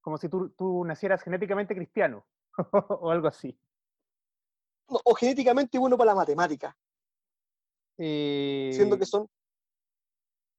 como 0.00 0.18
si 0.18 0.28
tú, 0.28 0.50
tú 0.50 0.84
nacieras 0.84 1.22
genéticamente 1.22 1.74
cristiano, 1.74 2.24
o 3.00 3.10
algo 3.10 3.26
así. 3.28 3.58
No, 4.88 4.98
o 5.04 5.14
genéticamente 5.14 5.78
bueno 5.78 5.96
para 5.96 6.10
la 6.12 6.14
matemática 6.16 6.76
siendo 7.96 8.96
Eh, 8.96 8.98
que 8.98 9.06
son 9.06 9.28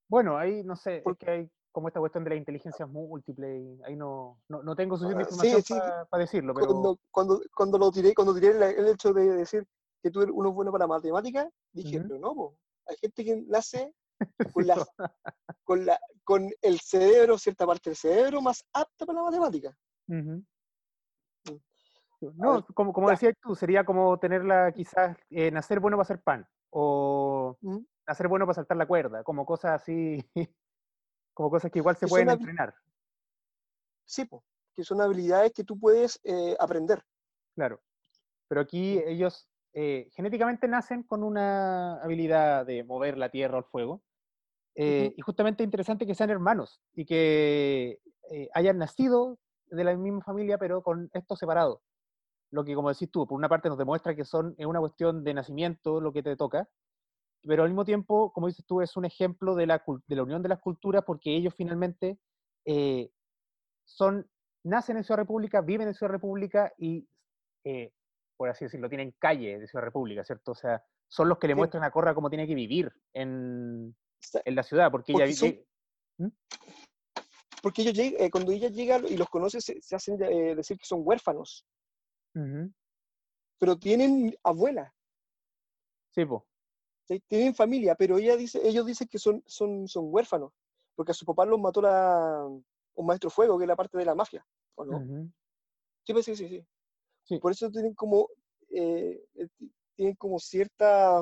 Bueno, 0.09 0.37
ahí 0.37 0.63
no 0.63 0.75
sé, 0.75 0.97
es 0.97 1.03
Por- 1.03 1.17
que 1.17 1.29
hay 1.29 1.51
como 1.73 1.87
esta 1.89 1.99
cuestión 1.99 2.23
de 2.23 2.29
las 2.29 2.39
inteligencias 2.39 2.87
múltiples 2.87 3.61
y 3.61 3.83
ahí 3.83 3.95
no, 3.97 4.39
no, 4.47 4.61
no 4.63 4.75
tengo 4.75 4.95
suficiente 4.95 5.23
Ah, 5.23 5.25
sí, 5.25 5.33
información 5.33 5.61
sí, 5.63 6.07
para 6.09 6.21
decirlo, 6.21 6.53
pero 6.53 6.67
cuando, 6.67 6.99
cuando, 7.11 7.41
cuando 7.53 7.77
lo 7.79 7.91
tiré, 7.91 8.13
cuando 8.13 8.33
tiré 8.33 8.53
la- 8.53 8.69
el 8.69 8.87
hecho 8.87 9.11
de 9.11 9.25
decir 9.33 9.67
que 10.01 10.11
tú 10.11 10.21
eres 10.21 10.33
uno 10.33 10.53
bueno 10.53 10.71
para 10.71 10.83
la 10.83 10.87
matemática, 10.87 11.49
dije, 11.73 11.97
Ujú. 11.97 12.07
pero 12.07 12.19
no, 12.19 12.35
po, 12.35 12.57
hay 12.87 12.95
gente 12.97 13.25
que 13.25 13.43
nace 13.47 13.93
con, 14.53 14.63
Sí, 14.63 14.67
las- 14.67 14.91
con, 15.63 15.85
la, 15.85 15.99
con 16.23 16.49
el 16.61 16.79
cerebro, 16.79 17.37
cierta 17.39 17.65
parte 17.65 17.89
del 17.89 17.97
cerebro 17.97 18.41
más 18.41 18.63
apta 18.71 19.05
para 19.05 19.17
la 19.19 19.23
matemática. 19.25 19.75
Ujú. 20.07 20.43
Mm. 21.49 21.57
No, 22.35 22.53
ver, 22.53 22.63
como, 22.73 22.93
como 22.93 23.09
decías 23.09 23.33
tú, 23.41 23.53
sería 23.55 23.83
como 23.83 24.17
tenerla 24.19 24.71
quizás, 24.71 25.17
eh, 25.29 25.51
nacer 25.51 25.79
bueno 25.81 25.97
para 25.97 26.03
hacer 26.03 26.21
pan, 26.21 26.47
o 26.69 27.57
¿Mm? 27.61 27.79
nacer 28.07 28.27
bueno 28.27 28.45
para 28.45 28.53
saltar 28.55 28.77
la 28.77 28.85
cuerda, 28.85 29.23
como 29.23 29.45
cosas 29.45 29.81
así, 29.81 30.17
como 31.33 31.49
cosas 31.49 31.71
que 31.71 31.79
igual 31.79 31.95
se 31.95 32.05
Que 32.05 32.09
pueden 32.09 32.29
entrenar, 32.29 32.73
Sí, 34.05 34.25
po, 34.25 34.43
que 34.75 34.83
son 34.83 35.01
habilidades 35.01 35.53
que 35.53 35.63
tú 35.63 35.79
puedes 35.79 36.19
eh, 36.23 36.55
aprender. 36.59 37.03
claro. 37.55 37.81
Pero 38.49 38.61
aquí 38.61 39.01
ellos 39.05 39.47
eh, 39.73 40.09
genéticamente 40.13 40.67
nacen 40.67 41.03
con 41.03 41.23
una 41.23 41.95
habilidad 42.03 42.65
de 42.65 42.83
mover 42.83 43.17
la 43.17 43.29
tierra 43.29 43.55
o 43.55 43.59
el 43.59 43.65
fuego, 43.65 44.03
eh, 44.75 45.13
y 45.15 45.21
justamente 45.21 45.63
interesante 45.63 46.05
que 46.05 46.15
sean 46.15 46.29
hermanos 46.29 46.81
y 46.93 47.05
que 47.05 47.99
hayan 48.53 48.77
nacido 48.79 49.39
de 49.67 49.83
la 49.83 49.95
misma 49.95 50.21
familia, 50.21 50.57
pero 50.57 50.81
con 50.83 51.09
esto 51.13 51.35
separado. 51.35 51.81
Lo 52.51 52.63
que, 52.63 52.75
como 52.75 52.89
decís 52.89 53.09
tú, 53.09 53.25
por 53.25 53.37
una 53.37 53.49
parte 53.49 53.69
nos 53.69 53.77
demuestra 53.77 54.15
que 54.15 54.25
son, 54.25 54.53
es 54.57 54.65
una 54.65 54.79
cuestión 54.79 55.23
de 55.23 55.33
nacimiento 55.33 55.99
lo 55.99 56.13
que 56.13 56.21
te 56.21 56.35
toca, 56.35 56.69
pero 57.45 57.63
al 57.63 57.69
mismo 57.69 57.85
tiempo, 57.85 58.31
como 58.31 58.47
dices 58.47 58.65
tú, 58.65 58.81
es 58.81 58.95
un 58.95 59.05
ejemplo 59.05 59.55
de 59.55 59.65
la, 59.67 59.83
de 60.07 60.15
la 60.15 60.23
unión 60.23 60.41
de 60.41 60.49
las 60.49 60.59
culturas 60.59 61.03
porque 61.05 61.35
ellos 61.35 61.53
finalmente 61.55 62.17
eh, 62.65 63.11
son, 63.85 64.29
nacen 64.63 64.97
en 64.97 65.03
Ciudad 65.03 65.19
República, 65.19 65.61
viven 65.61 65.87
en 65.87 65.93
Ciudad 65.93 66.11
República 66.11 66.73
y, 66.77 67.07
eh, 67.65 67.91
por 68.37 68.49
así 68.49 68.65
decirlo, 68.65 68.89
tienen 68.89 69.13
calle 69.19 69.59
de 69.59 69.67
Ciudad 69.67 69.83
República, 69.83 70.23
¿cierto? 70.23 70.51
O 70.51 70.55
sea, 70.55 70.83
son 71.07 71.27
los 71.29 71.37
que 71.37 71.47
le 71.47 71.53
Sí. 71.53 71.57
muestran 71.57 71.83
a 71.83 71.91
Corra 71.91 72.15
cómo 72.15 72.29
tiene 72.29 72.47
que 72.47 72.55
vivir 72.55 72.91
en, 73.13 73.95
en 74.45 74.55
la 74.55 74.63
ciudad, 74.63 74.89
porque, 74.89 75.11
ella 75.11 75.23
Porque 75.25 75.33
son- 75.33 75.49
vi- 75.49 75.65
Porque 77.61 77.81
ellos 77.81 77.97
eh, 77.97 78.29
cuando 78.31 78.51
ella 78.51 78.69
llega 78.69 78.97
y 79.07 79.15
los 79.17 79.29
conoce, 79.29 79.61
se, 79.61 79.81
se 79.81 79.95
hacen 79.95 80.21
eh, 80.21 80.55
decir 80.55 80.77
que 80.77 80.85
son 80.85 81.01
huérfanos, 81.03 81.65
pero 83.59 83.77
tienen 83.77 84.35
abuela, 84.43 84.93
Sí, 86.11 86.25
po. 86.25 86.45
¿Sí? 87.05 87.21
tienen 87.27 87.55
familia, 87.55 87.95
pero 87.95 88.17
ella 88.17 88.35
dice, 88.35 88.59
ellos 88.67 88.85
dicen 88.85 89.07
que 89.07 89.19
son, 89.19 89.43
son, 89.45 89.87
son 89.87 90.05
huérfanos, 90.07 90.51
porque 90.95 91.11
a 91.11 91.15
su 91.15 91.25
papá 91.25 91.45
los 91.45 91.59
mató 91.59 91.81
la, 91.81 92.45
un 92.95 93.05
maestro 93.05 93.29
fuego, 93.29 93.57
que 93.57 93.63
es 93.65 93.67
la 93.67 93.75
parte 93.75 93.97
de 93.97 94.05
la 94.05 94.15
mafia, 94.15 94.45
¿o 94.75 94.85
no? 94.85 94.97
Ujú. 94.97 95.31
Sí, 96.05 96.13
pues, 96.13 96.25
sí, 96.25 96.35
sí, 96.35 96.47
sí. 96.47 96.65
Sí. 97.25 97.39
Por 97.39 97.51
eso 97.53 97.69
tienen 97.71 97.93
como, 97.93 98.27
eh, 98.69 99.23
eh, 99.35 99.47
ti- 99.57 99.73
tienen 99.95 100.15
como 100.15 100.37
cierta, 100.39 101.21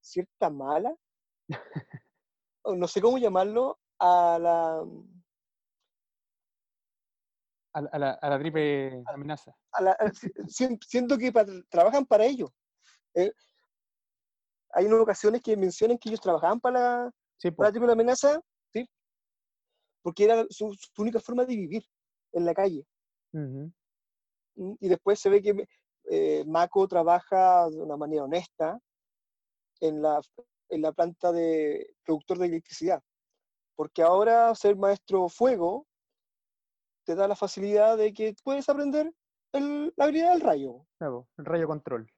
cierta 0.00 0.50
mala, 0.50 0.94
no 2.64 2.86
sé 2.88 3.00
cómo 3.00 3.18
llamarlo, 3.18 3.78
a 3.98 4.38
la, 4.40 4.84
A, 7.72 7.80
la- 7.80 7.88
a 7.92 7.98
la, 7.98 8.10
a 8.12 8.30
la 8.30 8.38
triple 8.38 9.02
amenaza. 9.06 9.56
a 9.72 9.82
la- 9.82 9.96
siento 10.48 11.16
que 11.18 11.32
pa- 11.32 11.46
trabajan 11.68 12.04
para 12.06 12.24
ellos. 12.24 12.50
Eh, 13.14 13.32
hay 14.74 14.86
unas 14.86 15.00
ocasiones 15.00 15.42
que 15.42 15.56
mencionan 15.56 15.98
que 15.98 16.08
ellos 16.08 16.20
trabajaban 16.20 16.60
para 16.60 16.80
la, 16.80 17.10
Sí, 17.36 17.50
para 17.50 17.68
la 17.68 17.72
triple 17.72 17.92
amenaza, 17.92 18.40
¿sí? 18.72 18.88
Porque 20.02 20.24
era 20.24 20.44
su, 20.50 20.72
su 20.74 21.02
única 21.02 21.20
forma 21.20 21.44
de 21.44 21.56
vivir 21.56 21.84
en 22.32 22.44
la 22.44 22.54
calle. 22.54 22.86
¿m? 23.32 23.70
Y 24.80 24.88
después 24.88 25.18
se 25.20 25.30
ve 25.30 25.42
que 25.42 25.66
eh, 26.10 26.44
Mako 26.46 26.86
trabaja 26.86 27.68
de 27.70 27.80
una 27.80 27.96
manera 27.96 28.24
honesta 28.24 28.78
en 29.80 30.02
la, 30.02 30.20
en 30.68 30.82
la 30.82 30.92
planta 30.92 31.32
de 31.32 31.94
productor 32.04 32.38
de 32.38 32.46
electricidad. 32.46 33.02
Porque 33.76 34.02
ahora 34.02 34.54
ser 34.54 34.76
maestro 34.76 35.28
fuego 35.28 35.86
te 37.04 37.14
da 37.14 37.26
la 37.28 37.36
facilidad 37.36 37.96
de 37.96 38.12
que 38.12 38.34
puedes 38.44 38.68
aprender 38.68 39.12
el- 39.52 39.92
la 39.96 40.04
habilidad 40.04 40.32
del 40.32 40.40
rayo. 40.40 40.86
Claro, 40.98 41.28
el 41.38 41.44
rayo 41.44 41.66
control. 41.66 42.10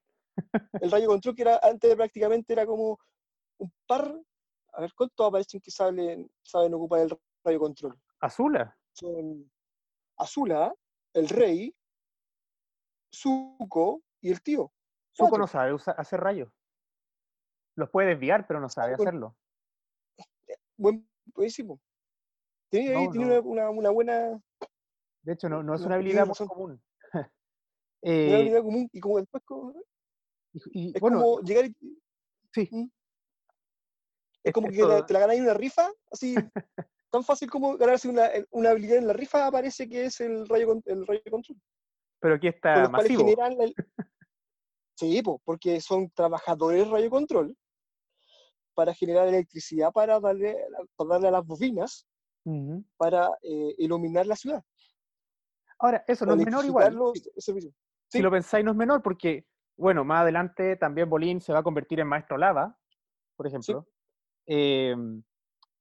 El 0.81 0.91
rayo 0.91 1.07
control 1.07 1.35
que 1.35 1.41
era 1.43 1.59
antes 1.63 1.95
prácticamente 1.95 2.53
era 2.53 2.65
como 2.65 2.99
un 3.57 3.71
par. 3.85 4.13
A 4.73 4.81
ver, 4.81 4.93
¿cuántos 4.95 5.27
aparecen 5.27 5.59
que 5.61 5.71
saben, 5.71 6.29
saben 6.43 6.73
ocupar 6.73 6.99
el 7.01 7.17
rayo 7.43 7.59
control? 7.59 7.99
Azula. 8.19 8.77
Son 8.93 9.51
Azula, 10.17 10.73
el 11.13 11.29
rey, 11.29 11.75
Zuko 13.13 14.03
y 14.21 14.31
el 14.31 14.41
tío. 14.41 14.71
Zuko 15.13 15.29
Cuatro. 15.29 15.37
no 15.39 15.47
sabe 15.47 15.73
usa- 15.73 15.93
hacer 15.93 16.19
rayos. 16.19 16.51
Los 17.75 17.89
puede 17.89 18.09
desviar, 18.09 18.45
pero 18.47 18.59
no 18.59 18.69
sabe 18.69 18.95
con- 18.95 19.07
hacerlo. 19.07 19.35
Buen, 20.77 21.09
buenísimo. 21.33 21.79
Tiene, 22.69 23.05
No, 23.05 23.11
tiene 23.11 23.27
no. 23.35 23.41
Una, 23.41 23.69
una, 23.69 23.69
una 23.69 23.89
buena 23.91 24.41
De 25.21 25.33
hecho, 25.33 25.49
no, 25.49 25.63
no 25.63 25.73
es 25.75 25.81
una 25.81 25.95
habilidad 25.95 26.25
muy 26.27 26.35
común. 26.47 26.81
una 27.13 27.31
Eh, 28.01 28.35
habilidad 28.35 28.61
común 28.61 28.89
y 28.91 28.99
como 28.99 29.17
después 29.17 29.43
como- 29.43 29.73
y, 30.71 30.89
y, 30.89 30.91
es 30.95 30.99
bueno, 31.01 31.19
como 31.21 31.41
llegar 31.41 31.65
y, 31.65 31.75
sí. 32.53 32.69
¿Mm? 32.71 32.89
es 34.43 34.53
como 34.53 34.69
que 34.69 34.83
la- 34.83 35.05
te 35.05 35.13
la 35.13 35.19
ganas 35.19 35.35
en 35.37 35.43
una 35.43 35.53
rifa, 35.53 35.89
así 36.11 36.35
tan 37.11 37.23
fácil 37.23 37.49
como 37.49 37.77
ganarse 37.77 38.07
una, 38.09 38.29
una 38.51 38.69
habilidad 38.71 38.97
en 38.97 39.07
la 39.07 39.13
rifa 39.13 39.45
aparece 39.47 39.87
que 39.89 40.05
es 40.05 40.19
el 40.21 40.47
rayo 40.47 40.81
el 40.85 41.05
rayo 41.07 41.21
control. 41.29 41.57
pero 42.19 42.35
aquí 42.35 42.47
está 42.47 42.89
masivo. 42.89 43.23
generan 43.23 43.61
el- 43.61 43.75
Sí, 44.99 45.21
po, 45.21 45.39
porque 45.45 45.79
son 45.79 46.09
trabajadores 46.09 46.87
rayo 46.89 47.09
control 47.11 47.55
para 48.73 48.93
generar 48.95 49.27
electricidad 49.27 49.91
para 49.91 50.19
darle, 50.19 50.55
para 50.95 51.09
darle 51.11 51.27
a 51.27 51.31
las 51.31 51.45
bobinas 51.45 52.07
para 52.95 53.29
eh, 53.41 53.75
iluminar 53.77 54.25
la 54.25 54.35
ciudad. 54.35 54.63
Ahora, 55.79 56.03
eso 56.07 56.25
no 56.25 56.33
es 56.33 56.45
menor 56.45 56.65
igual. 56.65 56.93
los. 56.95 57.11
Si 58.09 58.21
lo 58.21 58.31
pensáis, 58.31 58.63
no 58.65 58.71
es 58.71 58.77
menor 58.77 59.01
porque, 59.03 59.45
bueno, 59.77 60.03
más 60.03 60.21
adelante 60.21 60.75
también 60.75 61.09
Bolín 61.09 61.39
se 61.39 61.53
va 61.53 61.59
a 61.59 61.63
convertir 61.63 61.99
en 61.99 62.07
maestro 62.07 62.37
lava, 62.37 62.77
por 63.35 63.47
ejemplo. 63.47 63.87
Em, 64.45 65.23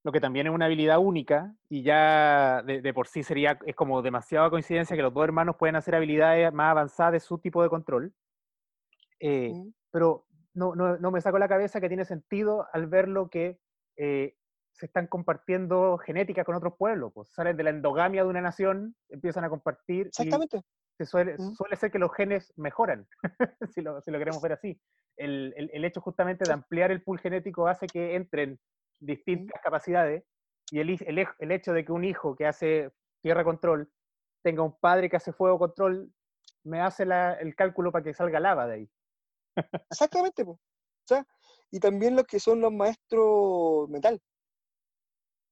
lo 0.04 0.12
que 0.12 0.20
también 0.20 0.46
es 0.46 0.52
una 0.52 0.66
habilidad 0.66 0.98
única 0.98 1.54
y 1.68 1.82
ya 1.82 2.62
de, 2.62 2.80
de 2.80 2.94
por 2.94 3.08
sí 3.08 3.22
sería, 3.22 3.58
es 3.66 3.74
como 3.74 4.02
demasiada 4.02 4.50
coincidencia 4.50 4.94
que 4.94 5.02
los 5.02 5.12
dos 5.12 5.24
hermanos 5.24 5.56
pueden 5.56 5.76
hacer 5.76 5.94
habilidades 5.94 6.52
más 6.52 6.70
avanzadas 6.70 7.12
de 7.14 7.20
su 7.20 7.38
tipo 7.38 7.62
de 7.62 7.68
control. 7.68 8.14
Eh, 9.18 9.52
pero 9.90 10.26
no, 10.54 10.74
no, 10.74 10.96
no 10.98 11.10
me 11.10 11.20
saco 11.20 11.38
la 11.38 11.48
cabeza 11.48 11.80
que 11.80 11.88
tiene 11.88 12.04
sentido 12.04 12.66
al 12.72 12.86
ver 12.86 13.08
lo 13.08 13.30
que 13.30 13.58
eh, 13.96 14.36
se 14.72 14.86
están 14.86 15.06
compartiendo 15.06 15.96
genética 15.98 16.44
con 16.44 16.54
otros 16.54 16.74
pueblos. 16.78 17.12
Pues 17.14 17.30
salen 17.30 17.56
de 17.56 17.64
la 17.64 17.70
endogamia 17.70 18.22
de 18.22 18.28
una 18.28 18.42
nación, 18.42 18.94
empiezan 19.08 19.44
a 19.44 19.48
compartir 19.48 20.08
Exactamente. 20.08 20.62
Se 20.98 21.04
suele, 21.06 21.34
Mm. 21.38 21.54
suele 21.54 21.76
ser 21.76 21.90
que 21.90 21.98
los 21.98 22.12
genes 22.14 22.52
mejoran, 22.56 23.06
si, 23.78 23.82
lo, 23.82 24.00
si 24.00 24.10
lo 24.10 24.18
queremos 24.18 24.40
ver 24.42 24.52
así. 24.52 24.80
El, 25.16 25.52
el- 25.56 25.70
el 25.72 25.84
hecho 25.84 26.00
justamente 26.00 26.46
de 26.46 26.52
ampliar 26.52 26.90
el 26.90 27.02
pool 27.02 27.18
genético 27.18 27.68
hace 27.68 27.90
que 27.90 28.14
entren 28.16 28.58
distintas 29.00 29.60
capacidades 29.62 30.24
y 30.70 30.80
el, 30.80 30.98
el, 31.38 31.50
hecho 31.52 31.72
de 31.72 31.84
que 31.84 31.92
un 31.92 32.04
hijo 32.04 32.34
que 32.34 32.46
hace 32.46 32.90
tierra 33.22 33.44
control 33.44 33.90
tenga 34.42 34.62
un 34.62 34.78
padre 34.78 35.08
que 35.10 35.16
hace 35.16 35.32
fuego 35.32 35.58
control, 35.58 36.10
me 36.64 36.80
hace 36.80 37.04
la- 37.06 37.34
el 37.34 37.54
cálculo 37.54 37.92
para 37.92 38.04
que 38.04 38.14
salga 38.14 38.40
lava 38.40 38.66
de 38.66 38.74
ahí. 38.74 38.90
Exactamente. 39.90 40.44
po. 40.44 40.52
O 40.52 40.60
sea, 41.08 41.26
y 41.70 41.78
también 41.80 42.16
los 42.16 42.24
que 42.26 42.40
son 42.40 42.60
los 42.60 42.72
maestros 42.72 43.88
metal. 43.88 44.20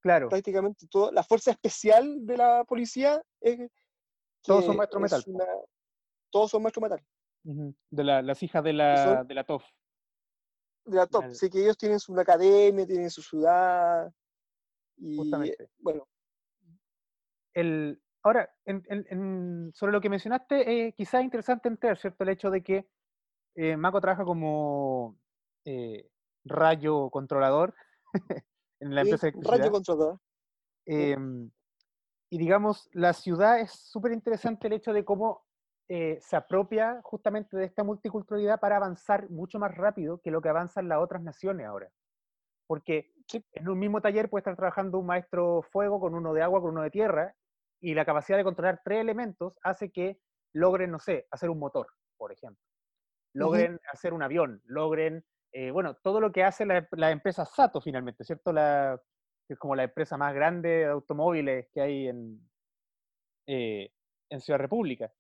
Claro, 0.02 0.28
Prácticamente 0.28 0.86
todo, 0.90 1.10
la 1.12 1.22
fuerza 1.22 1.50
especial 1.52 2.26
de 2.26 2.36
la 2.36 2.64
policía 2.64 3.22
es 3.40 3.70
Todos 4.44 4.64
son 4.66 4.76
maestros 4.76 5.02
es 5.04 5.12
metal, 5.12 5.24
una- 5.34 5.64
todos 6.30 6.50
son 6.50 6.62
maestros 6.62 6.82
metal. 6.82 7.04
de 7.90 8.04
la- 8.04 8.22
las 8.22 8.42
hijas 8.42 8.62
de 8.64 8.72
la, 8.72 9.24
de 9.24 9.34
la 9.34 9.44
TOF. 9.44 9.64
De 10.86 10.96
la 10.96 11.06
top. 11.06 11.24
Al- 11.24 11.30
Así 11.30 11.48
que 11.50 11.60
ellos 11.62 11.76
tienen 11.78 11.98
su 12.00 12.18
academia, 12.18 12.86
tienen 12.86 13.10
su 13.10 13.22
ciudad. 13.22 14.12
Y 14.96 15.16
Justamente. 15.16 15.70
bueno, 15.78 16.06
el, 17.54 18.00
ahora, 18.22 18.52
en- 18.64 18.82
en- 18.88 19.06
en- 19.10 19.72
sobre 19.74 19.92
lo 19.92 20.00
que 20.00 20.08
mencionaste, 20.10 20.86
eh, 20.88 20.92
quizás 20.94 21.20
es 21.20 21.24
interesante 21.24 21.68
entender, 21.68 21.98
¿cierto? 21.98 22.24
El 22.24 22.30
hecho 22.30 22.50
de 22.50 22.62
que 22.62 22.88
eh, 23.56 23.76
Mako 23.76 24.00
trabaja 24.00 24.24
como 24.24 25.16
eh, 25.64 26.10
rayo 26.44 27.08
controlador 27.10 27.74
en 28.80 28.94
la 28.94 29.02
sí, 29.04 29.10
empresa 29.10 29.26
de 29.28 29.32
rayo 29.48 29.70
controlador. 29.70 30.18
em, 30.86 31.50
y 32.34 32.38
digamos, 32.38 32.88
la 32.90 33.12
ciudad 33.12 33.60
es 33.60 33.70
súper 33.70 34.10
interesante 34.10 34.66
el 34.66 34.72
hecho 34.72 34.92
de 34.92 35.04
cómo 35.04 35.44
eh, 35.88 36.18
se 36.20 36.34
apropia 36.34 37.00
justamente 37.04 37.56
de 37.56 37.64
esta 37.64 37.84
multiculturalidad 37.84 38.58
para 38.58 38.76
avanzar 38.76 39.30
mucho 39.30 39.60
más 39.60 39.72
rápido 39.72 40.20
que 40.20 40.32
lo 40.32 40.42
que 40.42 40.48
avanzan 40.48 40.88
las 40.88 40.98
otras 40.98 41.22
naciones 41.22 41.64
ahora. 41.64 41.92
Porque 42.66 43.12
Sí. 43.28 43.44
en 43.52 43.68
un 43.68 43.78
mismo 43.78 44.00
taller 44.00 44.28
puede 44.28 44.40
estar 44.40 44.56
trabajando 44.56 44.98
un 44.98 45.06
maestro 45.06 45.62
fuego 45.62 46.00
con 46.00 46.12
uno 46.12 46.34
de 46.34 46.42
agua, 46.42 46.60
con 46.60 46.70
uno 46.72 46.82
de 46.82 46.90
tierra, 46.90 47.36
y 47.80 47.94
la 47.94 48.04
capacidad 48.04 48.36
de 48.36 48.42
controlar 48.42 48.80
tres 48.84 49.00
elementos 49.00 49.56
hace 49.62 49.92
que 49.92 50.18
logren, 50.52 50.90
no 50.90 50.98
sé, 50.98 51.28
hacer 51.30 51.50
un 51.50 51.60
motor, 51.60 51.86
por 52.16 52.32
ejemplo. 52.32 52.60
Logren 53.32 53.78
hacer 53.92 54.12
un 54.12 54.24
avión, 54.24 54.60
logren, 54.64 55.24
eh, 55.52 55.70
bueno, 55.70 55.94
todo 55.94 56.20
lo 56.20 56.32
que 56.32 56.42
hace 56.42 56.66
la, 56.66 56.88
la 56.90 57.12
empresa 57.12 57.44
Sato 57.44 57.80
finalmente, 57.80 58.24
¿cierto? 58.24 58.52
La, 58.52 59.00
que 59.46 59.54
es 59.54 59.58
como 59.58 59.74
la 59.76 59.84
empresa 59.84 60.16
más 60.16 60.34
grande 60.34 60.68
de 60.68 60.84
automóviles 60.86 61.68
que 61.72 61.80
hay 61.80 62.08
en, 62.08 62.40
eh, 63.46 63.92
en 64.30 64.40
Ciudad 64.40 64.58
República, 64.58 65.12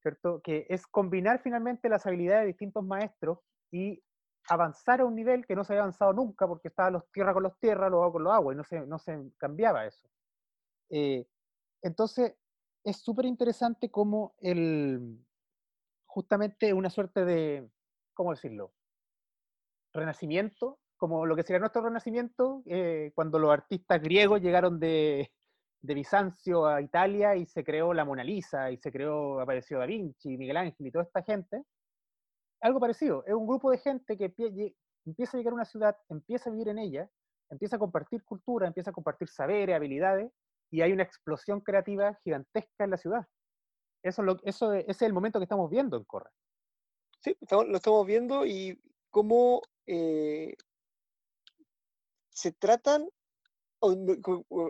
¿cierto? 0.00 0.40
Que 0.42 0.66
es 0.68 0.86
combinar 0.86 1.40
finalmente 1.42 1.88
las 1.88 2.06
habilidades 2.06 2.42
de 2.42 2.48
distintos 2.48 2.84
maestros 2.84 3.38
y 3.70 4.02
avanzar 4.48 5.00
a 5.00 5.04
un 5.04 5.14
nivel 5.14 5.46
que 5.46 5.54
no 5.54 5.64
se 5.64 5.72
había 5.72 5.82
avanzado 5.82 6.12
nunca 6.12 6.46
porque 6.46 6.68
estaba 6.68 6.90
los 6.90 7.10
tierra 7.12 7.32
con 7.32 7.44
los 7.44 7.58
tierras, 7.58 7.90
los 7.90 8.00
agua 8.00 8.12
con 8.12 8.24
los 8.24 8.32
agua 8.32 8.52
y 8.52 8.56
no 8.56 8.64
se, 8.64 8.80
no 8.86 8.98
se 8.98 9.30
cambiaba 9.38 9.86
eso. 9.86 10.08
Eh, 10.90 11.26
entonces, 11.82 12.34
es 12.84 12.96
súper 12.96 13.26
interesante 13.26 13.90
cómo 13.90 14.34
el, 14.40 15.24
justamente 16.06 16.74
una 16.74 16.90
suerte 16.90 17.24
de, 17.24 17.70
¿cómo 18.14 18.32
decirlo? 18.32 18.74
Renacimiento, 19.92 20.78
como 21.02 21.26
lo 21.26 21.34
que 21.34 21.42
sería 21.42 21.58
nuestro 21.58 21.82
renacimiento, 21.82 22.62
eh, 22.64 23.10
cuando 23.16 23.36
los 23.40 23.50
artistas 23.50 24.00
griegos 24.00 24.40
llegaron 24.40 24.78
de, 24.78 25.32
de 25.80 25.94
Bizancio 25.94 26.64
a 26.64 26.80
Italia 26.80 27.34
y 27.34 27.44
se 27.44 27.64
creó 27.64 27.92
la 27.92 28.04
Mona 28.04 28.22
Lisa 28.22 28.70
y 28.70 28.76
se 28.76 28.92
creó, 28.92 29.40
apareció 29.40 29.80
Da 29.80 29.86
Vinci, 29.86 30.38
Miguel 30.38 30.58
Ángel 30.58 30.86
y 30.86 30.92
toda 30.92 31.02
esta 31.02 31.24
gente. 31.24 31.64
Algo 32.60 32.78
parecido, 32.78 33.24
es 33.26 33.34
un 33.34 33.48
grupo 33.48 33.72
de 33.72 33.78
gente 33.78 34.16
que 34.16 34.32
empieza 35.04 35.36
a 35.36 35.38
llegar 35.38 35.50
a 35.50 35.56
una 35.56 35.64
ciudad, 35.64 35.96
empieza 36.08 36.50
a 36.50 36.52
vivir 36.52 36.68
en 36.68 36.78
ella, 36.78 37.10
empieza 37.50 37.74
a 37.74 37.80
compartir 37.80 38.22
cultura, 38.22 38.68
empieza 38.68 38.90
a 38.90 38.94
compartir 38.94 39.26
saberes, 39.26 39.74
habilidades, 39.74 40.30
y 40.70 40.82
hay 40.82 40.92
una 40.92 41.02
explosión 41.02 41.62
creativa 41.62 42.14
gigantesca 42.22 42.84
en 42.84 42.90
la 42.90 42.96
ciudad. 42.96 43.26
Eso, 44.04 44.22
eso 44.44 44.72
es, 44.72 44.84
ese 44.84 44.90
es 44.92 45.02
el 45.02 45.12
momento 45.12 45.40
que 45.40 45.46
estamos 45.46 45.68
viendo 45.68 45.96
en 45.96 46.04
Corra. 46.04 46.30
Sí, 47.18 47.36
lo 47.50 47.74
estamos 47.74 48.06
viendo 48.06 48.46
y 48.46 48.80
cómo 49.10 49.62
eh, 49.84 50.54
se 52.42 52.52
tratan, 52.52 53.08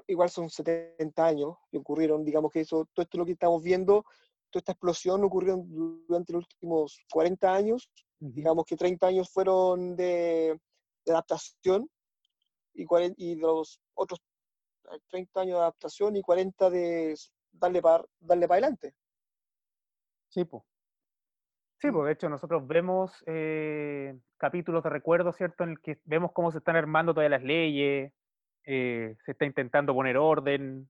igual 0.06 0.30
son 0.30 0.50
70 0.50 1.24
años 1.24 1.56
que 1.70 1.78
ocurrieron, 1.78 2.22
digamos 2.22 2.52
que 2.52 2.60
eso, 2.60 2.86
todo 2.92 3.02
esto 3.02 3.16
lo 3.16 3.24
que 3.24 3.32
estamos 3.32 3.62
viendo, 3.62 4.04
toda 4.50 4.60
esta 4.60 4.72
explosión 4.72 5.24
ocurrió 5.24 5.56
durante 6.06 6.34
los 6.34 6.44
últimos 6.44 7.00
40 7.10 7.54
años, 7.54 7.90
digamos 8.18 8.66
que 8.66 8.76
30 8.76 9.06
años 9.06 9.30
fueron 9.30 9.96
de, 9.96 10.60
de 11.06 11.12
adaptación 11.12 11.88
y, 12.74 12.84
40 12.84 13.22
y 13.22 13.36
los 13.36 13.80
otros 13.94 14.20
eh, 14.92 14.98
30 15.08 15.40
años 15.40 15.54
de 15.54 15.60
adaptación 15.62 16.16
y 16.16 16.22
40 16.22 16.68
de 16.68 17.16
darle 17.52 17.80
para 17.80 18.04
darle 18.20 18.46
para 18.46 18.58
adelante. 18.58 18.94
Sí, 20.28 20.44
pues. 20.44 20.62
Sí, 21.82 21.90
pues 21.90 22.06
de 22.06 22.12
hecho 22.12 22.28
nosotros 22.28 22.64
vemos 22.64 23.24
eh, 23.26 24.16
capítulos 24.36 24.84
de 24.84 24.90
recuerdo, 24.90 25.32
¿cierto? 25.32 25.64
En 25.64 25.70
el 25.70 25.80
que 25.80 25.98
vemos 26.04 26.30
cómo 26.32 26.52
se 26.52 26.58
están 26.58 26.76
armando 26.76 27.12
todas 27.12 27.28
las 27.28 27.42
leyes, 27.42 28.12
eh, 28.64 29.16
se 29.24 29.32
está 29.32 29.46
intentando 29.46 29.92
poner 29.92 30.16
orden. 30.16 30.88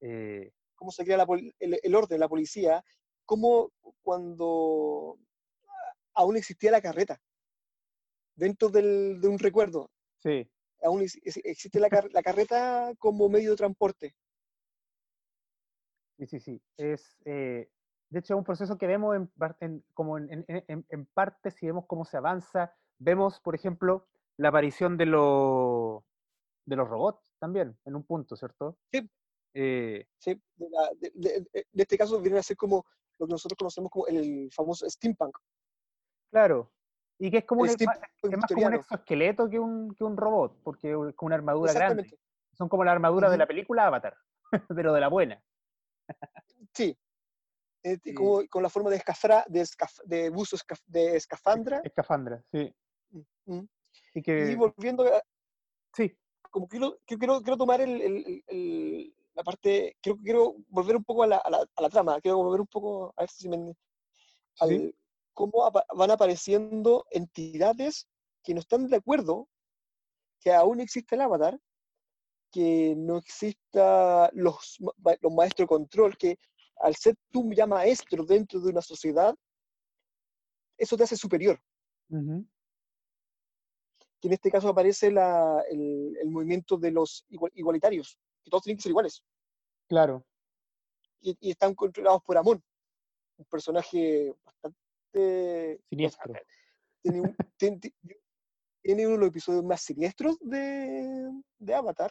eh, 0.00 0.50
cómo 0.74 0.90
se 0.90 1.04
crea 1.04 1.16
la 1.18 1.26
el, 1.60 1.78
el 1.80 1.94
orden, 1.94 2.18
la 2.18 2.28
policía, 2.28 2.84
cómo 3.24 3.70
cuando 4.02 5.16
aún 6.12 6.36
existía 6.36 6.72
la 6.72 6.80
carreta 6.82 7.20
dentro 8.34 8.68
del- 8.68 9.20
de 9.20 9.28
un 9.28 9.38
recuerdo, 9.38 9.92
sí, 10.18 10.50
aún 10.82 11.02
ex- 11.02 11.20
ex- 11.22 11.40
existe 11.44 11.78
la, 11.78 11.88
car- 11.88 12.12
la 12.12 12.22
carreta 12.22 12.92
como 12.98 13.28
medio 13.28 13.52
de 13.52 13.56
transporte. 13.56 14.16
sí, 16.18 16.26
sí, 16.26 16.40
sí. 16.40 16.62
Es, 16.76 17.16
eh, 17.24 17.70
de 18.16 18.20
hecho, 18.20 18.32
es 18.32 18.38
un 18.38 18.44
proceso 18.44 18.78
que 18.78 18.86
vemos 18.86 19.14
en, 19.60 19.84
como 19.92 20.16
en, 20.16 20.42
en- 20.48 20.86
en- 20.88 21.04
parte, 21.04 21.50
si 21.50 21.66
vemos 21.66 21.84
cómo 21.86 22.06
se 22.06 22.16
avanza, 22.16 22.74
vemos, 22.98 23.38
por 23.40 23.54
ejemplo, 23.54 24.08
la 24.38 24.48
aparición 24.48 24.96
de, 24.96 25.04
los 25.04 26.02
de 26.64 26.76
los 26.76 26.88
robots 26.88 27.20
también, 27.38 27.78
en 27.84 27.94
un 27.94 28.04
punto, 28.04 28.34
¿cierto? 28.34 28.78
Sí. 28.90 29.06
Eh, 29.52 30.06
¿sí? 30.16 30.42
De, 30.56 30.70
la- 30.70 30.90
de- 30.98 31.12
de- 31.14 31.40
de- 31.52 31.66
de 31.70 31.82
este 31.82 31.98
caso 31.98 32.18
viene 32.22 32.38
a 32.38 32.42
ser 32.42 32.56
como 32.56 32.86
lo 33.18 33.26
que 33.26 33.32
nosotros 33.32 33.58
conocemos 33.58 33.90
como 33.90 34.06
el 34.06 34.48
famoso 34.50 34.88
steampunk. 34.88 35.36
claro. 36.30 36.72
Y 37.18 37.30
que 37.30 37.38
es 37.38 37.44
como 37.44 37.62
un, 37.62 37.68
es 37.68 37.76
más, 37.84 37.98
como 38.48 38.66
un 38.66 38.74
exoesqueleto 38.74 39.50
que 39.50 39.58
un, 39.58 39.94
que 39.94 40.04
un 40.04 40.16
robot, 40.16 40.58
porque 40.62 40.92
es 40.92 41.14
como 41.16 41.26
una 41.26 41.36
armadura 41.36 41.72
grande. 41.74 42.02
Exactamente. 42.02 42.56
Son 42.56 42.68
como 42.70 42.82
la 42.82 42.92
armadura 42.92 43.28
de 43.28 43.36
la 43.36 43.46
película 43.46 43.86
Avatar, 43.86 44.16
pero 44.74 44.94
de 44.94 45.00
la 45.00 45.08
buena. 45.08 45.42
Sí. 46.72 46.96
Este, 47.92 48.14
como, 48.14 48.46
con 48.48 48.62
la 48.62 48.68
forma 48.70 48.90
de, 48.90 48.96
escafra, 48.96 49.44
de, 49.48 49.60
escaf- 49.62 50.02
de 50.04 50.30
buzo 50.30 50.56
escaf- 50.56 50.82
de 50.86 51.16
escafandra. 51.16 51.80
Escafandra, 51.84 52.42
sí. 52.50 52.74
Mm. 53.46 53.60
Y 54.14 54.18
Y 54.18 54.22
que, 54.22 54.56
volviendo 54.56 55.04
a, 55.04 55.22
sí, 55.94 56.16
como 56.50 56.66
quiero, 56.68 56.98
quiero, 57.06 57.18
quiero- 57.18 57.40
quiero 57.42 57.56
tomar 57.56 57.80
el, 57.80 58.00
el- 58.02 58.44
el- 58.48 59.14
la 59.34 59.42
parte, 59.44 59.96
quiero, 60.00 60.18
quiero 60.22 60.56
volver 60.68 60.96
un 60.96 61.04
poco 61.04 61.22
a 61.22 61.26
la, 61.26 61.36
a 61.36 61.50
la- 61.50 61.66
a 61.76 61.82
la 61.82 61.88
trama, 61.90 62.20
quiero 62.20 62.38
volver 62.38 62.60
un 62.60 62.66
poco, 62.66 63.12
a 63.16 63.22
ver 63.22 63.30
si 63.30 63.48
me, 63.48 63.74
al, 64.60 64.68
sí, 64.68 64.94
cómo 65.34 65.64
apa- 65.64 65.84
van 65.94 66.10
apareciendo 66.10 67.04
entidades 67.10 68.08
que 68.42 68.54
no 68.54 68.60
están 68.60 68.86
de 68.88 68.96
acuerdo 68.96 69.48
que 70.40 70.52
aún 70.52 70.80
existe 70.80 71.14
el 71.14 71.20
avatar, 71.20 71.58
que 72.50 72.94
no 72.96 73.18
exista 73.18 74.30
los, 74.32 74.78
los 75.20 75.32
maestros 75.34 75.64
de 75.64 75.68
control, 75.68 76.16
que 76.16 76.38
al 76.80 76.94
ser 76.96 77.14
tú 77.30 77.52
ya 77.52 77.66
maestro 77.66 78.24
dentro 78.24 78.60
de 78.60 78.70
una 78.70 78.82
sociedad, 78.82 79.34
eso 80.78 80.96
te 80.96 81.04
hace 81.04 81.16
superior. 81.16 81.60
Que 84.20 84.28
en 84.28 84.32
este 84.34 84.50
caso 84.50 84.68
aparece 84.68 85.10
la- 85.10 85.62
el, 85.70 86.16
el 86.20 86.30
movimiento 86.30 86.76
de 86.76 86.90
los 86.90 87.24
igual- 87.28 87.52
igualitarios, 87.54 88.18
que 88.42 88.50
todos 88.50 88.62
tienen 88.62 88.76
que 88.78 88.82
ser 88.82 88.90
iguales, 88.90 89.22
claro, 89.88 90.24
y, 91.20 91.36
y 91.40 91.50
están 91.50 91.74
controlados 91.74 92.22
por 92.22 92.36
Amon, 92.36 92.62
un 93.38 93.44
personaje 93.46 94.34
bastante... 94.44 95.80
siniestro. 95.90 96.34
tiene, 97.02 97.20
un- 97.20 97.36
tiene- 97.58 97.78
ti- 97.78 97.94
tiene 98.82 99.06
uno 99.06 99.14
de 99.16 99.20
los 99.20 99.28
episodios 99.28 99.64
más 99.64 99.82
siniestros 99.82 100.38
de, 100.40 101.30
de 101.58 101.74
Avatar. 101.74 102.10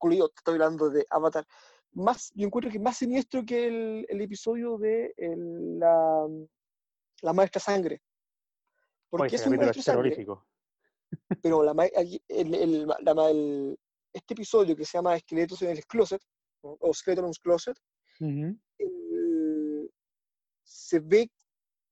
Te 0.00 0.16
estoy 0.36 0.54
hablando 0.54 0.90
de 0.90 1.06
Avatar. 1.10 1.46
Más, 1.94 2.32
yo 2.34 2.46
encuentro 2.46 2.70
que 2.70 2.78
es 2.78 2.82
más 2.82 2.96
siniestro 2.96 3.44
que 3.44 3.66
el, 3.66 4.06
el 4.08 4.20
episodio 4.22 4.78
de 4.78 5.12
el- 5.16 5.78
la, 5.78 6.26
la 7.22 7.32
maestra 7.32 7.60
sangre. 7.60 8.00
Porque 9.10 9.36
es 9.36 9.46
un 9.46 9.54
es 9.62 9.84
sangre, 9.84 10.26
pero 11.42 11.62
la, 11.62 11.72
el- 12.28 12.86
la 12.86 13.30
este 14.14 14.34
episodio 14.34 14.74
que 14.76 14.84
se 14.84 14.96
llama 14.98 15.16
Esqueletos 15.16 15.60
en 15.62 15.70
el 15.70 15.84
Closet, 15.86 16.22
o 16.62 16.76
o 16.80 16.94
Skeletons 16.94 17.38
Closet, 17.38 17.76
se 20.64 21.00
ve 21.00 21.30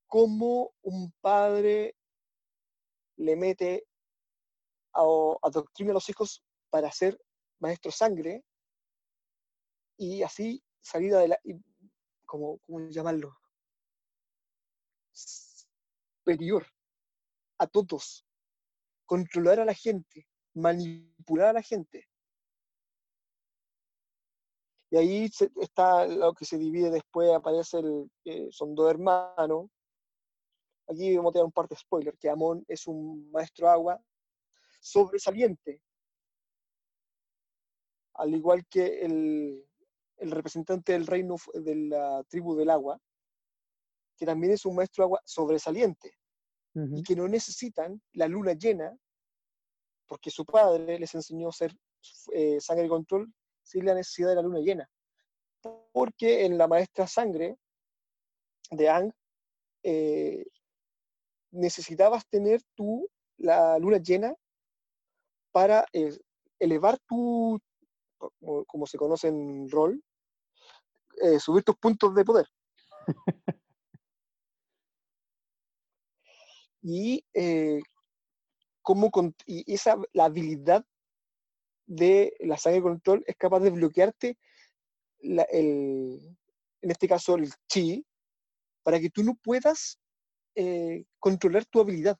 como 0.07 0.73
un 0.83 1.13
padre 1.21 1.95
le 3.17 3.37
mete 3.37 3.87
a, 4.95 5.03
adoctrina 5.43 5.91
a 5.91 5.95
los 5.95 6.09
hijos 6.09 6.43
para 6.71 6.91
ser 6.91 7.19
maestro 7.61 7.91
sangre 7.91 8.43
y 10.01 10.23
así 10.23 10.65
salir 10.81 11.15
adelante, 11.15 11.61
como, 12.25 12.59
¿cómo 12.61 12.89
llamarlo? 12.89 13.37
Superior 15.13 16.67
a 17.59 17.67
todos, 17.67 18.25
controlar 19.05 19.61
a 19.61 19.67
la 19.67 19.75
gente, 19.75 20.27
manipular 20.55 21.49
a 21.49 21.53
la 21.53 21.63
gente. 21.63 22.09
Y 24.91 24.97
ahí 24.97 25.31
está 25.61 26.07
lo 26.07 26.33
que 26.33 26.47
se 26.47 26.57
divide 26.57 26.91
después, 26.91 27.31
aparece 27.35 27.81
el, 27.81 28.11
eh, 28.25 28.49
son 28.51 28.75
dos 28.75 28.91
hermanos. 28.91 29.69
Aquí 30.89 31.15
vamos 31.15 31.31
a 31.31 31.33
tener 31.35 31.45
un 31.45 31.53
par 31.53 31.69
de 31.69 31.77
spoilers, 31.77 32.19
que 32.19 32.31
Amon 32.31 32.65
es 32.67 32.87
un 32.87 33.31
maestro 33.31 33.69
agua 33.69 34.03
sobresaliente, 34.81 35.83
al 38.15 38.35
igual 38.35 38.65
que 38.67 39.03
el, 39.03 39.70
el 40.21 40.31
representante 40.31 40.93
del 40.93 41.07
reino 41.07 41.37
de 41.55 41.75
la 41.75 42.23
tribu 42.29 42.55
del 42.55 42.71
agua, 42.71 42.99
que 44.17 44.27
también 44.27 44.53
es 44.53 44.67
un 44.67 44.77
maestro 44.77 45.05
agua 45.05 45.21
sobresaliente 45.25 46.15
y 46.75 47.03
que 47.03 47.17
no 47.17 47.27
necesitan 47.27 48.01
la 48.13 48.29
luna 48.29 48.53
llena, 48.53 48.97
porque 50.07 50.31
su 50.31 50.45
padre 50.45 50.99
les 50.99 51.15
enseñó 51.15 51.49
a 51.49 51.53
ser 51.53 51.75
eh, 52.33 52.61
sangre 52.61 52.89
control 52.89 53.33
sin 53.63 53.87
la 53.87 53.95
necesidad 53.95 54.29
de 54.29 54.35
la 54.37 54.43
luna 54.43 54.61
llena. 54.61 54.89
Porque 55.93 56.45
en 56.45 56.59
la 56.59 56.69
maestra 56.69 57.07
sangre 57.07 57.57
de 58.71 58.89
Ang 58.89 59.13
eh, 59.83 60.47
necesitabas 61.51 62.27
tener 62.29 62.63
tú 62.77 63.09
la 63.37 63.79
luna 63.79 63.99
llena 63.99 64.35
para 65.53 65.87
eh, 65.93 66.17
elevar 66.61 66.99
tu, 67.01 67.59
como, 68.17 68.65
como 68.67 68.87
se 68.87 68.99
conoce 68.99 69.29
en 69.29 69.69
rol, 69.69 70.01
eh, 71.23 71.39
subir 71.41 71.63
tus 71.65 71.77
puntos 71.77 72.15
de 72.15 72.25
poder. 72.25 72.47
y 76.83 77.25
eh, 77.35 77.81
cómo 78.83 79.11
con- 79.11 79.35
y 79.47 79.73
esa 79.73 79.97
la 80.13 80.25
habilidad 80.27 80.85
de 81.87 82.33
la 82.41 82.57
sangre 82.57 82.79
de 82.79 82.83
control 82.83 83.25
es 83.27 83.37
capaz 83.37 83.61
de 83.61 83.71
bloquearte 83.71 84.39
la- 85.21 85.43
el, 85.45 86.37
en 86.83 86.91
este 86.91 87.09
caso 87.09 87.35
el 87.37 87.51
chi 87.69 88.05
para 88.83 88.99
que 89.01 89.11
tú 89.11 89.23
no 89.23 89.35
puedas 89.35 89.99
eh, 90.55 91.05
controlar 91.19 91.65
tu 91.67 91.81
habilidad. 91.81 92.17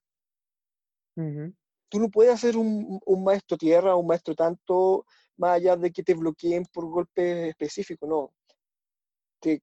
Tú 1.89 1.99
no 1.99 2.09
puedes 2.09 2.39
ser 2.41 2.57
un, 2.57 3.01
un 3.05 3.25
maestro 3.25 3.57
tierra 3.57 3.97
un 3.97 4.07
maestro 4.07 4.35
tanto 4.35 5.05
más 5.37 5.53
allá 5.53 5.77
de 5.77 5.91
que 5.91 6.03
te 6.03 6.15
bloqueen 6.15 6.65
por 6.73 6.87
golpes 6.87 7.49
específicos 7.49 8.09
no 8.09 8.33
te- 9.41 9.63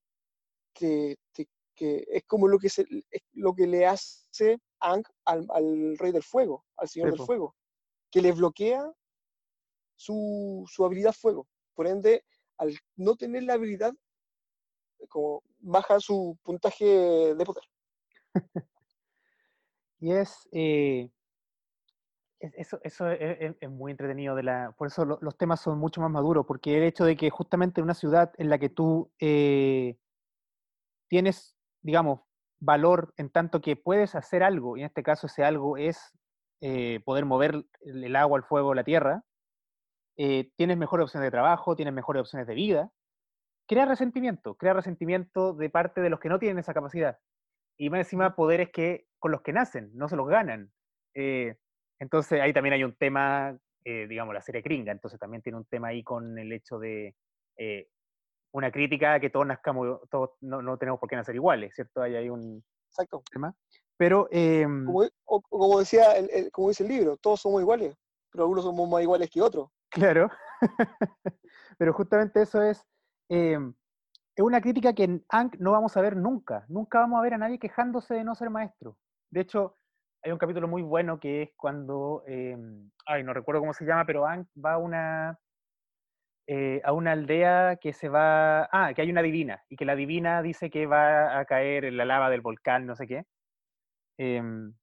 que 1.76 2.06
es 2.10 2.24
como 2.26 2.48
lo 2.48 2.58
que 2.58 2.70
se, 2.70 2.82
es 3.12 3.22
lo 3.34 3.54
que 3.54 3.68
le 3.68 3.86
hace 3.86 4.60
Ang 4.80 5.04
al, 5.26 5.46
al 5.50 5.98
rey 6.00 6.12
del 6.12 6.24
fuego 6.24 6.66
al 6.76 6.88
señor 6.90 7.10
del 7.12 7.18
fuego 7.28 7.56
que 8.12 8.22
le 8.22 8.32
bloquea 8.32 8.92
su, 9.96 10.64
su 10.72 10.86
habilidad 10.86 11.14
fuego. 11.14 11.48
Por 11.74 11.88
ende 11.88 12.24
al 12.58 12.76
no 12.96 13.16
tener 13.16 13.44
la 13.44 13.54
habilidad 13.54 13.94
como 15.10 15.44
baja 15.60 16.00
su 16.00 16.38
puntaje 16.44 16.86
de 17.36 17.46
poder. 17.46 17.64
Y 20.00 20.12
es, 20.12 20.48
eh, 20.52 21.10
es- 21.10 21.17
eso, 22.40 22.80
eso 22.84 23.10
es, 23.10 23.38
es- 23.40 23.56
es 23.60 23.70
muy 23.70 23.92
entretenido, 23.92 24.36
de 24.36 24.44
la, 24.44 24.74
por 24.78 24.88
eso 24.88 25.06
lo- 25.06 25.20
los 25.22 25.38
temas 25.38 25.62
son 25.62 25.80
mucho 25.80 26.02
más 26.02 26.12
maduros, 26.12 26.46
porque 26.46 26.78
el 26.78 26.84
hecho 26.84 27.06
de 27.06 27.16
que 27.18 27.30
justamente 27.30 27.82
en 27.82 27.86
una 27.86 27.94
ciudad 27.94 28.34
en 28.38 28.50
la 28.50 28.58
que 28.60 28.70
tú 28.70 29.12
eh, 29.20 29.98
tienes, 31.08 31.56
digamos, 31.82 32.22
valor 32.60 33.14
en 33.18 33.30
tanto 33.30 33.62
que 33.62 33.76
puedes 33.76 34.16
hacer 34.16 34.44
algo, 34.44 34.78
y 34.78 34.82
en 34.82 34.88
este 34.88 35.04
caso 35.04 35.28
ese 35.28 35.44
algo 35.44 35.78
es 35.78 36.12
eh, 36.62 37.02
poder 37.06 37.26
mover 37.26 37.66
el, 37.82 38.04
el 38.04 38.16
agua, 38.16 38.38
el 38.38 38.44
fuego, 38.44 38.74
la 38.74 38.84
tierra, 38.84 39.24
eh, 40.18 40.52
tienes 40.58 40.78
mejores 40.78 41.06
opciones 41.06 41.28
de 41.28 41.32
trabajo, 41.32 41.76
tienes 41.76 41.94
mejores 41.94 42.22
opciones 42.22 42.48
de 42.48 42.56
vida, 42.56 42.92
crea 43.68 43.86
resentimiento, 43.86 44.56
crea 44.56 44.74
resentimiento 44.74 45.54
de 45.54 45.70
parte 45.70 46.02
de 46.02 46.10
los 46.10 46.20
que 46.20 46.30
no 46.30 46.40
tienen 46.40 46.60
esa 46.60 46.74
capacidad. 46.74 47.20
Y 47.78 47.90
más 47.90 48.00
encima 48.00 48.36
poderes 48.36 48.70
que 48.72 49.08
con 49.20 49.32
los 49.32 49.42
que 49.42 49.54
nacen, 49.54 49.92
no 49.96 50.10
se 50.10 50.16
los 50.16 50.28
ganan. 50.28 50.74
Eh, 51.16 51.58
entonces 52.00 52.42
ahí 52.42 52.54
también 52.54 52.74
hay 52.74 52.84
un 52.84 52.96
tema, 52.96 53.58
eh, 53.84 54.08
digamos, 54.08 54.34
la 54.34 54.42
serie 54.42 54.64
Kringa, 54.64 54.92
entonces 54.92 55.20
también 55.20 55.42
tiene 55.42 55.58
un 55.58 55.66
tema 55.66 55.90
ahí 55.90 56.04
con 56.04 56.38
el 56.38 56.52
hecho 56.52 56.80
de 56.80 57.16
eh, 57.58 57.88
una 58.54 58.72
crítica 58.72 59.20
que 59.20 59.30
todos 59.30 59.46
nazcamos, 59.46 60.00
todos 60.10 60.32
no, 60.42 60.62
no 60.62 60.78
tenemos 60.78 61.00
por 61.00 61.10
qué 61.10 61.16
nacer 61.16 61.36
iguales, 61.36 61.74
¿cierto? 61.76 62.02
Ahí 62.02 62.16
hay 62.16 62.30
un 62.30 62.64
exacto 62.90 63.22
tema. 63.32 63.54
Pero, 63.98 64.28
em, 64.32 64.86
como, 64.86 65.00
o- 65.02 65.10
o 65.26 65.42
como 65.42 65.80
decía 65.80 66.14
el, 66.18 66.30
el- 66.32 66.52
como 66.52 66.70
dice 66.70 66.84
el 66.84 66.90
libro 66.90 67.18
todos 67.18 67.42
somos 67.42 67.62
iguales 67.62 67.96
pero 68.32 68.44
algunos 68.44 68.64
somos 68.66 68.88
más 68.90 69.02
iguales 69.02 69.30
que 69.32 69.42
otros 69.42 69.70
Claro. 69.90 70.30
Pero 71.78 71.94
justamente 71.94 72.42
eso 72.42 72.62
es, 72.62 72.86
eh, 73.30 73.58
es 74.36 74.44
una 74.44 74.62
crítica 74.62 74.94
que 74.94 75.04
en 75.06 75.26
Ankh 75.30 75.56
no 75.60 75.72
vamos 75.72 75.96
a 75.98 76.02
ver 76.02 76.16
nunca. 76.16 76.66
Nunca 76.68 77.00
vamos 77.00 77.20
a 77.20 77.22
ver 77.24 77.34
a 77.34 77.38
nadie 77.38 77.58
quejándose 77.60 78.14
de 78.16 78.24
no 78.24 78.36
ser 78.36 78.50
maestro. 78.50 78.98
De 79.32 79.42
hecho, 79.42 79.78
hay 80.28 80.34
un 80.34 80.38
capítulo 80.40 80.68
muy 80.68 80.82
bueno 80.82 81.20
que 81.22 81.42
es 81.44 81.50
cuando, 81.56 82.22
eh, 82.28 82.58
ay, 83.06 83.24
no 83.24 83.34
recuerdo 83.34 83.62
cómo 83.62 83.74
se 83.74 83.86
llama, 83.86 84.06
pero 84.06 84.26
Ankh 84.28 84.50
va 84.64 84.74
a 84.74 84.78
una, 84.78 85.40
eh, 86.48 86.82
a 86.84 86.92
una 86.92 87.14
aldea 87.14 87.78
que 87.78 87.94
se 87.94 88.10
va, 88.10 88.68
ah, 88.74 88.94
que 88.94 89.02
hay 89.02 89.10
una 89.10 89.22
divina, 89.22 89.64
y 89.70 89.78
que 89.78 89.86
la 89.86 89.96
divina 89.96 90.42
dice 90.42 90.70
que 90.70 90.86
va 90.86 91.40
a 91.40 91.46
caer 91.46 91.86
en 91.86 91.96
la 91.96 92.04
lava 92.04 92.30
del 92.30 92.42
volcán, 92.42 92.86
no 92.86 92.96
sé 92.98 93.08
qué. 93.08 93.24
Em, 94.18 94.74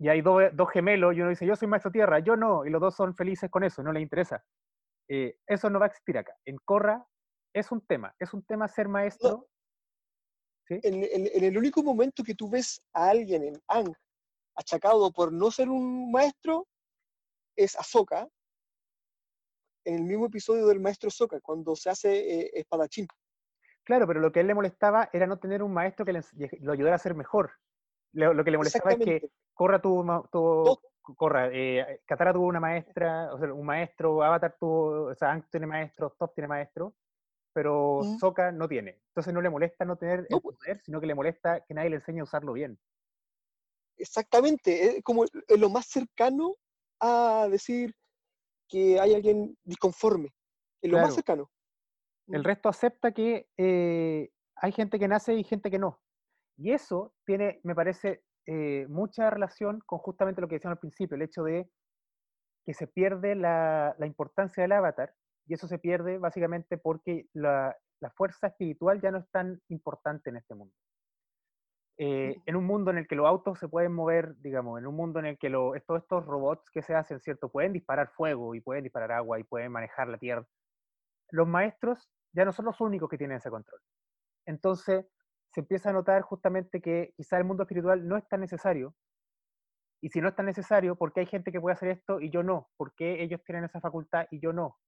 y 0.00 0.08
hay 0.08 0.22
do- 0.22 0.50
dos 0.50 0.70
gemelos 0.72 1.14
y 1.14 1.20
uno 1.20 1.30
dice, 1.30 1.46
yo 1.46 1.54
soy 1.54 1.68
maestro 1.68 1.92
tierra, 1.92 2.18
yo 2.18 2.34
no, 2.34 2.66
y 2.66 2.70
los 2.70 2.80
dos 2.80 2.96
son 2.96 3.14
felices 3.14 3.48
con 3.50 3.62
eso, 3.62 3.82
no 3.84 3.92
les 3.92 4.02
interesa. 4.02 4.42
Eh, 5.08 5.36
eso 5.46 5.70
no 5.70 5.78
va 5.78 5.86
a 5.86 5.88
existir 5.88 6.18
acá. 6.18 6.34
En 6.44 6.56
Corra 6.64 7.06
es 7.54 7.70
un 7.70 7.80
tema, 7.86 8.12
es 8.18 8.34
un 8.34 8.42
tema 8.44 8.66
ser 8.66 8.88
maestro. 8.88 9.46
¿sí? 10.66 10.80
en, 10.82 10.94
en- 11.04 11.28
en 11.32 11.44
el 11.44 11.56
único 11.56 11.80
momento 11.84 12.24
que 12.24 12.34
tú 12.34 12.50
ves 12.50 12.84
a 12.92 13.10
alguien 13.10 13.44
en 13.44 13.54
Ang 13.68 13.92
achacado 14.58 15.12
por 15.12 15.32
no 15.32 15.50
ser 15.50 15.68
un 15.68 16.10
maestro 16.10 16.66
es 17.56 17.78
Ahsoka 17.78 18.28
en 19.84 19.94
el 19.94 20.02
mismo 20.02 20.26
episodio 20.26 20.66
del 20.66 20.80
maestro 20.80 21.08
Ahsoka 21.08 21.40
cuando 21.40 21.76
se 21.76 21.90
hace 21.90 22.40
eh, 22.40 22.50
espadachín 22.54 23.06
Claro, 23.84 24.06
pero 24.06 24.20
lo 24.20 24.30
que 24.32 24.40
a 24.40 24.42
él 24.42 24.48
le 24.48 24.54
molestaba 24.54 25.08
era 25.12 25.26
no 25.26 25.38
tener 25.38 25.62
un 25.62 25.72
maestro 25.72 26.04
que 26.04 26.12
le 26.12 26.22
lo 26.60 26.72
ayudara 26.72 26.96
a 26.96 26.98
ser 26.98 27.14
mejor. 27.14 27.52
Lo, 28.12 28.34
lo 28.34 28.44
que 28.44 28.50
le 28.50 28.58
molestaba 28.58 28.92
es 28.92 28.98
que. 28.98 29.30
Corra 29.54 29.80
tuvo, 29.80 30.04
ma- 30.04 30.22
tuvo-. 30.30 30.82
Corra, 31.16 31.48
eh, 31.50 32.02
Katara 32.04 32.34
tuvo 32.34 32.48
una 32.48 32.60
maestra, 32.60 33.32
o 33.32 33.38
sea, 33.38 33.50
un 33.54 33.64
maestro, 33.64 34.22
Avatar 34.22 34.56
tuvo, 34.60 35.06
o 35.06 35.14
sea, 35.14 35.40
tiene 35.50 35.66
maestro, 35.66 36.14
Top 36.18 36.34
tiene 36.34 36.48
maestro, 36.48 36.94
pero 37.54 38.00
Mm. 38.02 38.18
Sokka 38.18 38.52
no 38.52 38.68
tiene. 38.68 39.00
Entonces 39.08 39.32
no 39.32 39.40
le 39.40 39.48
molesta 39.48 39.86
no 39.86 39.96
tener 39.96 40.26
No, 40.28 40.36
el 40.36 40.42
pues. 40.42 40.58
poder, 40.58 40.80
sino 40.80 41.00
que 41.00 41.06
le 41.06 41.14
molesta 41.14 41.64
que 41.64 41.72
nadie 41.72 41.88
le 41.88 41.96
enseñe 41.96 42.20
a 42.20 42.24
usarlo 42.24 42.52
bien. 42.52 42.78
Exactamente, 43.98 44.96
es 44.98 45.02
como 45.02 45.24
es 45.24 45.58
lo 45.58 45.70
más 45.70 45.86
cercano 45.86 46.54
a 47.00 47.48
decir 47.50 47.94
que 48.68 49.00
hay 49.00 49.14
alguien 49.14 49.56
disconforme. 49.64 50.30
Es 50.82 50.90
lo 50.90 50.98
más 50.98 51.14
cercano. 51.14 51.50
El 52.28 52.42
Mm. 52.42 52.44
resto 52.44 52.68
acepta 52.68 53.12
que 53.12 53.48
eh, 53.56 54.30
hay 54.56 54.72
gente 54.72 54.98
que 54.98 55.08
nace 55.08 55.34
y 55.34 55.44
gente 55.44 55.70
que 55.70 55.78
no. 55.78 56.00
Y 56.56 56.72
eso 56.72 57.14
tiene, 57.24 57.60
me 57.62 57.74
parece, 57.74 58.22
eh, 58.46 58.86
mucha 58.88 59.30
relación 59.30 59.80
con 59.86 59.98
justamente 59.98 60.40
lo 60.40 60.48
que 60.48 60.56
decíamos 60.56 60.76
al 60.76 60.80
principio, 60.80 61.14
el 61.16 61.22
hecho 61.22 61.42
de 61.42 61.70
que 62.64 62.74
se 62.74 62.86
pierde 62.86 63.34
la, 63.34 63.94
la 63.98 64.06
importancia 64.06 64.62
del 64.62 64.72
avatar, 64.72 65.14
y 65.46 65.54
eso 65.54 65.66
se 65.66 65.78
pierde 65.78 66.18
básicamente 66.18 66.76
porque 66.76 67.26
la, 67.32 67.74
la 68.00 68.10
fuerza 68.10 68.48
espiritual 68.48 69.00
ya 69.00 69.10
no 69.10 69.18
es 69.18 69.30
tan 69.30 69.60
importante 69.68 70.28
en 70.30 70.36
este 70.36 70.54
mundo. 70.54 70.74
Eh, 71.98 72.42
en 72.46 72.56
un 72.56 72.64
mundo 72.64 72.90
en 72.92 72.98
el 72.98 73.08
que 73.08 73.16
los 73.16 73.26
autos 73.26 73.58
se 73.58 73.68
pueden 73.68 73.92
mover, 73.92 74.36
digamos, 74.38 74.78
en 74.78 74.86
un 74.86 74.94
mundo 74.96 75.18
en 75.18 75.26
el 75.26 75.38
que 75.38 75.50
lo- 75.50 75.72
todos 75.86 76.02
estos 76.02 76.24
robots 76.26 76.70
que 76.70 76.82
se 76.82 76.94
hacen, 76.94 77.20
¿cierto? 77.20 77.50
Pueden 77.50 77.72
disparar 77.72 78.10
fuego 78.12 78.54
y 78.54 78.60
pueden 78.60 78.84
disparar 78.84 79.12
agua 79.12 79.40
y 79.40 79.44
pueden 79.44 79.72
manejar 79.72 80.08
la 80.08 80.18
tierra. 80.18 80.46
Los 81.30 81.48
maestros 81.48 82.10
ya 82.32 82.44
no 82.44 82.52
son 82.52 82.66
los 82.66 82.80
únicos 82.80 83.08
que 83.10 83.18
tienen 83.18 83.38
ese 83.38 83.50
control. 83.50 83.80
Entonces, 84.46 85.06
se 85.52 85.60
empieza 85.60 85.90
a 85.90 85.94
notar 85.94 86.22
justamente 86.22 86.80
que 86.82 87.14
quizá 87.16 87.38
el 87.38 87.44
mundo 87.44 87.64
espiritual 87.64 88.06
no 88.08 88.16
es 88.18 88.28
tan 88.28 88.40
necesario. 88.40 88.96
Y 90.00 90.08
si 90.10 90.20
no 90.20 90.28
es 90.28 90.34
tan 90.36 90.46
necesario, 90.46 90.96
¿por 90.96 91.12
qué 91.12 91.20
hay 91.20 91.26
gente 91.26 91.52
que 91.52 91.60
puede 91.60 91.74
hacer 91.74 91.88
esto 91.90 92.20
y 92.20 92.30
yo 92.30 92.42
no? 92.42 92.70
¿Por 92.76 92.94
qué 92.94 93.22
ellos 93.22 93.42
tienen 93.44 93.64
esa 93.64 93.80
facultad 93.80 94.26
y 94.30 94.40
yo 94.40 94.52
no? 94.52 94.78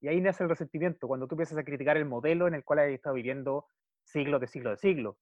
Y 0.00 0.08
ahí 0.08 0.20
nace 0.20 0.44
el 0.44 0.50
resentimiento, 0.50 1.08
cuando 1.08 1.28
tú 1.28 1.36
empiezas 1.36 1.58
a 1.58 1.64
criticar 1.64 1.96
el 1.98 2.06
modelo 2.06 2.48
en 2.48 2.54
el 2.54 2.64
cual 2.64 2.80
has 2.80 2.88
estado 2.90 3.16
viviendo 3.16 3.66
siglos 4.04 4.40
de 4.42 4.48
siglos 4.48 4.72
de 4.74 4.78
siglos. 4.78 5.16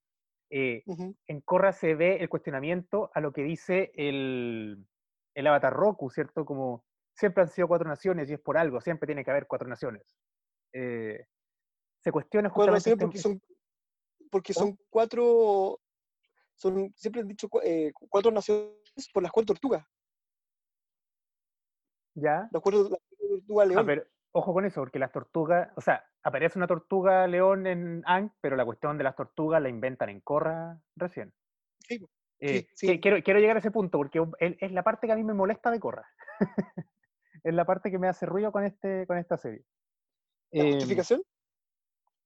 Eh, 0.57 0.85
en 1.27 1.41
Korra 1.41 1.73
se 1.73 1.97
ve 1.97 2.19
el 2.19 2.29
cuestionamiento 2.29 3.11
a 3.13 3.21
lo 3.21 3.33
que 3.33 3.43
dice 3.43 3.91
el, 3.97 4.87
el 5.35 5.47
avatar 5.49 5.73
Roku, 5.73 6.11
¿cierto? 6.11 6.45
Como 6.45 6.85
siempre 7.13 7.43
han 7.43 7.49
sido 7.49 7.67
cuatro 7.67 7.89
naciones 7.89 8.31
y 8.31 8.35
es 8.35 8.41
por 8.41 8.57
algo, 8.57 8.81
siempre 8.81 9.09
tiene 9.09 9.25
que 9.25 9.33
haber 9.33 9.49
cuatro 9.49 9.67
naciones. 9.67 10.17
Eh, 10.73 11.27
se 11.99 12.13
cuestiona 12.13 12.51
justamente... 12.51 12.91
este- 12.91 13.05
porque 13.05 13.19
son, 13.19 13.43
porque 14.31 14.53
son 14.55 14.79
cuatro, 14.91 15.81
son, 16.55 16.93
siempre 16.95 17.23
han 17.23 17.27
dicho 17.29 17.49
eh, 17.65 17.91
cuatro 18.09 18.31
naciones 18.31 19.11
por 19.13 19.25
las 19.25 19.33
cuatro 19.33 19.55
tortugas. 19.55 19.85
¿Ya? 22.15 22.49
Las 22.53 22.63
cuatro, 22.63 22.83
las 22.91 23.01
cuatro 23.09 23.29
tortugas 23.39 23.67
Ah, 23.67 23.69
león. 23.71 23.87
pero 23.87 24.05
ojo 24.31 24.53
con 24.55 24.65
eso, 24.67 24.83
porque 24.83 25.01
las 25.01 25.11
tortugas, 25.11 25.73
o 25.75 25.81
sea, 25.81 26.05
aparece 26.25 26.59
una 26.59 26.67
tortuga 26.67 27.27
león 27.27 27.67
en 27.67 28.03
Aang, 28.07 28.31
pero 28.41 28.57
la 28.57 28.65
cuestión 28.65 28.97
de 28.97 29.05
las 29.05 29.15
tortugas 29.15 29.63
la 29.63 29.69
inventan 29.69 30.09
en 30.09 30.21
Korra 30.21 30.81
recién. 30.97 31.33
Sí. 31.87 32.05
Eh, 32.41 32.67
sí. 32.75 32.99
Quiero, 33.01 33.23
quiero 33.23 33.41
llegar 33.41 33.57
a 33.57 33.61
ese 33.61 33.71
punto, 33.71 33.99
porque 33.99 34.27
es, 34.39 34.73
la 34.73 34.83
parte 34.83 35.07
que 35.07 35.13
a 35.13 35.17
mí 35.17 35.23
me 35.23 35.35
molesta 35.35 35.71
de 35.71 35.79
Korra. 35.79 36.09
es 37.45 37.55
la 37.55 37.67
parte 37.67 37.91
que 37.91 37.99
me 37.99 38.09
hace 38.09 38.25
ruido 38.25 38.51
con, 38.51 38.65
este, 38.65 39.07
con 39.07 39.19
esta 39.19 39.37
serie. 39.37 39.65
¿La 40.51 40.65
Em, 40.65 40.73
justificación? 40.73 41.23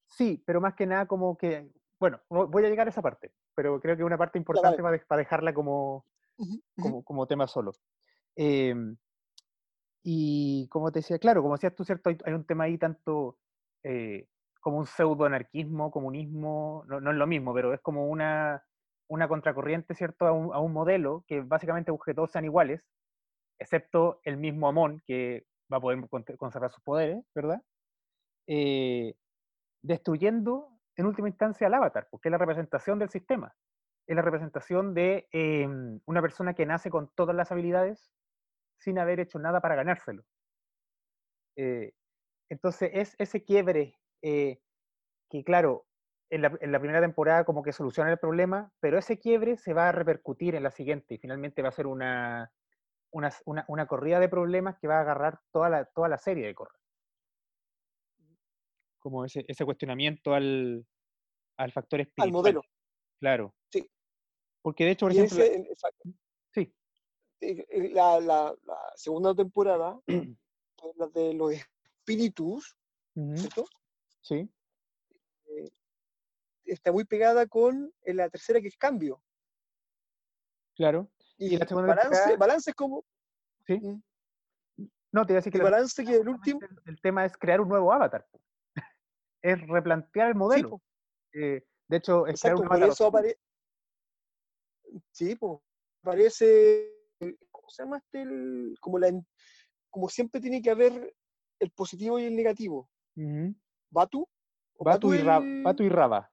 Sí, 0.07 0.42
pero 0.46 0.61
más 0.61 0.74
que 0.74 0.86
nada 0.86 1.07
como 1.07 1.36
que, 1.36 1.68
bueno, 1.99 2.20
vo- 2.30 2.49
voy 2.49 2.64
a 2.64 2.68
llegar 2.68 2.86
a 2.86 2.90
esa 2.90 3.03
parte, 3.03 3.32
pero 3.55 3.80
creo 3.80 3.96
que 3.96 4.03
es 4.03 4.07
una 4.07 4.16
parte 4.16 4.38
importante 4.38 4.80
para, 4.80 4.99
para 5.07 5.18
dejarla 5.18 5.53
como, 5.53 6.07
como, 6.80 7.03
como 7.03 7.26
tema 7.26 7.49
solo. 7.49 7.72
Em, 8.36 8.96
y 10.05 10.68
como 10.68 10.92
te 10.92 11.01
decía, 11.01 11.18
claro, 11.18 11.42
como 11.42 11.55
decías 11.55 11.74
tú, 11.74 11.84
¿cierto? 11.84 12.11
Hay, 12.11 12.18
hay 12.24 12.32
un 12.32 12.44
tema 12.44 12.64
ahí 12.64 12.78
tanto 12.78 13.38
eh, 13.85 14.26
como 14.61 14.79
un 14.79 14.87
pseudo-anarquismo, 14.87 15.91
comunismo, 15.91 16.85
no, 16.89 17.01
no 17.01 17.11
es 17.11 17.16
lo 17.16 17.26
mismo, 17.26 17.55
pero 17.55 17.72
es 17.74 17.81
como 17.81 18.07
una, 18.09 18.64
una 19.09 19.29
contracorriente, 19.29 19.95
¿cierto? 19.95 20.26
A 20.26 20.33
un, 20.33 20.55
a 20.55 20.61
un 20.61 20.72
modelo 20.72 21.24
que 21.26 21.41
básicamente 21.43 21.91
busca 21.91 22.11
que 22.12 22.16
todos 22.16 22.31
sean 22.33 22.45
iguales, 22.45 22.83
excepto 23.59 24.20
el 24.24 24.37
mismo 24.39 24.68
Amon, 24.68 25.03
que 25.07 25.47
va 25.72 25.79
a 25.79 25.81
poder 25.81 26.09
con- 26.09 26.24
conservar 26.39 26.70
sus 26.72 26.83
poderes, 26.85 27.24
¿verdad? 27.35 27.62
Eh, 28.47 29.14
destruyendo 29.83 30.81
en 30.97 31.07
última 31.07 31.29
instancia 31.29 31.66
al 31.68 31.74
avatar, 31.74 32.09
porque 32.11 32.29
es 32.29 32.33
la 32.33 32.39
representación 32.39 32.99
del 32.99 33.11
sistema, 33.11 33.57
es 34.07 34.16
la 34.16 34.22
representación 34.22 34.95
de 34.95 35.29
em, 35.33 36.01
una 36.07 36.22
persona 36.22 36.55
que 36.55 36.66
nace 36.66 36.91
con 36.91 37.12
todas 37.14 37.37
las 37.37 37.53
habilidades 37.53 38.12
sin 38.79 38.99
haber 38.99 39.20
hecho 39.20 39.39
nada 39.39 39.61
para 39.61 39.76
ganárselo. 39.76 40.24
Eh, 41.57 41.93
entonces 42.49 42.90
es 42.94 43.14
ese 43.18 43.44
quiebre 43.44 43.99
eh, 44.22 44.61
que, 45.30 45.44
claro, 45.44 45.86
en 46.30 46.42
la, 46.42 46.57
en 46.61 46.72
la 46.72 46.78
primera 46.80 47.01
temporada 47.01 47.44
como 47.44 47.62
que 47.62 47.72
soluciona 47.72 48.11
el 48.11 48.18
problema, 48.18 48.72
pero 48.80 48.99
ese 48.99 49.18
quiebre 49.18 49.57
se 49.57 49.72
va 49.72 49.88
a 49.88 49.92
repercutir 49.92 50.55
en 50.55 50.62
la 50.62 50.70
siguiente 50.70 51.14
y 51.14 51.18
finalmente 51.18 51.62
va 51.62 51.68
a 51.70 51.72
ser 51.72 51.86
una, 51.86 52.53
una, 53.11 53.32
una- 53.46 53.64
una 53.68 53.86
corrida 53.86 54.20
de 54.20 54.28
problemas 54.28 54.78
que 54.78 54.88
va 54.88 54.99
a 54.99 55.01
agarrar 55.03 55.40
toda 55.53 55.68
la, 55.70 55.84
toda 55.86 56.09
la 56.09 56.18
serie 56.18 56.46
de 56.46 56.55
Corra. 56.55 56.78
Como 58.99 59.24
ese, 59.24 59.44
ese 59.49 59.64
cuestionamiento 59.64 60.34
al, 60.34 60.84
al 61.57 61.72
factor 61.72 62.01
espiritual. 62.01 62.28
Al 62.28 62.32
modelo. 62.32 62.62
Claro. 63.20 63.55
Sí. 63.70 63.88
Porque 64.62 64.84
de 64.84 64.90
hecho, 64.92 65.07
por 65.07 65.12
Y 65.12 65.18
ejemplo, 65.18 65.42
ese, 65.44 65.55
en- 65.55 65.66
exacto. 65.66 66.09
sí, 66.53 66.74
Eh, 67.40 67.64
eh, 67.70 67.90
la, 67.94 68.18
la- 68.20 68.55
la 68.64 68.78
segunda 68.96 69.34
temporada, 69.34 69.99
la 70.96 71.07
de 71.09 71.32
los 71.34 71.55
espíritus, 72.09 72.77
ujú, 73.15 73.37
¿cierto? 73.37 73.65
sí, 74.23 74.51
está 76.65 76.93
muy 76.93 77.05
pegada 77.05 77.47
con 77.47 77.93
eh, 78.03 78.15
la 78.15 78.29
tercera 78.31 78.61
que 78.61 78.69
es 78.69 78.77
cambio. 78.77 79.23
claro. 80.75 81.11
Y, 81.37 81.55
Y 81.55 81.57
la 81.57 81.67
segunda 81.67 81.95
balance, 81.95 82.37
balance 82.37 82.71
es 82.71 82.77
como 82.77 83.05
Sí. 83.67 83.79
Mm. 83.81 84.03
No, 85.13 85.27
te 85.27 85.33
iba 85.33 85.39
a 85.39 85.41
decir 85.41 85.53
que 85.53 85.59
el 85.59 85.65
la- 85.65 85.71
balance 85.71 86.05
que 86.05 86.17
el 86.17 86.29
último. 86.29 86.61
el, 86.63 86.79
el 86.87 87.01
tema 87.01 87.25
es 87.25 87.37
crear 87.37 87.61
un 87.61 87.69
nuevo 87.69 87.93
avatar. 87.93 88.27
es 89.43 89.61
replantear 89.69 90.29
el 90.29 90.35
modelo. 90.35 90.81
Eh, 91.33 91.67
de 91.89 91.97
hecho, 91.97 92.27
es 92.27 92.41
crear 92.41 92.57
exacto, 92.57 92.63
un 92.63 92.69
por 92.69 92.77
avatar 92.77 92.93
eso. 92.93 93.11
Sí, 95.13 95.35
pues, 95.37 95.59
aparece. 96.03 96.95
¿Cómo 97.51 97.69
se 97.71 97.83
llama 97.83 97.99
este? 97.99 98.23
El- 98.23 98.75
como, 98.81 98.99
la, 98.99 99.11
como 99.91 100.09
siempre 100.09 100.41
tiene 100.41 100.61
que 100.63 100.71
haber 100.71 101.15
el 101.61 101.71
positivo 101.71 102.19
y 102.19 102.25
el 102.25 102.37
negativo. 102.37 102.89
Ujú. 103.17 103.55
Batu. 103.91 104.29
o 104.81 104.85
Batu, 104.85 105.13
y 105.13 105.19
el- 105.19 105.63
Batu 105.65 105.83
y 105.83 105.89
Raba. 105.89 106.31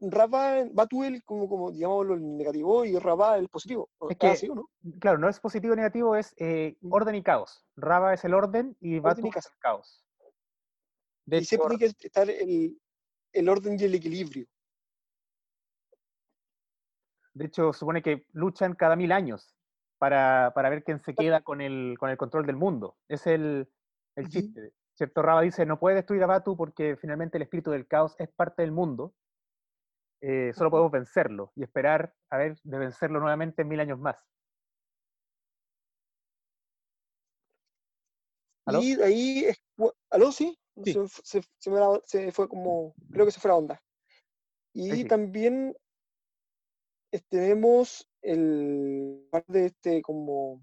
Raba, 0.00 0.64
Batu 0.72 1.02
el 1.04 1.22
como, 1.24 1.48
como 1.48 1.70
digámoslo 1.72 2.14
el 2.14 2.36
negativo 2.36 2.84
y 2.84 2.96
Raba 2.98 3.36
el 3.38 3.48
positivo. 3.48 3.90
¿O 3.98 4.08
Es 4.08 4.16
que- 4.16 4.28
así 4.28 4.48
o 4.48 4.54
no? 4.54 4.70
Claro, 5.00 5.18
no 5.18 5.28
es 5.28 5.40
positivo 5.40 5.74
y 5.74 5.76
negativo, 5.76 6.14
es 6.16 6.32
eh, 6.38 6.76
orden 6.88 7.14
y 7.16 7.22
caos. 7.22 7.66
Raba 7.76 8.14
es 8.14 8.24
el 8.24 8.34
orden 8.34 8.76
y 8.80 9.00
Batu 9.00 9.26
y 9.26 9.30
es 9.36 9.46
el 9.46 9.58
caos. 9.58 10.04
De 11.26 11.38
y 11.38 11.44
siempre 11.44 11.66
hecho, 11.74 11.78
tiene 11.78 11.94
que 11.94 12.06
estar 12.06 12.30
el, 12.30 12.80
el 13.32 13.48
orden 13.48 13.76
y 13.78 13.82
el 13.84 13.94
equilibrio. 13.96 14.46
de 17.34 17.44
hecho, 17.46 17.72
supone 17.74 18.00
que 18.02 18.26
luchan 18.32 18.74
cada 18.74 18.96
mil 18.96 19.12
años 19.12 19.54
para, 19.98 20.52
para 20.54 20.68
ver 20.70 20.84
quién 20.84 21.00
se 21.00 21.14
queda 21.14 21.42
con 21.42 21.60
el, 21.60 21.96
con 21.98 22.10
el 22.10 22.16
control 22.16 22.46
del 22.46 22.56
mundo. 22.56 22.96
Es 23.08 23.26
el, 23.26 23.70
el 24.16 24.28
chiste. 24.28 24.72
¿Cierto? 24.94 25.20
Raba 25.20 25.42
dice, 25.42 25.66
no 25.66 25.78
puede 25.78 25.96
destruir 25.96 26.22
a 26.22 26.26
Batu 26.26 26.56
porque 26.56 26.96
finalmente 26.96 27.36
el 27.36 27.42
espíritu 27.42 27.70
del 27.70 27.86
caos 27.86 28.14
es 28.18 28.28
parte 28.30 28.62
del 28.62 28.72
mundo. 28.72 29.14
Eh, 30.22 30.52
solo 30.54 30.70
podemos 30.70 30.90
vencerlo 30.90 31.52
y 31.54 31.62
esperar 31.62 32.14
a 32.30 32.38
ver 32.38 32.58
de 32.62 32.78
vencerlo 32.78 33.20
nuevamente 33.20 33.60
en 33.62 33.68
mil 33.68 33.80
años 33.80 33.98
más. 33.98 34.16
¿Aló? 38.64 38.80
Y 38.82 38.96
de 38.96 39.04
ahí 39.04 39.44
es. 39.44 39.62
¿Aló? 40.10 40.32
Sí. 40.32 40.58
Sí. 40.84 40.92
Se, 40.92 41.08
se- 41.08 41.48
se 41.58 41.70
me 41.70 41.78
se 42.04 42.32
fue 42.32 42.48
como. 42.48 42.94
Creo 43.10 43.24
que 43.26 43.32
se 43.32 43.40
fue 43.40 43.50
la 43.50 43.56
onda. 43.56 43.82
Y 44.72 44.90
sí. 44.90 45.04
también 45.04 45.74
tenemos 47.28 48.08
el 48.22 49.26
parte 49.30 49.52
de 49.58 49.66
este 49.66 50.02
como 50.02 50.60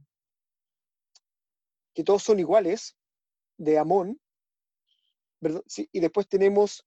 que 1.93 2.03
todos 2.03 2.23
son 2.23 2.39
iguales 2.39 2.95
de 3.57 3.77
Amon, 3.77 4.19
¿verdad? 5.39 5.63
Sí, 5.67 5.87
y 5.91 5.99
después 5.99 6.27
tenemos 6.27 6.85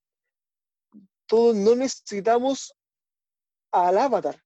todos 1.27 1.57
no 1.57 1.75
necesitamos 1.75 2.75
al 3.73 3.99
avatar, 3.99 4.43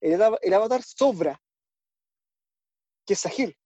el, 0.00 0.20
av- 0.22 0.38
el 0.42 0.54
avatar 0.54 0.82
sobra, 0.82 1.40
que 3.06 3.14
es 3.14 3.20
Sahir, 3.20 3.56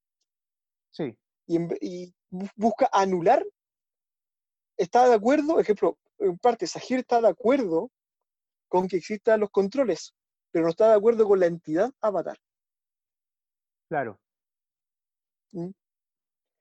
Sí, 0.91 1.16
y, 1.47 1.57
en 1.57 1.68
y 1.81 2.14
bu- 2.31 2.51
busca 2.57 2.89
anular 2.93 3.45
está 4.76 5.09
de 5.09 5.14
acuerdo, 5.14 5.61
ejemplo, 5.61 5.99
en 6.18 6.39
parte 6.39 6.66
Sahir 6.66 7.01
está 7.01 7.20
de 7.20 7.29
acuerdo 7.29 7.91
con 8.68 8.87
que 8.89 8.97
existan 8.97 9.41
los 9.41 9.51
controles, 9.51 10.14
pero 10.51 10.64
no 10.64 10.70
está 10.70 10.88
de 10.88 10.96
acuerdo 10.96 11.26
con 11.26 11.40
la 11.40 11.46
entidad 11.46 11.92
avatar. 12.01 12.38
Claro. 13.88 14.18
¿Mm? 15.53 15.70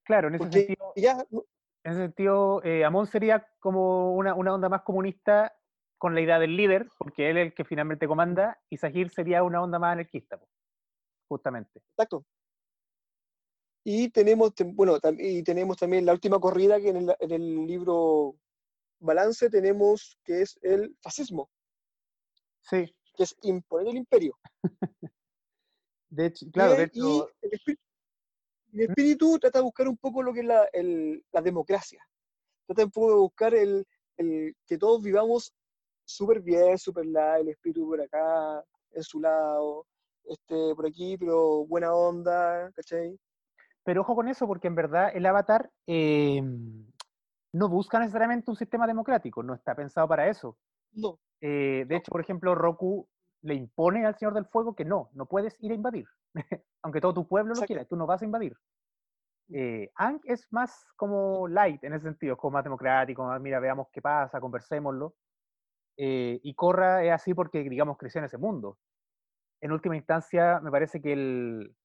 Claro, 0.03 0.29
en 0.29 0.35
ese 0.35 0.43
Porque 0.43 0.59
sentido, 0.59 0.93
ya, 0.95 1.25
en 1.31 1.91
ese 1.91 2.01
sentido 2.01 2.63
eh, 2.63 2.85
Amon 2.85 3.07
sería 3.07 3.47
como 3.59 4.13
una, 4.15 4.33
una 4.33 4.53
onda 4.53 4.69
más 4.69 4.83
comunista 4.83 5.53
con 5.97 6.15
la 6.15 6.21
idea 6.21 6.39
del 6.39 6.55
líder, 6.55 6.89
porque 6.97 7.29
él 7.29 7.38
es 7.38 7.47
el 7.47 7.53
que 7.53 7.65
finalmente 7.65 8.07
comanda, 8.07 8.61
y 8.69 8.77
Sahir 8.77 9.09
sería 9.09 9.43
una 9.43 9.61
onda 9.61 9.79
más 9.79 9.93
anarquista, 9.93 10.39
justamente. 11.27 11.79
exacto. 11.91 12.25
Y 13.83 14.09
tenemos, 14.09 14.53
bueno, 14.73 14.97
y 15.17 15.43
tenemos 15.43 15.77
también 15.77 16.05
la 16.05 16.13
última 16.13 16.39
corrida 16.39 16.79
que 16.79 16.89
en 16.89 16.97
el, 16.97 17.15
en 17.19 17.31
el 17.31 17.65
libro 17.65 18.35
Balance 18.99 19.49
tenemos 19.49 20.19
que 20.23 20.41
es 20.41 20.59
el 20.61 20.95
fascismo, 21.01 21.49
Sí, 22.61 22.93
que 23.18 23.24
es 23.24 23.36
imponer 23.41 23.88
el 23.89 23.97
imperio. 23.97 24.38
de 26.09 26.26
hecho, 26.28 26.45
claro, 26.53 26.76
de 26.76 26.84
el- 26.84 26.91
y 26.93 27.28
el 27.41 27.53
espíritu, 27.53 27.82
el 28.74 28.82
espíritu 28.82 29.39
trata 29.39 29.59
de 29.59 29.63
buscar 29.63 29.88
un 29.88 29.97
poco 29.97 30.22
lo 30.24 30.34
que 30.34 30.41
es 30.41 30.45
la, 30.45 30.65
el- 30.72 31.24
la 31.32 31.41
democracia. 31.41 32.01
Trata 32.68 32.86
un 32.86 32.91
poco 32.91 33.09
de 33.09 33.15
buscar 33.18 33.53
el, 33.55 33.86
el 34.18 34.55
que 34.65 34.78
todos 34.78 35.01
vivamos 35.01 35.53
súper 36.05 36.41
bien, 36.41 36.78
súper 36.78 37.05
la, 37.07 37.39
el 37.39 37.49
espíritu 37.49 37.88
por 37.88 37.99
acá, 38.01 38.63
en 38.91 39.03
su 39.03 39.20
lado, 39.20 39.86
este, 40.24 40.76
por 40.76 40.86
aquí, 40.86 41.18
pero 41.18 41.65
buena 41.65 41.93
onda, 41.93 42.72
¿cachai? 42.74 43.18
pero 43.84 44.01
ojo 44.01 44.15
con 44.15 44.28
eso, 44.28 44.45
porque 44.47 44.68
en 44.68 44.76
verdad 44.76 45.11
el 45.13 45.26
avatar 45.26 45.72
eh, 45.88 46.41
no 47.53 47.70
busca 47.70 47.99
necesariamente 47.99 48.51
un 48.51 48.57
sistema 48.57 48.86
democrático, 48.86 49.41
no 49.41 49.53
está 49.53 49.74
pensado 49.76 50.05
para 50.09 50.28
eso. 50.28 50.57
No, 50.97 51.19
Eh, 51.41 51.85
de 51.87 51.95
No. 51.95 51.97
hecho, 51.99 52.11
por 52.11 52.21
ejemplo, 52.21 52.55
Roku 52.55 53.07
le 53.41 53.53
impone 53.53 54.05
al 54.05 54.17
Señor 54.17 54.33
del 54.33 54.45
Fuego 54.47 54.75
que 54.75 54.85
no, 54.85 55.09
no 55.13 55.27
puedes 55.27 55.55
ir 55.59 55.71
a 55.71 55.75
invadir. 55.75 56.05
Aunque 56.83 57.01
todo 57.01 57.13
tu 57.13 57.27
pueblo 57.27 57.53
lo 57.53 57.61
Exacto. 57.61 57.73
quiera, 57.73 57.85
tú 57.85 57.95
no 57.95 58.07
vas 58.07 58.21
a 58.21 58.25
invadir. 58.25 58.57
Eh, 59.49 59.91
Aang 59.95 60.19
es 60.25 60.47
más 60.51 60.85
como 60.97 61.47
light 61.47 61.83
en 61.83 61.93
ese 61.93 62.03
sentido, 62.05 62.33
es 62.33 62.39
como 62.39 62.53
más 62.55 62.63
democrático, 62.63 63.23
más, 63.23 63.39
mira, 63.39 63.59
veamos 63.59 63.87
qué 63.91 64.01
pasa, 64.01 64.41
conversémoslo. 64.41 65.15
Eh, 65.97 66.39
y 66.43 66.53
Korra 66.55 67.03
es 67.03 67.11
así 67.11 67.33
porque, 67.33 67.63
digamos, 67.63 67.97
creció 67.97 68.19
en 68.19 68.25
ese 68.25 68.37
mundo. 68.37 68.79
En 69.61 69.71
última 69.71 69.95
instancia, 69.95 70.59
me 70.61 70.71
parece 70.71 71.01
que 71.01 71.13
el- 71.13 71.75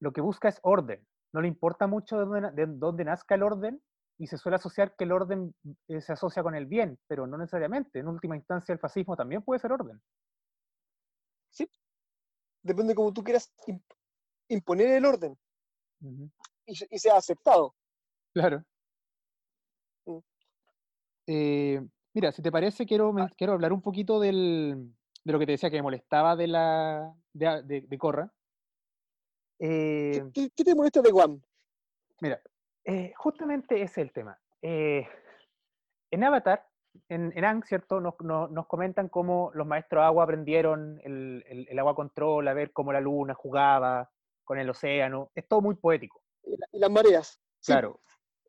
lo 0.00 0.12
que 0.12 0.20
busca 0.20 0.48
es 0.48 0.60
orden. 0.62 1.06
No 1.32 1.40
le 1.42 1.48
importa 1.48 1.86
mucho 1.86 2.18
de 2.18 2.24
dónde, 2.26 2.52
de 2.52 2.66
dónde 2.78 3.04
nazca 3.04 3.34
el 3.36 3.42
orden 3.42 3.82
y 4.18 4.26
se 4.26 4.36
suele 4.36 4.56
asociar 4.56 4.94
que 4.96 5.04
el 5.04 5.12
orden 5.12 5.54
eh, 5.86 6.00
se 6.00 6.12
asocia 6.12 6.42
con 6.42 6.54
el 6.54 6.66
bien, 6.66 6.98
pero 7.06 7.26
no 7.26 7.38
necesariamente. 7.38 8.00
En 8.00 8.08
última 8.08 8.36
instancia, 8.36 8.72
el 8.72 8.78
fascismo 8.80 9.16
también 9.16 9.42
puede 9.42 9.60
ser 9.60 9.72
orden. 9.72 10.00
depende 12.62 12.90
de 12.92 12.96
cómo 12.96 13.12
tú 13.12 13.22
quieras 13.22 13.50
imp- 13.66 13.94
imponer 14.48 14.88
el 14.90 15.04
orden 15.06 15.38
y, 16.66 16.74
se- 16.74 16.88
y 16.90 16.98
sea 16.98 17.16
aceptado. 17.16 17.74
Claro. 18.34 18.62
Mm. 20.04 20.18
Eh, 21.28 21.88
mira, 22.12 22.32
si 22.32 22.42
te 22.42 22.50
parece, 22.52 22.84
quiero, 22.84 23.12
men- 23.12 23.30
quiero 23.38 23.52
hablar 23.54 23.72
un 23.72 23.80
poquito 23.80 24.20
del, 24.20 24.92
de 25.24 25.32
lo 25.32 25.38
que 25.38 25.46
te 25.46 25.52
decía 25.52 25.70
que 25.70 25.76
me 25.76 25.82
molestaba 25.82 26.36
de 26.36 26.46
la 26.48 27.14
de, 27.32 27.46
a- 27.46 27.62
de- 27.62 27.82
de 27.82 27.98
Korra. 27.98 28.32
¿Qué, 29.58 30.16
Eh, 30.18 30.30
qué- 30.34 30.50
qué 30.50 30.64
te 30.64 30.74
molesta 30.74 31.00
de 31.00 31.10
Guam? 31.10 31.40
mira, 32.20 32.40
eh, 32.88 33.12
justamente 33.16 33.76
ese 33.76 33.84
es 33.84 33.98
el 33.98 34.12
tema. 34.12 34.38
Eh, 34.62 35.06
en 36.10 36.24
Avatar, 36.24 36.64
en, 37.08 37.32
en 37.36 37.44
Aang, 37.44 37.62
¿cierto? 37.64 38.00
Nos, 38.00 38.14
nos- 38.20 38.50
nos 38.50 38.66
comentan 38.66 39.08
cómo 39.08 39.50
los 39.54 39.66
maestros 39.66 40.02
agua 40.04 40.24
aprendieron 40.24 40.98
el, 41.04 41.44
el- 41.46 41.66
el 41.68 41.78
agua 41.78 41.94
control, 41.94 42.48
a 42.48 42.54
ver 42.54 42.72
cómo 42.72 42.92
la 42.92 43.00
luna 43.00 43.34
jugaba 43.34 44.10
con 44.44 44.58
el 44.58 44.70
océano. 44.70 45.30
Es 45.34 45.46
todo 45.46 45.60
muy 45.60 45.74
poético. 45.76 46.22
Y, 46.44 46.56
la- 46.56 46.66
y 46.72 46.78
las 46.78 46.90
mareas. 46.90 47.40
Sí, 47.60 47.72
Claro. 47.72 48.00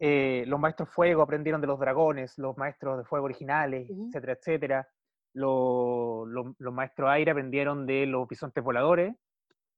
Eh, 0.02 0.46
los 0.48 0.58
maestros 0.60 0.90
fuego 0.90 1.22
aprendieron 1.22 1.60
de 1.60 1.68
los 1.68 1.78
dragones, 1.78 2.38
los 2.38 2.56
maestros 2.58 2.98
de 2.98 3.04
fuego 3.04 3.26
originales, 3.26 3.90
etcétera, 4.08 4.34
etcétera. 4.34 4.88
Lo- 5.34 6.26
lo- 6.26 6.56
los 6.58 6.74
maestros 6.74 7.10
aire 7.10 7.32
aprendieron 7.32 7.86
de 7.86 8.06
los 8.06 8.26
bisontes 8.28 8.64
voladores 8.64 9.14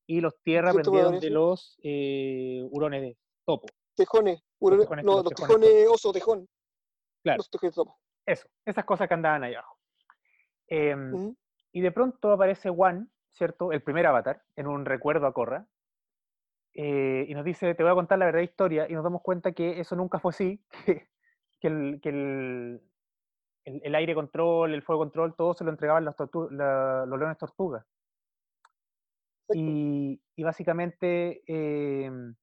y 0.05 0.21
los 0.21 0.39
tierra 0.43 0.69
aprendieron 0.69 1.19
de 1.19 1.29
los 1.31 1.79
eh, 1.83 2.61
hurones 2.69 3.01
de 3.01 3.17
topo. 3.45 3.67
Tejones, 3.95 4.41
no, 4.59 5.15
los 5.15 5.23
los 5.25 5.33
tejones 5.33 5.69
tejones 5.69 5.87
oso 5.89 6.11
tejón. 6.13 6.47
Claro. 7.23 7.37
Los 7.37 7.49
tejones 7.49 7.75
topo. 7.75 7.99
Eso, 8.25 8.47
esas 8.65 8.85
cosas 8.85 9.07
que 9.07 9.13
andaban 9.13 9.43
ahí 9.43 9.53
abajo. 9.55 9.77
Em. 10.67 11.35
Y 11.73 11.81
de 11.81 11.91
pronto 11.91 12.31
aparece 12.31 12.69
Juan, 12.69 13.11
¿cierto? 13.29 13.71
El 13.71 13.81
primer 13.81 14.05
avatar, 14.05 14.43
en 14.55 14.67
un 14.67 14.85
recuerdo 14.85 15.25
a 15.27 15.33
Korra. 15.33 15.67
eh, 16.73 17.25
y 17.27 17.33
nos 17.33 17.43
dice, 17.43 17.75
te 17.75 17.83
voy 17.83 17.91
a 17.91 17.95
contar 17.95 18.17
la 18.17 18.25
verdadera 18.25 18.49
historia, 18.49 18.87
y 18.89 18.93
nos 18.93 19.03
damos 19.03 19.21
cuenta 19.21 19.51
que 19.51 19.79
eso 19.81 19.95
nunca 19.95 20.19
fue 20.19 20.29
así, 20.29 20.63
que, 20.85 21.09
que 21.59 21.67
el, 21.67 21.99
que 22.01 22.09
el, 22.09 22.81
el- 23.65 23.81
el 23.83 23.95
aire 23.95 24.15
control, 24.15 24.73
el 24.73 24.81
fuego 24.81 25.01
control, 25.01 25.35
todo 25.35 25.53
se 25.53 25.63
lo 25.65 25.69
entregaban 25.71 26.05
los, 26.05 26.15
tortu- 26.15 26.49
la- 26.49 27.05
los 27.05 27.19
leones 27.19 27.37
tortugas. 27.37 27.85
Y, 29.53 30.21
y 30.35 30.43
básicamente 30.43 31.43
em, 31.45 32.35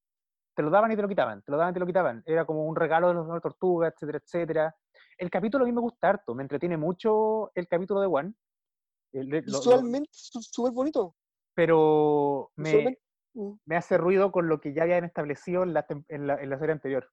te 0.59 0.63
lo 0.63 0.69
daban 0.69 0.91
y 0.91 0.95
te 0.97 1.01
lo 1.01 1.07
quitaban, 1.07 1.41
te 1.41 1.53
lo 1.53 1.57
daban 1.57 1.71
y 1.71 1.73
te 1.75 1.79
lo 1.79 1.85
quitaban. 1.85 2.21
Era 2.25 2.43
como 2.43 2.65
un 2.65 2.75
regalo 2.75 3.07
de 3.07 3.13
los 3.13 3.23
leones 3.25 3.41
tortugas, 3.41 3.93
etcétera, 3.93 4.17
etcétera. 4.21 4.75
El 5.17 5.29
capítulo 5.29 5.63
a 5.63 5.67
mí 5.67 5.71
me 5.71 5.79
gusta 5.79 6.09
harto, 6.09 6.35
me 6.35 6.43
entretiene 6.43 6.75
mucho 6.75 7.49
el 7.55 7.65
capítulo 7.65 8.01
de 8.01 8.07
lo- 8.09 9.41
Visualmente 9.41 10.09
su- 10.11 10.41
súper 10.41 10.73
bonito. 10.73 11.15
pero 11.53 12.51
me, 12.57 12.97
mm, 13.35 13.53
me 13.67 13.77
hace 13.77 13.97
ruido 13.97 14.33
con 14.33 14.49
lo 14.49 14.59
que 14.59 14.73
ya 14.73 14.83
habían 14.83 15.05
establecido 15.05 15.63
en 15.63 15.73
la, 15.73 15.85
en 16.09 16.27
la, 16.27 16.35
en 16.41 16.49
la 16.49 16.59
serie 16.59 16.73
anterior. 16.73 17.09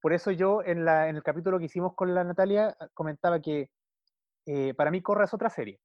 Por 0.00 0.12
eso 0.12 0.30
yo 0.30 0.62
en, 0.62 0.84
la, 0.84 1.08
en 1.08 1.16
el 1.16 1.24
capítulo 1.24 1.58
que 1.58 1.64
hicimos 1.64 1.96
con 1.96 2.14
la 2.14 2.22
Natalia 2.22 2.76
ah, 2.78 2.86
comentaba 2.94 3.40
que 3.40 3.68
eh, 4.46 4.74
para 4.74 4.92
mí 4.92 5.02
Corra 5.02 5.24
es 5.24 5.34
otra 5.34 5.50
serie. 5.50 5.80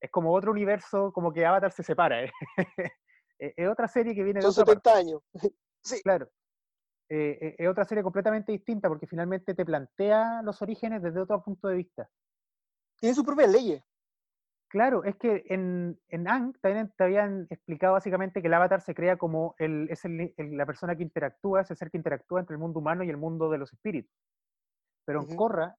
Es 0.00 0.10
como 0.10 0.32
otro 0.34 0.50
universo, 0.50 1.12
como 1.12 1.32
que 1.32 1.46
Avatar 1.46 1.70
se 1.70 1.84
separa. 1.84 2.24
¿eh? 2.24 2.32
Eh, 3.42 3.54
es 3.56 3.68
otra 3.68 3.88
serie 3.88 4.14
que 4.14 4.22
viene 4.22 4.38
de 4.38 4.42
son 4.52 4.62
otra 4.62 4.74
parte. 4.74 4.90
70 4.90 4.98
años. 4.98 5.22
Claro. 6.04 6.28
Eh, 7.08 7.38
eh, 7.42 7.54
es 7.58 7.68
otra 7.68 7.84
serie 7.84 8.04
completamente 8.04 8.52
distinta 8.52 8.88
porque 8.88 9.08
finalmente 9.08 9.52
te 9.52 9.64
plantea 9.64 10.42
los 10.42 10.62
orígenes 10.62 11.02
desde 11.02 11.20
otro 11.20 11.42
punto 11.42 11.66
de 11.66 11.74
vista. 11.74 12.08
Tiene 13.00 13.16
sus 13.16 13.24
propias 13.24 13.50
leyes. 13.50 13.82
Claro, 14.68 15.02
es 15.02 15.16
que 15.16 15.42
en, 15.48 16.00
en 16.08 16.28
Aang 16.28 16.54
también 16.60 16.94
te 16.96 17.02
habían 17.04 17.48
explicado 17.50 17.94
básicamente 17.94 18.40
que 18.40 18.46
el 18.46 18.54
avatar 18.54 18.80
se 18.80 18.94
crea 18.94 19.16
como 19.18 19.56
el, 19.58 19.88
es 19.90 20.04
el- 20.04 20.32
el- 20.36 20.56
la 20.56 20.64
persona 20.64 20.94
que 20.94 21.02
interactúa, 21.02 21.62
es 21.62 21.70
el 21.72 21.76
ser 21.76 21.90
que 21.90 21.96
interactúa 21.98 22.38
entre 22.40 22.54
el 22.54 22.60
mundo 22.60 22.78
humano 22.78 23.02
y 23.02 23.10
el 23.10 23.16
mundo 23.16 23.50
de 23.50 23.58
los 23.58 23.72
espíritus. 23.72 24.16
Pero 25.04 25.18
en 25.18 25.26
Ujú. 25.26 25.36
Korra, 25.36 25.76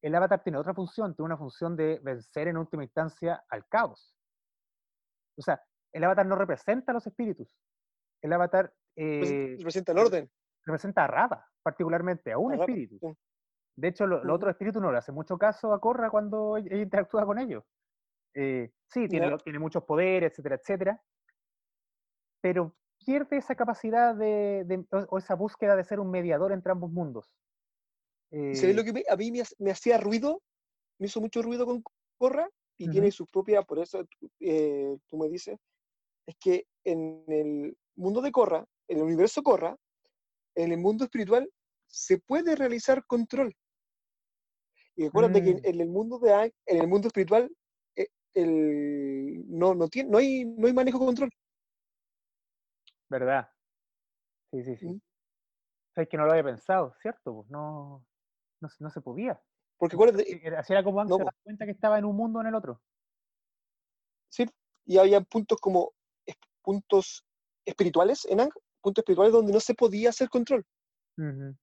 el 0.00 0.14
avatar 0.14 0.42
tiene 0.44 0.58
otra 0.58 0.72
función, 0.74 1.14
tiene 1.16 1.26
una 1.26 1.36
función 1.36 1.76
de 1.76 1.98
vencer 2.04 2.46
en 2.48 2.56
última 2.56 2.84
instancia 2.84 3.44
al 3.50 3.66
caos. 3.66 4.14
O 5.36 5.42
sea, 5.42 5.60
el 5.92 6.04
avatar 6.04 6.26
no 6.26 6.36
representa 6.36 6.92
a 6.92 6.94
los 6.94 7.06
espíritus. 7.06 7.56
El 8.22 8.32
avatar 8.32 8.72
eh, 8.96 9.54
Representa 9.56 9.92
el 9.92 9.98
orden. 9.98 10.30
representa 10.64 11.04
a 11.04 11.06
Rava, 11.06 11.46
particularmente, 11.62 12.32
a 12.32 12.38
un 12.38 12.52
A 12.52 12.56
espíritu. 12.56 12.98
De 13.76 13.88
hecho, 13.88 14.06
lo- 14.06 14.18
los 14.18 14.24
Ujú. 14.26 14.34
otros 14.34 14.50
espíritus 14.52 14.82
no 14.82 14.92
le 14.92 14.98
hacen 14.98 15.14
mucho 15.14 15.38
caso 15.38 15.72
a 15.72 15.80
Korra 15.80 16.10
cuando 16.10 16.56
ella 16.56 16.76
interactúa 16.76 17.24
con 17.24 17.38
ellos. 17.38 17.64
Eh, 18.34 18.70
sí, 18.88 19.08
tiene, 19.08 19.28
lo- 19.28 19.38
tiene 19.38 19.58
muchos 19.58 19.84
poderes, 19.84 20.32
etcétera, 20.32 20.56
etcétera, 20.56 21.02
pero 22.40 22.76
pierde 23.04 23.36
esa 23.38 23.54
capacidad 23.54 24.14
de, 24.14 24.64
de- 24.66 24.86
o, 24.92 24.98
o 25.10 25.18
esa 25.18 25.34
búsqueda 25.34 25.76
de 25.76 25.84
ser 25.84 26.00
un 26.00 26.10
mediador 26.10 26.52
entre 26.52 26.72
ambos 26.72 26.90
mundos. 26.90 27.32
¿Y 28.30 28.54
¿Sabes 28.56 28.76
lo 28.76 28.82
Eh, 28.82 28.84
que 28.84 28.92
me- 28.92 29.04
a 29.08 29.16
mí 29.16 29.32
me, 29.32 29.40
ha- 29.40 29.44
me 29.58 29.70
hacía 29.70 29.98
ruido? 29.98 30.42
Me 30.98 31.06
hizo 31.06 31.20
mucho 31.20 31.42
ruido 31.42 31.64
con 31.66 31.82
Corra 32.18 32.48
y 32.76 32.90
tiene 32.90 33.10
su 33.10 33.26
propia, 33.26 33.62
por 33.62 33.78
eso 33.78 34.04
eh, 34.40 34.96
tú 35.06 35.18
me 35.18 35.28
dices, 35.28 35.58
es 36.30 36.36
que 36.38 36.66
en 36.84 37.24
el 37.28 37.76
mundo 37.96 38.20
de 38.20 38.32
Corra, 38.32 38.64
en 38.88 38.98
el 38.98 39.04
universo 39.04 39.42
Corra, 39.42 39.76
en 40.54 40.72
el 40.72 40.78
mundo 40.78 41.04
espiritual, 41.04 41.50
se 41.88 42.18
puede 42.18 42.54
realizar 42.56 43.04
control. 43.06 43.54
Y 44.96 45.06
acuérdate 45.06 45.42
que 45.42 45.50
en, 45.50 45.56
Mm. 45.56 45.60
en 45.64 45.80
el 45.80 45.88
mundo 45.88 46.18
de 46.18 46.52
en 46.66 46.78
el 46.80 46.86
mundo 46.88 47.08
espiritual, 47.08 47.50
eh, 47.96 48.08
el, 48.34 49.44
no, 49.48 49.74
no, 49.74 49.88
tiene, 49.88 50.10
no, 50.10 50.18
hay, 50.18 50.44
no 50.44 50.66
hay 50.66 50.72
manejo 50.72 50.98
control. 50.98 51.30
¿Verdad? 53.08 53.48
Sí, 54.52 54.62
sí, 54.64 54.76
sí. 54.76 54.86
Mm. 54.88 55.00
Es 55.96 56.08
que 56.08 56.16
no 56.16 56.24
lo 56.26 56.30
había 56.32 56.44
pensado, 56.44 56.94
¿cierto? 57.02 57.34
Pues 57.34 57.50
no, 57.50 58.04
no, 58.60 58.68
se- 58.68 58.82
no 58.84 58.90
se 58.90 59.00
podía. 59.00 59.40
Porque 59.76 59.96
acuérdate, 59.96 60.30
Eh, 60.32 60.40
Era- 60.44 60.60
Así 60.60 60.72
era 60.72 60.84
como 60.84 61.00
Aang 61.00 61.08
no, 61.08 61.16
se 61.18 61.24
cuenta 61.42 61.64
que 61.64 61.72
estaba 61.72 61.98
en 61.98 62.04
un 62.04 62.16
mundo 62.16 62.38
o 62.38 62.42
en 62.42 62.48
el 62.48 62.54
otro. 62.54 62.80
¿sí? 64.28 64.46
Y 64.86 64.98
había 64.98 65.20
puntos 65.22 65.58
como 65.60 65.92
puntos 66.62 67.24
espirituales 67.64 68.24
en 68.26 68.40
Aang, 68.40 68.50
puntos 68.80 69.02
espirituales 69.02 69.32
donde 69.32 69.52
no 69.52 69.60
se 69.60 69.74
podía 69.74 70.10
hacer 70.10 70.28
control. 70.28 70.64
Ujú. 71.18 71.54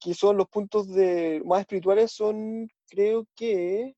que 0.00 0.14
son 0.14 0.36
los 0.36 0.48
puntos 0.48 0.88
de, 0.94 1.42
más 1.44 1.60
espirituales, 1.60 2.12
son, 2.12 2.68
creo 2.88 3.26
que, 3.34 3.96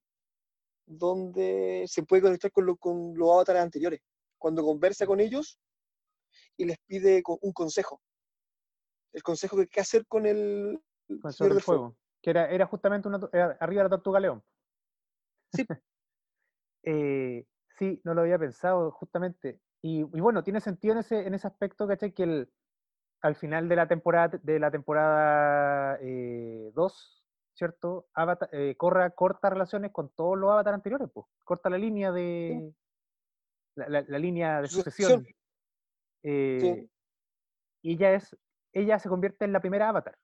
donde 0.86 1.84
se 1.88 2.02
puede 2.04 2.22
conectar 2.22 2.50
con, 2.50 2.64
lo- 2.64 2.76
con 2.76 3.14
los 3.16 3.30
avatares 3.30 3.62
anteriores. 3.62 4.00
Cuando 4.38 4.62
conversa 4.64 5.04
con 5.06 5.20
ellos 5.20 5.60
y 6.56 6.64
les 6.64 6.78
pide 6.86 7.22
un 7.42 7.52
consejo. 7.52 8.00
El 9.12 9.22
consejo 9.22 9.56
de 9.58 9.66
qué 9.68 9.80
hacer 9.80 10.06
con 10.06 10.24
el 10.24 10.80
con 11.20 11.32
Señor 11.34 11.52
del 11.54 11.62
Fuego. 11.62 11.82
fuego. 11.82 11.96
Que 12.22 12.30
era, 12.30 12.48
era 12.50 12.66
justamente 12.66 13.08
una, 13.08 13.20
era 13.32 13.56
arriba 13.60 13.82
de 13.82 13.88
la 13.90 13.96
tortuga 13.96 14.20
león. 14.20 14.42
Sí. 15.52 15.64
Eh, 16.82 17.44
sí, 17.78 18.00
no 18.04 18.14
lo 18.14 18.22
había 18.22 18.38
pensado, 18.38 18.90
justamente. 18.92 19.60
Y, 19.82 20.00
y 20.00 20.20
bueno, 20.20 20.44
tiene 20.44 20.60
sentido 20.60 20.92
en 20.92 20.98
ese, 21.00 21.26
en 21.26 21.34
ese 21.34 21.46
aspecto, 21.46 21.86
¿cachai? 21.88 22.12
Que 22.12 22.22
el, 22.24 22.52
al 23.22 23.34
final 23.34 23.68
de 23.68 23.76
la 23.76 23.88
temporada, 23.88 24.38
de 24.42 24.58
la 24.58 24.70
temporada 24.70 25.98
2, 26.72 27.24
¿cierto? 27.54 28.06
Avatar, 28.14 28.48
eh, 28.52 28.74
Korra 28.76 29.10
corta 29.10 29.50
relaciones 29.50 29.92
con 29.92 30.10
todos 30.10 30.38
los 30.38 30.50
avatares 30.50 30.76
anteriores, 30.76 31.08
pues. 31.12 31.26
Corta 31.44 31.70
la 31.70 31.78
línea 31.78 32.12
de. 32.12 32.72
La, 33.76 33.88
la- 33.88 34.04
la 34.06 34.18
línea 34.18 34.60
de 34.62 34.68
Sucesión. 34.68 35.10
sucesión. 35.20 35.36
Eh, 36.22 36.88
Y 37.82 37.92
ella 37.94 38.12
es. 38.14 38.36
Ella 38.72 38.98
se 38.98 39.08
convierte 39.08 39.44
en 39.44 39.52
la 39.52 39.60
primera 39.60 39.88
avatar 39.88 40.16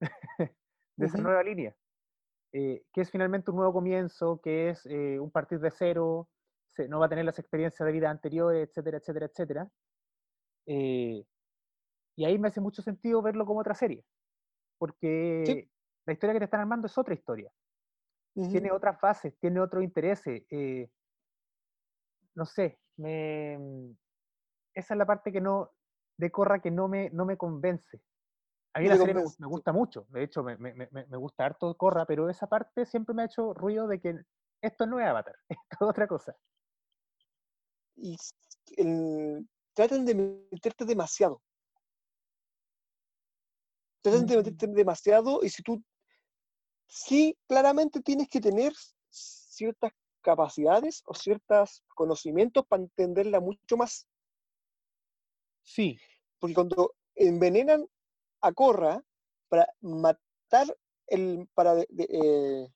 de 0.38 1.06
esa 1.06 1.16
Ujú. 1.16 1.22
nueva 1.26 1.42
línea. 1.42 1.74
eh, 2.52 2.84
que 2.92 3.00
es 3.02 3.10
finalmente 3.10 3.50
un 3.50 3.56
nuevo 3.58 3.72
comienzo, 3.72 4.40
que 4.42 4.70
es 4.70 4.84
eh, 4.86 5.18
un 5.20 5.30
partir 5.30 5.60
de 5.60 5.70
cero, 5.70 6.28
se- 6.76 6.88
no 6.88 7.00
va 7.00 7.06
a 7.06 7.08
tener 7.08 7.24
las 7.24 7.38
experiencias 7.38 7.86
de 7.86 7.92
vida 7.92 8.10
anteriores, 8.10 8.68
etcétera, 8.68 8.98
etcétera, 8.98 9.26
etcétera. 9.26 9.68
Eh, 10.66 11.24
y 12.16 12.24
ahí 12.24 12.38
me 12.38 12.48
hace 12.48 12.60
mucho 12.60 12.82
sentido 12.82 13.22
verlo 13.22 13.46
como 13.46 13.60
otra 13.60 13.74
serie, 13.74 14.04
porque 14.78 15.68
la 16.06 16.14
historia 16.14 16.34
que 16.34 16.40
te 16.40 16.44
están 16.46 16.60
armando 16.60 16.86
es 16.86 16.98
otra 16.98 17.14
historia, 17.14 17.52
Ujú. 18.36 18.50
tiene 18.52 18.72
otras 18.72 19.00
bases, 19.00 19.38
tiene 19.40 19.60
otros 19.60 19.84
intereses. 19.84 20.44
eh, 20.50 20.90
no 22.34 22.44
sé, 22.44 22.78
me, 22.96 23.54
esa 24.74 24.94
es 24.94 24.98
la 24.98 25.06
parte 25.06 25.32
que 25.32 25.40
no, 25.40 25.72
de 26.18 26.30
Corra 26.30 26.60
que 26.60 26.70
no 26.70 26.88
me, 26.88 27.10
no 27.10 27.24
me 27.26 27.36
convence. 27.36 28.00
A 28.74 28.80
mí 28.80 28.88
la 28.88 28.96
serie 28.96 29.14
me, 29.14 29.22
gusta 29.22 29.72
mucho, 29.72 30.06
de 30.10 30.24
hecho 30.24 30.42
me, 30.44 30.56
me- 30.58 30.74
me- 30.74 30.88
me 30.92 31.16
gusta 31.16 31.46
harto 31.46 31.76
Corra, 31.76 32.06
pero 32.06 32.28
esa 32.30 32.48
parte 32.48 32.86
siempre 32.86 33.14
me 33.14 33.22
ha 33.22 33.26
hecho 33.26 33.54
ruido 33.54 33.88
de 33.88 34.00
que 34.00 34.20
esto 34.62 34.86
no 34.86 35.00
es 35.00 35.06
Avatar, 35.06 35.36
esto 35.48 35.86
es 35.86 35.90
otra 35.90 36.06
cosa. 36.08 36.36
Y 37.96 38.16
el- 38.76 39.48
tratan 39.74 40.04
de 40.04 40.14
meterte 40.14 40.84
demasiado. 40.84 41.42
Tratan 44.02 44.26
de 44.26 44.34
Mm. 44.34 44.38
meterte 44.38 44.66
demasiado 44.68 45.40
y 45.42 45.48
si 45.50 45.62
tú 45.62 45.82
sí 46.86 47.36
claramente 47.48 48.00
tienes 48.00 48.28
que 48.28 48.40
tener 48.40 48.72
ciertas 49.10 49.92
capacidades 50.20 51.02
o 51.06 51.14
ciertos 51.14 51.82
conocimientos 51.94 52.64
para 52.66 52.82
entenderla 52.82 53.40
mucho 53.40 53.76
más. 53.76 54.06
Sí, 55.62 55.98
Porque 56.38 56.54
cuando 56.54 56.94
envenenan 57.14 57.86
a 58.40 58.52
Corra 58.52 59.02
para 59.48 59.68
matar 59.80 60.76
el 61.08 61.48
para 61.54 61.74
de- 61.74 61.86
de- 61.90 62.08
eh, 62.10 62.72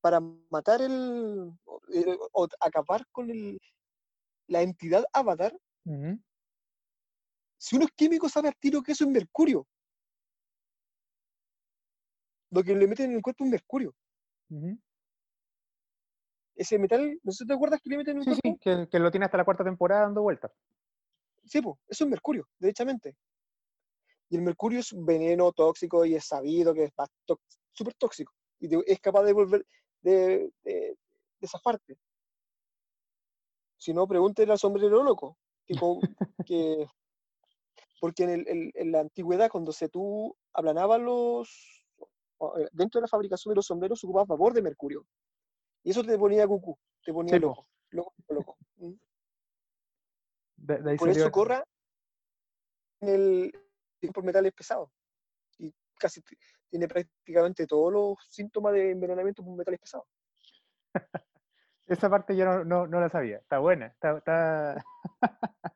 para 0.00 0.20
matar 0.50 0.80
el 0.80 1.52
o, 1.64 1.80
eh, 1.92 2.18
o 2.32 2.48
acabar 2.60 3.06
con 3.12 3.30
el, 3.30 3.60
la 4.50 4.62
entidad 4.62 5.04
Avatar, 5.12 5.56
si 7.56 7.76
uno 7.76 7.84
es 7.84 7.92
químico 7.92 8.28
sabe 8.28 8.48
al 8.48 8.56
tiro 8.56 8.82
que 8.82 8.92
eso 8.92 9.04
es 9.04 9.10
mercurio. 9.10 9.66
Lo 12.50 12.62
que 12.64 12.74
le 12.74 12.88
meten 12.88 13.10
en 13.10 13.16
el 13.16 13.22
cuerpo 13.22 13.44
es 13.44 13.50
mercurio. 13.50 13.94
Ese 16.56 16.78
metal, 16.78 17.18
¿no 17.22 17.30
sé 17.32 17.44
si 17.44 17.46
te 17.46 17.54
acuerdas 17.54 17.80
que 17.80 17.90
le 17.90 17.98
meten 17.98 18.16
en 18.16 18.22
el 18.22 18.24
sí, 18.24 18.40
cuerpo? 18.40 18.48
sí, 18.50 18.58
que, 18.60 18.88
que 18.90 18.98
lo 18.98 19.10
tiene 19.10 19.26
hasta 19.26 19.38
la 19.38 19.44
cuarta 19.44 19.62
temporada 19.62 20.02
dando 20.02 20.22
vueltas. 20.22 20.50
Sí, 21.44 21.62
pues, 21.62 21.78
eso 21.88 22.04
es 22.04 22.10
mercurio, 22.10 22.48
derechamente. 22.58 23.16
Y 24.30 24.36
el 24.36 24.42
mercurio 24.42 24.80
es 24.80 24.92
un 24.92 25.06
veneno 25.06 25.52
tóxico 25.52 26.04
y 26.04 26.16
es 26.16 26.24
sabido 26.24 26.74
que 26.74 26.84
es 26.84 26.92
súper 27.72 27.94
tóxico. 27.94 28.32
Y 28.58 28.68
te- 28.68 28.92
es 28.92 29.00
capaz 29.00 29.22
de 29.22 29.32
volver, 29.32 29.64
de, 30.02 30.52
de, 30.64 30.98
de 31.40 31.48
zafarte. 31.48 31.96
Si 33.80 33.94
no, 33.94 34.06
pregúntele 34.06 34.52
al 34.52 34.58
sombrero 34.58 35.02
loco. 35.02 35.38
con- 35.78 36.00
que, 36.46 36.86
porque 38.00 38.24
en, 38.24 38.30
el- 38.46 38.70
en 38.74 38.92
la 38.92 39.00
antigüedad, 39.00 39.48
cuando 39.50 39.72
se 39.72 39.88
tú 39.88 40.36
aplanabas 40.52 41.00
los. 41.00 41.84
eh, 42.58 42.68
Dentro 42.72 42.98
de 43.00 43.02
la 43.02 43.08
fabricación 43.08 43.52
de 43.52 43.56
los 43.56 43.66
sombreros, 43.66 44.04
ocupabas 44.04 44.28
vapor 44.28 44.52
de 44.52 44.62
mercurio. 44.62 45.06
Y 45.82 45.90
eso 45.92 46.04
te 46.04 46.18
ponía 46.18 46.46
cucú, 46.46 46.78
te 47.02 47.12
ponía 47.12 47.34
Sí, 47.36 47.40
loco. 47.40 47.66
Loco, 47.90 48.14
loco. 48.28 48.58
¿Mm? 48.76 48.92
De, 50.56 50.78
de 50.82 50.90
ahí 50.90 50.96
Por 50.98 51.08
salió 51.08 51.22
eso. 51.22 51.30
Corra 51.32 51.64
en 53.00 53.08
el 53.08 54.12
por 54.12 54.24
metales 54.24 54.52
pesados. 54.52 54.90
Y 55.58 55.72
casi 55.98 56.20
tiene 56.68 56.86
prácticamente 56.86 57.66
todos 57.66 57.90
los 57.92 58.16
síntomas 58.28 58.74
de 58.74 58.90
envenenamiento 58.90 59.42
por 59.42 59.56
metales 59.56 59.80
pesados. 59.80 60.06
Esa 61.90 62.08
parte 62.08 62.36
yo 62.36 62.44
no, 62.44 62.64
no- 62.64 62.86
no 62.86 63.00
la 63.00 63.08
sabía. 63.08 63.38
Está 63.38 63.58
buena. 63.58 63.86
Está, 63.86 64.16
está- 64.18 64.84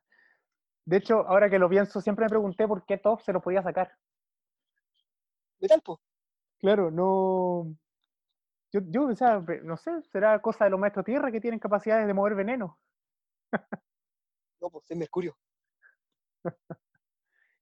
De 0.86 0.96
hecho, 0.98 1.26
ahora 1.26 1.50
que 1.50 1.58
lo 1.58 1.68
pienso, 1.68 2.00
siempre 2.00 2.26
me 2.26 2.28
pregunté 2.28 2.68
por 2.68 2.84
qué 2.86 2.98
Top 2.98 3.20
se 3.20 3.32
lo 3.32 3.40
podía 3.42 3.64
sacar. 3.64 3.90
Metal, 5.58 5.80
pues. 5.84 5.98
Claro, 6.60 6.92
no. 6.92 7.74
Yo, 8.72 8.80
yo 8.84 9.06
pensaba, 9.08 9.44
pe- 9.44 9.60
no 9.62 9.76
sé, 9.76 9.90
será 10.02 10.40
cosa 10.40 10.64
de 10.66 10.70
los 10.70 10.78
maestros 10.78 11.04
tierra 11.04 11.32
que 11.32 11.40
tienen 11.40 11.58
capacidades 11.58 12.06
de 12.06 12.14
mover 12.14 12.34
veneno. 12.36 12.78
No, 14.60 14.70
pues 14.70 14.90
es 14.90 14.96
mercurio. 14.96 15.36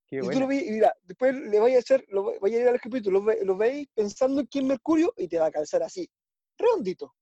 Qué 0.06 0.16
y 0.18 0.20
tú 0.28 0.38
lo 0.38 0.46
veis, 0.46 0.68
y 0.68 0.72
mira, 0.72 0.94
después 1.02 1.34
le 1.34 1.58
vais 1.58 1.74
a 1.74 1.78
echar, 1.80 2.04
lo, 2.08 2.24
va- 2.26 2.32
vaya 2.40 2.58
a 2.58 2.60
ir 2.60 2.68
al 2.68 2.80
capítulo, 2.80 3.18
lo, 3.20 3.32
lo 3.44 3.56
veis 3.56 3.88
pensando 3.94 4.40
en 4.42 4.46
quién 4.46 4.66
es 4.66 4.68
mercurio 4.68 5.12
y 5.16 5.26
te 5.26 5.38
va 5.40 5.46
a 5.46 5.50
calzar 5.50 5.82
así, 5.82 6.08
redondito. 6.56 7.14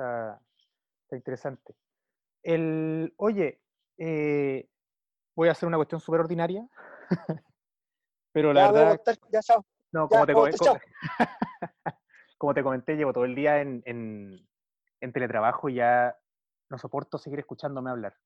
Está, 0.00 0.40
está 1.02 1.16
interesante. 1.16 1.74
El, 2.42 3.12
oye, 3.18 3.60
eh, 3.98 4.66
voy 5.36 5.48
a 5.48 5.52
hacer 5.52 5.66
una 5.66 5.76
cuestión 5.76 6.00
súper 6.00 6.20
ordinaria, 6.20 6.66
pero 8.32 8.54
la 8.54 8.62
Ya, 8.62 8.72
verdad, 8.72 8.96
contar, 8.96 9.18
ya, 9.30 9.42
chao. 9.42 9.66
no, 9.92 10.04
ya, 10.04 10.08
como 10.08 10.26
te, 10.26 10.32
vamos, 10.32 10.56
co- 10.56 10.64
chao. 10.64 10.78
como 12.38 12.54
te 12.54 12.62
comenté, 12.62 12.96
llevo 12.96 13.12
todo 13.12 13.26
el 13.26 13.34
día 13.34 13.60
en, 13.60 13.82
en- 13.84 14.48
en 15.02 15.12
teletrabajo 15.12 15.68
y 15.68 15.74
ya 15.74 16.16
no 16.70 16.78
soporto 16.78 17.18
seguir 17.18 17.40
escuchándome 17.40 17.90
hablar. 17.90 18.16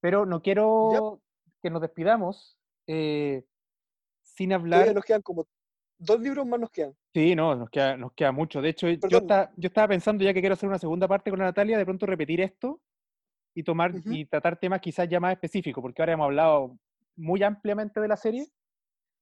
Pero 0.00 0.24
no 0.24 0.40
quiero 0.40 1.20
que 1.60 1.68
nos 1.68 1.82
despidamos 1.82 2.58
eh, 2.86 3.44
sin 4.22 4.54
hablar. 4.54 4.94
Nos 4.94 5.04
quedan 5.04 5.20
como 5.20 5.46
dos 6.04 6.20
libros 6.20 6.46
más 6.46 6.60
nos 6.60 6.70
quedan. 6.70 6.94
Sí, 7.12 7.34
no, 7.34 7.54
nos 7.54 7.70
queda, 7.70 7.96
nos 7.96 8.12
queda 8.12 8.32
mucho. 8.32 8.60
De 8.60 8.70
hecho, 8.70 8.88
yo, 8.88 9.18
está- 9.18 9.52
yo 9.56 9.68
estaba 9.68 9.88
pensando, 9.88 10.24
ya 10.24 10.34
que 10.34 10.40
quiero 10.40 10.54
hacer 10.54 10.68
una 10.68 10.78
segunda 10.78 11.06
parte 11.08 11.30
con 11.30 11.38
la 11.38 11.46
Natalia, 11.46 11.78
de 11.78 11.84
pronto 11.84 12.06
repetir 12.06 12.40
esto 12.40 12.80
y 13.54 13.62
tomar 13.62 13.94
Ujú. 13.94 14.12
y 14.12 14.24
tratar 14.26 14.58
temas 14.58 14.80
quizás 14.80 15.08
ya 15.08 15.20
más 15.20 15.32
específicos, 15.32 15.80
porque 15.80 16.02
ahora 16.02 16.12
hemos 16.14 16.24
hablado 16.24 16.76
muy 17.16 17.42
ampliamente 17.42 18.00
de 18.00 18.08
la 18.08 18.16
serie. 18.16 18.46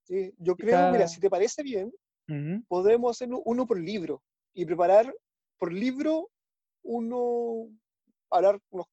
Sí, 0.03 0.33
yo 0.37 0.55
creo, 0.55 0.91
mira, 0.91 1.05
Quizá- 1.05 1.07
si 1.07 1.21
te 1.21 1.29
parece 1.29 1.63
bien, 1.63 1.93
Ujú. 2.27 2.63
podemos 2.67 3.11
hacerlo 3.15 3.41
uno 3.45 3.65
por 3.67 3.79
libro 3.79 4.21
y 4.53 4.65
preparar 4.65 5.13
por 5.57 5.71
libro 5.71 6.29
uno, 6.83 7.69
hablar 8.29 8.59
unos 8.71 8.87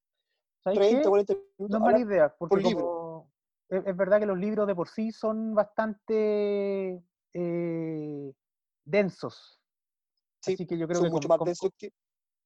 ¿Sabes 0.62 0.78
30, 0.78 1.02
qué? 1.02 1.08
40 1.08 1.32
No 1.34 1.40
minutos. 1.58 1.76
es 1.76 1.80
mala 1.80 1.98
idea, 1.98 2.34
porque 2.38 2.50
por 2.50 2.62
libro. 2.62 2.84
como- 2.84 3.30
es, 3.70 3.86
es 3.86 3.96
verdad 3.96 4.20
que 4.20 4.26
los 4.26 4.38
libros 4.38 4.66
de 4.66 4.74
por 4.74 4.88
sí 4.88 5.10
son 5.10 5.54
bastante 5.54 7.02
eh, 7.32 8.32
densos. 8.84 9.60
Sí, 10.42 10.54
Así 10.54 10.66
que 10.66 10.78
yo 10.78 10.86
creo 10.86 11.00
son 11.00 11.08
que 11.08 11.12
mucho 11.12 11.28
con- 11.28 11.38
más 11.38 11.46
densos 11.46 11.70
que, 11.76 11.92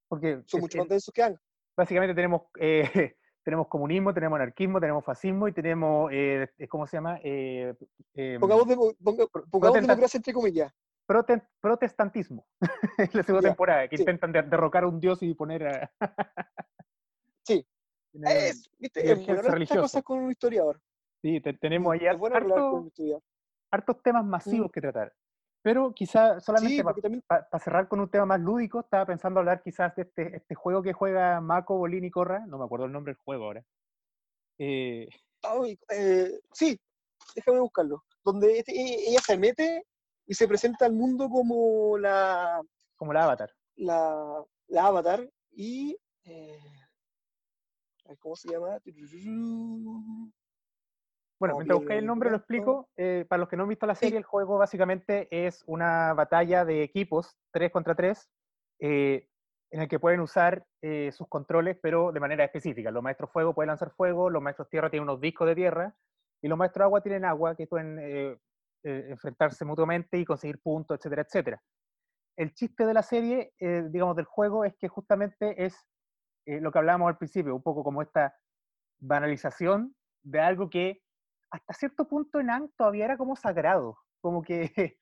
porque 0.09 0.43
son 0.47 0.59
es- 0.59 0.62
mucho 0.62 0.78
más 0.78 0.89
densos 0.89 1.12
que 1.14 1.22
Ang. 1.22 1.37
básicamente 1.76 2.14
tenemos 2.14 2.43
eh, 2.59 2.82
tenemos 3.45 3.68
comunismo, 3.68 4.12
tenemos 4.12 4.37
anarquismo, 4.37 4.80
tenemos 4.80 5.05
fascismo 5.05 5.47
y 5.49 5.53
tenemos 5.53 6.11
eh, 6.12 6.49
¿cómo 6.68 6.87
se 6.87 6.97
llama? 6.97 7.18
Eh, 7.22 7.74
em, 8.14 8.41
Pongamos, 8.41 8.66
de- 8.66 8.76
ponga- 8.76 9.28
pongamos 9.51 9.80
democracia 9.80 10.16
entre 10.18 10.32
comillas. 10.32 10.72
prote- 11.07 11.47
protestantismo 11.61 12.47
la 13.12 13.22
segunda 13.22 13.43
Ya, 13.43 13.49
temporada, 13.51 13.89
que 13.89 13.97
sí. 13.97 14.03
intentan 14.03 14.32
de- 14.32 14.43
derrocar 14.43 14.85
a 14.85 14.89
un 14.89 14.99
dios 15.01 15.22
y 15.22 15.35
poner 15.35 15.66
a 15.66 15.93
Sí. 17.47 17.66
Es, 18.22 18.70
¿viste? 18.78 19.11
es 19.11 19.26
bueno 19.26 19.43
religiosa. 19.43 19.80
cosas 19.82 20.03
con 20.03 20.18
un 20.18 20.30
historiador. 20.30 20.80
sí, 21.22 21.41
te- 21.41 21.53
tenemos 21.55 21.93
ahí 21.93 22.07
es 22.07 22.16
bueno 22.18 22.37
hablar 22.37 22.59
con 22.59 22.64
harto- 22.64 22.76
un 22.80 22.87
historiador. 22.87 23.22
Hartos 23.75 24.03
temas 24.03 24.25
masivos 24.25 24.70
que 24.72 24.81
tratar. 24.81 25.12
Pero 25.62 25.93
quizá 25.95 26.41
solamente 26.41 26.77
Sí, 26.77 26.83
para 26.83 27.01
también 27.01 27.25
cerrar 27.59 27.89
con 27.89 28.01
un 28.01 28.11
tema 28.11 28.27
más 28.27 28.41
lúdico, 28.41 28.81
estaba 28.81 29.07
pensando 29.07 29.41
hablar 29.41 29.62
quizás 29.62 29.95
de 29.97 30.03
este, 30.03 30.37
este 30.37 30.55
juego 30.55 30.83
que 30.83 30.93
juega 30.93 31.41
Mako, 31.41 31.79
Bolín 31.79 32.05
y 32.05 32.11
Corra, 32.11 32.45
no 32.47 32.59
me 32.59 32.64
acuerdo 32.64 32.85
el 32.87 32.93
nombre 32.93 33.14
del 33.14 33.22
juego 33.22 33.45
ahora. 33.45 33.64
Eh, 34.59 35.09
ay, 35.43 35.79
eh, 35.89 36.41
sí, 36.53 36.79
déjame 37.35 37.61
buscarlo, 37.61 38.05
donde 38.22 38.59
este- 38.59 38.72
e- 38.72 39.09
ella 39.11 39.20
se 39.20 39.39
mete 39.39 39.87
y 40.27 40.35
se 40.35 40.47
presenta 40.47 40.85
al 40.87 40.93
mundo 40.93 41.29
como 41.31 41.97
la, 41.99 42.61
Como 42.97 43.12
la 43.12 43.25
Avatar. 43.25 43.51
la, 43.77 44.45
la 44.68 44.87
avatar 44.87 45.29
y... 45.53 45.97
eh, 46.25 46.59
¿Cómo 48.20 48.37
se 48.37 48.51
llama? 48.51 48.79
Bueno, 51.39 51.57
mientras 51.57 51.78
busqué 51.78 51.99
el 51.99 52.07
nombre 52.07 52.30
lo 52.30 52.37
explico. 52.37 52.89
Eh, 52.97 53.26
para 53.28 53.41
los 53.41 53.49
que 53.49 53.57
no 53.57 53.64
han 53.64 53.68
visto 53.68 53.87
la 53.87 53.95
Sí. 53.95 54.07
serie, 54.07 54.18
el 54.18 54.24
juego 54.24 54.59
básicamente 54.59 55.28
es 55.30 55.62
una 55.66 56.14
batalla 56.14 56.64
de 56.64 56.82
equipos, 56.82 57.37
3 57.53 57.70
contra 57.70 57.95
3, 57.95 58.30
en 58.80 59.80
el 59.80 59.89
que 59.89 59.99
pueden 59.99 60.20
usar 60.20 60.64
eh, 60.82 61.11
sus 61.12 61.28
controles, 61.28 61.78
pero 61.82 62.12
de 62.12 62.20
manera 62.20 62.45
específica. 62.45 62.91
Los 62.91 63.03
maestros 63.03 63.30
fuego 63.32 63.55
pueden 63.55 63.68
lanzar 63.68 63.91
fuego, 63.91 64.30
los 64.30 64.43
maestros 64.43 64.68
tierra 64.68 64.91
tienen 64.91 65.09
unos 65.09 65.20
discos 65.20 65.49
de 65.49 65.55
tierra, 65.57 65.97
y 66.43 66.49
los 66.49 66.57
maestros 66.59 66.85
agua 66.85 67.01
tienen 67.03 67.24
agua, 67.24 67.57
que 67.57 67.66
pueden 67.66 67.99
eh, 67.99 68.39
eh, 68.85 69.07
enfrentarse 69.09 69.64
mutuamente 69.64 70.18
y 70.18 70.24
conseguir 70.24 70.61
puntos, 70.62 70.99
etcétera, 70.99 71.22
etcétera. 71.22 71.62
El 72.37 72.53
chiste 72.55 72.85
de 72.87 72.95
la 72.95 73.03
serie, 73.03 73.53
eh, 73.59 73.85
digamos, 73.91 74.14
del 74.16 74.26
juego, 74.26 74.64
es 74.64 74.76
que 74.76 74.89
justamente 74.89 75.64
es 75.64 75.76
eh, 76.47 76.61
lo 76.61 76.70
que 76.70 76.78
hablábamos 76.78 77.09
al 77.09 77.16
principio, 77.18 77.57
un 77.57 77.62
poco 77.62 77.82
como 77.82 78.03
esta 78.03 78.37
banalización 79.01 79.95
de 80.22 80.41
algo 80.41 80.68
que 80.70 81.03
hasta 81.55 81.73
cierto 81.73 82.09
punto 82.09 82.41
en 82.41 82.51
Ang 82.51 82.71
todavía 82.77 83.05
era 83.05 83.17
como 83.17 83.37
sagrado, 83.37 83.97
como 84.21 84.43
que 84.43 84.73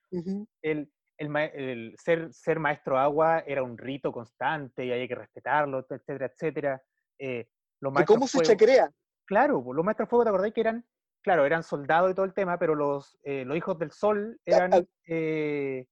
el, 0.62 0.92
el 1.18 1.28
ma- 1.30 1.44
el 1.46 1.94
ser, 1.98 2.32
ser 2.32 2.58
maestro 2.58 2.98
agua 2.98 3.40
era 3.46 3.62
un 3.62 3.78
rito 3.78 4.12
constante 4.12 4.84
y 4.84 4.92
había 4.92 5.08
que 5.08 5.14
respetarlo, 5.14 5.78
etcétera, 5.88 6.26
etcétera. 6.26 6.82
Eh, 7.18 7.48
los 7.80 7.92
De 7.92 7.94
maestros 7.94 8.16
cómo 8.16 8.26
se 8.26 8.42
chacrea. 8.42 8.90
Claro, 9.26 9.62
pues, 9.64 9.74
los 9.76 9.84
maestros 9.84 10.08
fuego, 10.10 10.24
¿te 10.24 10.28
acordáis 10.28 10.52
que 10.52 10.60
eran, 10.60 10.84
claro, 11.22 11.46
eran 11.46 11.62
soldados 11.62 12.10
y 12.10 12.14
todo 12.14 12.26
el 12.26 12.34
tema, 12.34 12.58
pero 12.58 12.74
los, 12.74 13.18
eh, 13.22 13.44
los 13.46 13.56
hijos 13.56 13.78
del 13.78 13.90
sol 13.92 14.38
eran, 14.44 14.72
eh, 15.06 15.86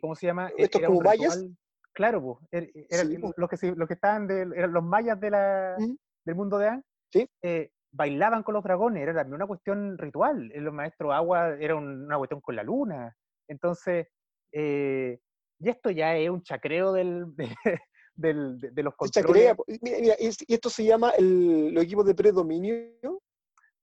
¿cómo 0.00 0.14
se 0.14 0.26
llama? 0.26 0.48
E- 0.50 0.62
¿Estos 0.64 0.80
era 0.80 0.88
un 0.88 0.96
como 0.96 1.08
mayas? 1.10 1.44
Claro, 1.92 2.22
pues, 2.22 2.38
er- 2.52 2.72
Sí, 2.88 3.18
pues. 3.18 3.34
los 3.36 3.50
que, 3.50 3.72
los 3.76 3.86
que 3.86 3.94
estaban, 3.94 4.30
eran 4.30 4.72
los 4.72 4.82
mayas 4.82 5.20
de 5.20 5.30
la, 5.30 5.76
del 6.24 6.34
mundo 6.34 6.56
de 6.58 6.68
Ang, 6.68 6.82
Sí. 7.12 7.28
eh, 7.42 7.70
bailaban 7.96 8.42
con 8.42 8.54
los 8.54 8.64
dragones, 8.64 9.02
era 9.02 9.14
también 9.14 9.34
una 9.36 9.46
cuestión 9.46 9.96
ritual. 9.96 10.50
eh, 10.52 10.60
Los 10.60 10.74
maestros 10.74 11.12
agua 11.14 11.56
era 11.60 11.76
un- 11.76 12.04
una 12.06 12.18
cuestión 12.18 12.40
con 12.40 12.56
la 12.56 12.62
luna. 12.64 13.16
Entonces, 13.48 14.08
eh, 14.52 15.20
y 15.60 15.68
esto 15.68 15.90
ya 15.90 16.16
es 16.16 16.28
un 16.28 16.42
chacreo 16.42 16.92
del, 16.92 17.24
de, 17.36 17.78
del- 18.14 18.58
de- 18.58 18.70
de 18.72 18.82
los 18.82 18.94
controles. 18.96 19.56
Mira, 19.80 20.00
mira, 20.00 20.14
y 20.18 20.26
es- 20.26 20.44
y 20.48 20.54
esto 20.54 20.68
se 20.70 20.84
llama 20.84 21.10
el, 21.10 21.72
los 21.72 21.84
equipos 21.84 22.04
de 22.06 22.14
predominio, 22.14 23.20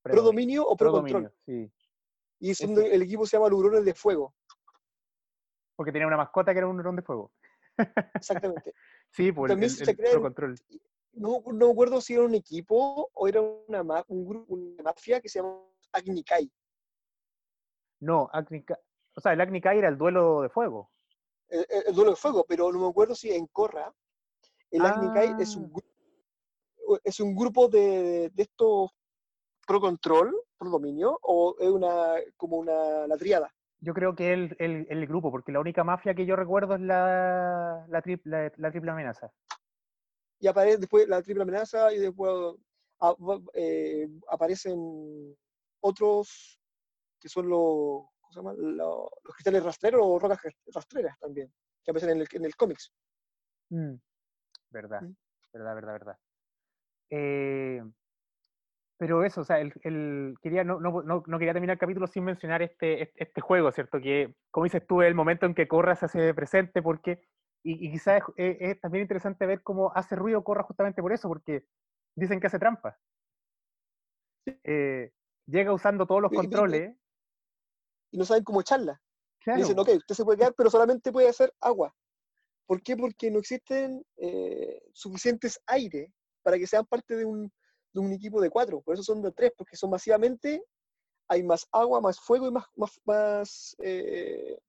predominio 0.03 0.63
o 0.67 0.75
pro 0.75 0.91
predominio, 0.91 1.29
control. 1.29 1.33
sí. 1.45 1.71
Y 2.39 2.53
son 2.55 2.71
Ese. 2.71 2.81
de- 2.81 2.95
el 2.95 3.01
equipo 3.03 3.25
se 3.25 3.37
llama 3.37 3.49
Lurones 3.49 3.85
de 3.85 3.93
Fuego. 3.93 4.33
Porque 5.75 5.91
tenía 5.91 6.07
una 6.07 6.17
mascota 6.17 6.51
que 6.53 6.57
era 6.59 6.67
un 6.67 6.79
hurón 6.79 6.95
de 6.95 7.01
fuego. 7.01 7.31
Exactamente. 8.15 8.73
Sí, 9.11 9.31
por 9.31 9.49
el, 9.49 9.53
También 9.53 9.71
el- 9.71 9.77
se 9.85 9.91
el 9.91 10.21
control. 10.21 10.55
No, 11.13 11.41
no 11.45 11.65
me 11.67 11.71
acuerdo 11.71 11.99
si 12.01 12.13
era 12.13 12.23
un 12.23 12.33
equipo 12.35 13.09
o 13.13 13.27
era 13.27 13.41
una, 13.41 13.83
ma- 13.83 14.05
un 14.07 14.25
grupo, 14.25 14.53
una 14.53 14.83
mafia 14.83 15.19
que 15.19 15.29
se 15.29 15.39
llama 15.39 15.57
Agni 15.91 16.23
Kai. 16.23 16.49
No, 17.99 18.29
Agni 18.31 18.63
Ka- 18.63 18.79
o 19.15 19.21
sea, 19.21 19.33
el 19.33 19.41
Agni 19.41 19.61
Kai 19.61 19.77
era 19.79 19.89
el 19.89 19.97
duelo 19.97 20.41
de 20.41 20.49
fuego. 20.49 20.89
el, 21.49 21.65
el- 21.69 21.83
el 21.87 21.93
duelo 21.95 22.11
de 22.11 22.15
fuego, 22.17 22.45
pero 22.47 22.71
no 22.71 22.79
me 22.79 22.87
acuerdo 22.87 23.13
si 23.13 23.29
en 23.31 23.45
Corra 23.47 23.93
el 24.71 24.85
Agni 24.85 25.11
Kai 25.13 25.35
es 25.39 25.55
un, 25.57 25.71
Ah. 25.75 26.97
es 27.03 27.19
un 27.19 27.35
grupo 27.35 27.67
de, 27.67 28.29
de 28.33 28.43
estos 28.43 28.91
pro 29.67 29.79
control, 29.81 30.33
pro 30.57 30.69
dominio, 30.69 31.19
o 31.23 31.55
es 31.59 31.69
una 31.69 32.15
como 32.37 32.57
una 32.57 33.05
la 33.05 33.17
triada. 33.17 33.53
Yo 33.81 33.93
creo 33.93 34.15
que 34.15 34.31
el, 34.31 34.55
el, 34.59 34.87
el 34.89 35.07
grupo, 35.07 35.29
porque 35.31 35.51
la 35.51 35.59
única 35.59 35.83
mafia 35.83 36.13
que 36.13 36.25
yo 36.25 36.35
recuerdo 36.37 36.75
es 36.75 36.81
la, 36.81 37.85
la- 37.89 38.51
la 38.57 38.71
triple 38.71 38.91
amenaza. 38.91 39.31
Y 40.41 40.47
aparece 40.47 40.79
después 40.79 41.07
la 41.07 41.21
triple 41.21 41.43
amenaza 41.43 41.93
y 41.93 41.99
después 41.99 42.31
a- 42.99 43.15
eh, 43.53 44.09
aparecen 44.27 45.35
otros 45.81 46.59
que 47.19 47.29
son 47.29 47.47
los, 47.47 48.07
¿cómo 48.19 48.31
se 48.31 48.39
llama? 48.39 48.53
Los, 48.53 49.09
los 49.23 49.35
cristales 49.35 49.63
rastreros 49.63 50.01
o 50.03 50.17
rocas 50.19 50.39
rastreras 50.73 51.17
también, 51.19 51.53
que 51.83 51.91
aparecen 51.91 52.09
en 52.17 52.21
el, 52.21 52.27
en 52.31 52.45
el 52.45 52.55
cómics. 52.55 52.91
Mm, 53.69 53.93
Verdad, 54.71 55.01
verdad, 55.53 55.75
verdad, 55.75 55.93
verdad. 55.93 56.17
Eh, 57.11 57.83
pero 58.97 59.23
eso, 59.23 59.41
o 59.41 59.43
sea, 59.43 59.59
el, 59.59 59.73
el- 59.83 60.35
quería, 60.41 60.63
no, 60.63 60.79
no, 60.79 61.01
no- 61.01 61.23
no 61.25 61.39
quería 61.39 61.53
terminar 61.53 61.75
el 61.75 61.79
capítulo 61.79 62.07
sin 62.07 62.23
mencionar 62.23 62.61
este, 62.61 63.03
este, 63.03 63.23
este 63.23 63.41
juego, 63.41 63.71
¿cierto? 63.71 63.99
Que, 63.99 64.35
como 64.51 64.63
dices 64.65 64.85
tú, 64.87 65.01
el 65.01 65.15
momento 65.15 65.45
en 65.45 65.55
que 65.55 65.67
Corra 65.67 65.95
se 65.95 66.05
hace 66.05 66.33
presente, 66.33 66.81
porque, 66.81 67.21
y, 67.63 67.87
y 67.87 67.91
quizás 67.91 68.21
es, 68.37 68.57
es- 68.57 68.71
es 68.71 68.81
también 68.81 69.03
interesante 69.03 69.45
ver 69.45 69.61
cómo 69.61 69.91
hace 69.93 70.15
ruido 70.15 70.43
Corra 70.43 70.63
justamente 70.63 71.01
por 71.01 71.13
eso, 71.13 71.27
porque 71.27 71.65
dicen 72.15 72.39
que 72.39 72.47
hace 72.47 72.59
trampa. 72.59 72.99
Eh, 74.45 75.11
llega 75.45 75.73
usando 75.73 76.05
todos 76.05 76.21
los 76.21 76.31
Y- 76.31 76.35
controles. 76.35 76.95
Y 78.11 78.17
no 78.17 78.25
saben 78.25 78.43
cómo 78.43 78.61
echarla. 78.61 79.01
Claro, 79.39 79.59
dicen, 79.59 79.79
ok, 79.79 79.89
usted 79.97 80.15
se 80.15 80.23
puede 80.23 80.37
quedar, 80.37 80.53
pero 80.55 80.69
solamente 80.69 81.11
puede 81.11 81.29
hacer 81.29 81.53
agua. 81.59 81.95
¿Por 82.67 82.81
qué? 82.83 82.95
Porque 82.95 83.31
no 83.31 83.39
existen 83.39 84.05
eh, 84.17 84.81
suficientes 84.93 85.59
aire 85.65 86.13
para 86.43 86.57
que 86.57 86.67
sean 86.67 86.85
parte 86.85 87.15
de 87.15 87.25
un, 87.25 87.51
de 87.93 87.99
un 87.99 88.11
equipo 88.11 88.39
de 88.41 88.49
cuatro. 88.49 88.81
Por 88.81 88.93
eso 88.93 89.03
son 89.03 89.21
de 89.21 89.31
tres, 89.31 89.51
porque 89.57 89.75
son 89.75 89.89
masivamente, 89.89 90.63
hay 91.27 91.43
más 91.43 91.67
agua, 91.71 92.01
más 92.01 92.19
fuego 92.19 92.47
y 92.47 92.51
más, 92.51 92.65
más, 92.75 92.99
más, 93.05 93.75
eh, 93.79 94.59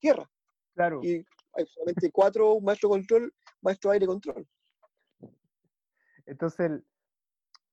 tierra. 0.00 0.28
claro. 0.74 1.00
Y 1.04 1.24
hay 1.54 1.66
solamente 1.66 2.10
cuatro, 2.12 2.60
maestro 2.60 2.88
control, 2.88 3.32
maestro 3.62 3.90
aire 3.90 4.06
control. 4.06 4.46
Entonces, 6.26 6.60
el- 6.70 6.84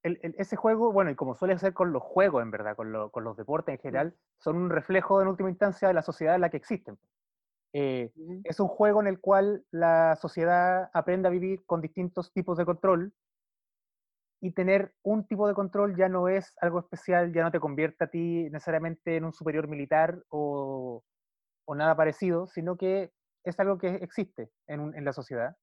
el- 0.04 0.20
el- 0.24 0.36
ese 0.38 0.56
juego, 0.56 0.92
bueno, 0.92 1.12
y 1.12 1.16
como 1.16 1.36
suele 1.36 1.58
ser 1.58 1.74
con 1.74 1.92
los 1.92 2.02
juegos, 2.04 2.42
en 2.42 2.52
verdad, 2.52 2.76
con, 2.76 2.92
lo- 2.92 3.12
con 3.12 3.24
los 3.24 3.36
deportes 3.38 3.76
en 3.76 3.82
general, 3.82 4.16
son 4.40 4.58
un 4.58 4.70
reflejo 4.70 5.22
en 5.22 5.28
última 5.28 5.50
instancia 5.50 5.88
de 5.88 5.94
la 5.94 6.02
sociedad 6.02 6.36
en 6.36 6.42
la 6.42 6.50
que 6.50 6.58
existen. 6.58 6.98
Eh, 7.74 8.12
Ujú. 8.16 8.42
es 8.44 8.60
un 8.60 8.68
juego 8.68 9.02
en 9.02 9.08
el 9.08 9.20
cual 9.20 9.66
la 9.72 10.16
sociedad 10.16 10.90
aprende 10.94 11.28
a 11.28 11.32
vivir 11.32 11.66
con 11.66 11.82
distintos 11.82 12.32
tipos 12.32 12.58
de 12.58 12.66
control 12.66 13.14
y 14.40 14.52
tener 14.52 14.94
un 15.02 15.28
tipo 15.28 15.48
de 15.48 15.54
control 15.56 15.98
ya 15.98 16.10
no 16.10 16.28
es 16.28 16.54
algo 16.62 16.80
especial, 16.80 17.34
ya 17.34 17.44
no 17.44 17.52
te 17.52 17.60
convierte 17.60 18.04
a 18.04 18.08
ti 18.08 18.48
necesariamente 18.52 19.18
en 19.18 19.26
un 19.26 19.34
superior 19.34 19.68
militar 19.68 20.24
o, 20.30 21.04
o 21.66 21.76
nada 21.76 21.96
parecido, 21.98 22.48
sino 22.48 22.78
que 22.78 23.12
es 23.48 23.60
algo 23.60 23.78
que 23.78 23.96
existe 23.96 24.52
en, 24.68 24.80
un- 24.80 24.96
en 24.96 25.06
la 25.06 25.14
sociedad, 25.14 25.56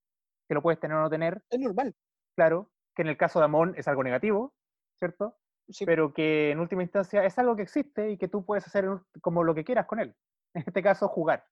que 0.49 0.55
lo 0.55 0.63
puedes 0.63 0.81
tener 0.81 0.97
o 0.97 1.01
no 1.01 1.11
tener, 1.11 1.43
Es 1.51 1.59
normal. 1.61 1.95
claro, 2.37 2.71
que 2.95 3.03
en 3.03 3.09
el 3.09 3.17
caso 3.17 3.39
de 3.39 3.45
Amon 3.47 3.75
es 3.77 3.89
algo 3.89 4.03
negativo, 4.05 4.55
¿cierto? 4.99 5.37
Sí, 5.69 5.87
Pero 5.87 6.13
que 6.13 6.51
en 6.51 6.61
última 6.61 6.83
instancia 6.83 7.25
es 7.25 7.39
algo 7.39 7.57
que 7.57 7.63
existe 7.63 8.11
y 8.11 8.19
que 8.19 8.29
tú 8.29 8.45
puedes 8.45 8.67
hacer 8.67 8.87
como 9.23 9.43
lo 9.45 9.55
que 9.55 9.65
quieras 9.65 9.87
con 9.87 9.99
él. 10.01 10.15
En 10.55 10.63
este 10.67 10.83
caso, 10.83 11.09
jugar. 11.09 11.47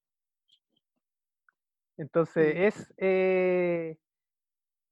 Entonces, 1.97 2.55
Mm. 2.55 2.59
es 2.59 2.95
eh, 2.99 3.99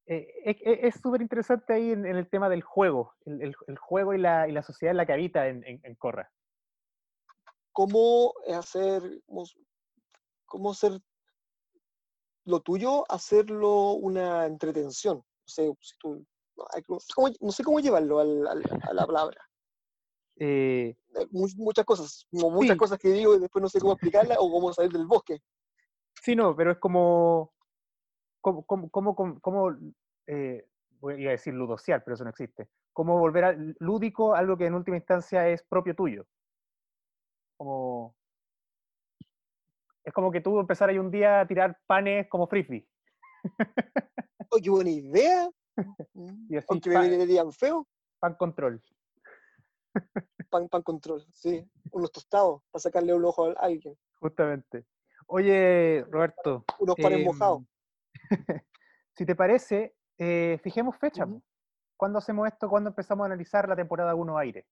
eh, 0.07 0.27
es 0.45 0.95
es 0.97 1.01
súper 1.01 1.23
interesante 1.23 1.73
ahí 1.73 1.93
en, 1.93 2.05
en 2.07 2.17
el 2.17 2.29
tema 2.29 2.49
del 2.49 2.63
juego, 2.63 3.15
el, 3.25 3.41
el- 3.43 3.57
el 3.67 3.79
juego 3.79 4.15
y 4.15 4.19
la, 4.19 4.49
y 4.49 4.53
la 4.53 4.63
sociedad 4.63 4.91
en 4.91 4.97
la 4.97 5.07
que 5.07 5.13
habita 5.13 5.47
en, 5.49 5.65
en- 5.65 5.81
en 5.85 5.95
Corra. 5.97 6.31
cómo 7.73 8.33
hacer, 8.53 9.03
cómo, 9.27 9.45
cómo 10.47 10.71
hacer 10.73 10.93
lo 12.51 12.61
tuyo, 12.61 13.05
hacerlo 13.11 13.93
una 13.93 14.47
entretención. 14.47 15.19
No 15.19 15.25
sé, 15.47 15.73
si 15.81 15.97
tú- 15.99 16.27
no, 16.57 16.65
cómo, 17.15 17.29
no 17.41 17.53
sé 17.53 17.65
cómo 17.65 17.81
llevarlo 17.81 18.19
al- 18.19 18.47
al- 18.47 18.65
a 18.83 18.93
la 18.93 19.07
palabra. 19.07 19.41
Eh, 20.37 20.97
Eh, 21.17 21.27
mu- 21.33 21.49
muchas 21.57 21.85
cosas, 21.85 22.27
como 22.31 22.51
muchas 22.51 22.75
Sí. 22.75 22.79
cosas 22.79 22.99
que 22.99 23.09
digo 23.09 23.35
y 23.35 23.41
después 23.41 23.61
no 23.63 23.69
sé 23.69 23.81
cómo 23.81 23.95
explicarlas 23.95 24.39
o 24.41 24.51
cómo 24.51 24.73
salir 24.73 24.93
del 24.93 25.07
bosque. 25.07 25.43
Sí, 26.23 26.37
no, 26.37 26.55
pero 26.55 26.73
es 26.73 26.79
como, 26.79 27.53
como, 28.41 28.65
como, 28.65 28.91
como, 28.91 29.41
como- 29.41 29.77
eh, 30.27 30.67
voy 31.01 31.27
a 31.27 31.31
decir 31.31 31.55
ludocial, 31.55 32.03
pero 32.05 32.15
eso 32.15 32.25
no 32.25 32.31
existe. 32.31 32.69
Como 32.93 33.19
volver 33.19 33.45
a 33.45 33.57
lúdico 33.81 34.35
algo 34.35 34.57
que 34.57 34.67
en 34.67 34.75
última 34.75 34.97
instancia 34.97 35.49
es 35.49 35.63
propio 35.63 35.95
tuyo. 35.95 36.27
Como, 37.57 38.15
es 40.05 40.13
como 40.13 40.31
que 40.31 40.41
tú 40.41 40.59
empezar 40.59 40.89
ahí 40.89 40.99
un 40.99 41.11
día 41.11 41.41
a 41.41 41.47
tirar 41.47 41.79
panes 41.87 42.29
como 42.29 42.47
frisbee. 42.47 42.87
Oh, 44.51 44.59
qué 44.63 44.71
buena 44.71 44.91
idea. 44.91 45.49
Y 46.49 46.57
así, 46.57 46.67
Aunque 46.69 46.91
pa- 46.93 47.03
me 47.03 47.17
verían 47.17 47.53
feo, 47.53 47.87
Pan 48.19 48.35
control. 48.35 48.83
pan, 50.51 50.69
pan 50.69 50.83
control, 50.83 51.25
sí. 51.33 51.65
Unos 51.93 52.11
tostados 52.13 52.63
para 52.71 52.81
sacarle 52.81 53.15
un 53.15 53.25
ojo 53.25 53.47
a 53.51 53.53
alguien. 53.53 53.97
Justamente. 54.21 54.85
Oye, 55.27 56.05
Roberto. 56.11 56.65
Unos 56.79 56.97
panes 56.97 57.19
em, 57.21 57.25
mojados. 57.25 57.63
si 59.17 59.25
te 59.25 59.35
parece, 59.37 59.95
eh, 60.19 60.59
fijemos 60.63 60.97
fecha. 60.99 61.27
¿Cuándo 61.97 62.19
hacemos 62.19 62.47
esto? 62.49 62.69
¿Cuándo 62.69 62.91
empezamos 62.91 63.25
a 63.25 63.27
analizar 63.27 63.69
la 63.69 63.77
temporada 63.77 64.15
1 64.15 64.37
aire? 64.39 64.67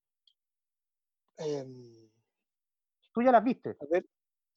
Em, 1.37 2.09
Tú 3.13 3.23
ya 3.23 3.33
las 3.33 3.43
viste, 3.45 3.71
a 3.81 3.85
ver, 3.91 4.05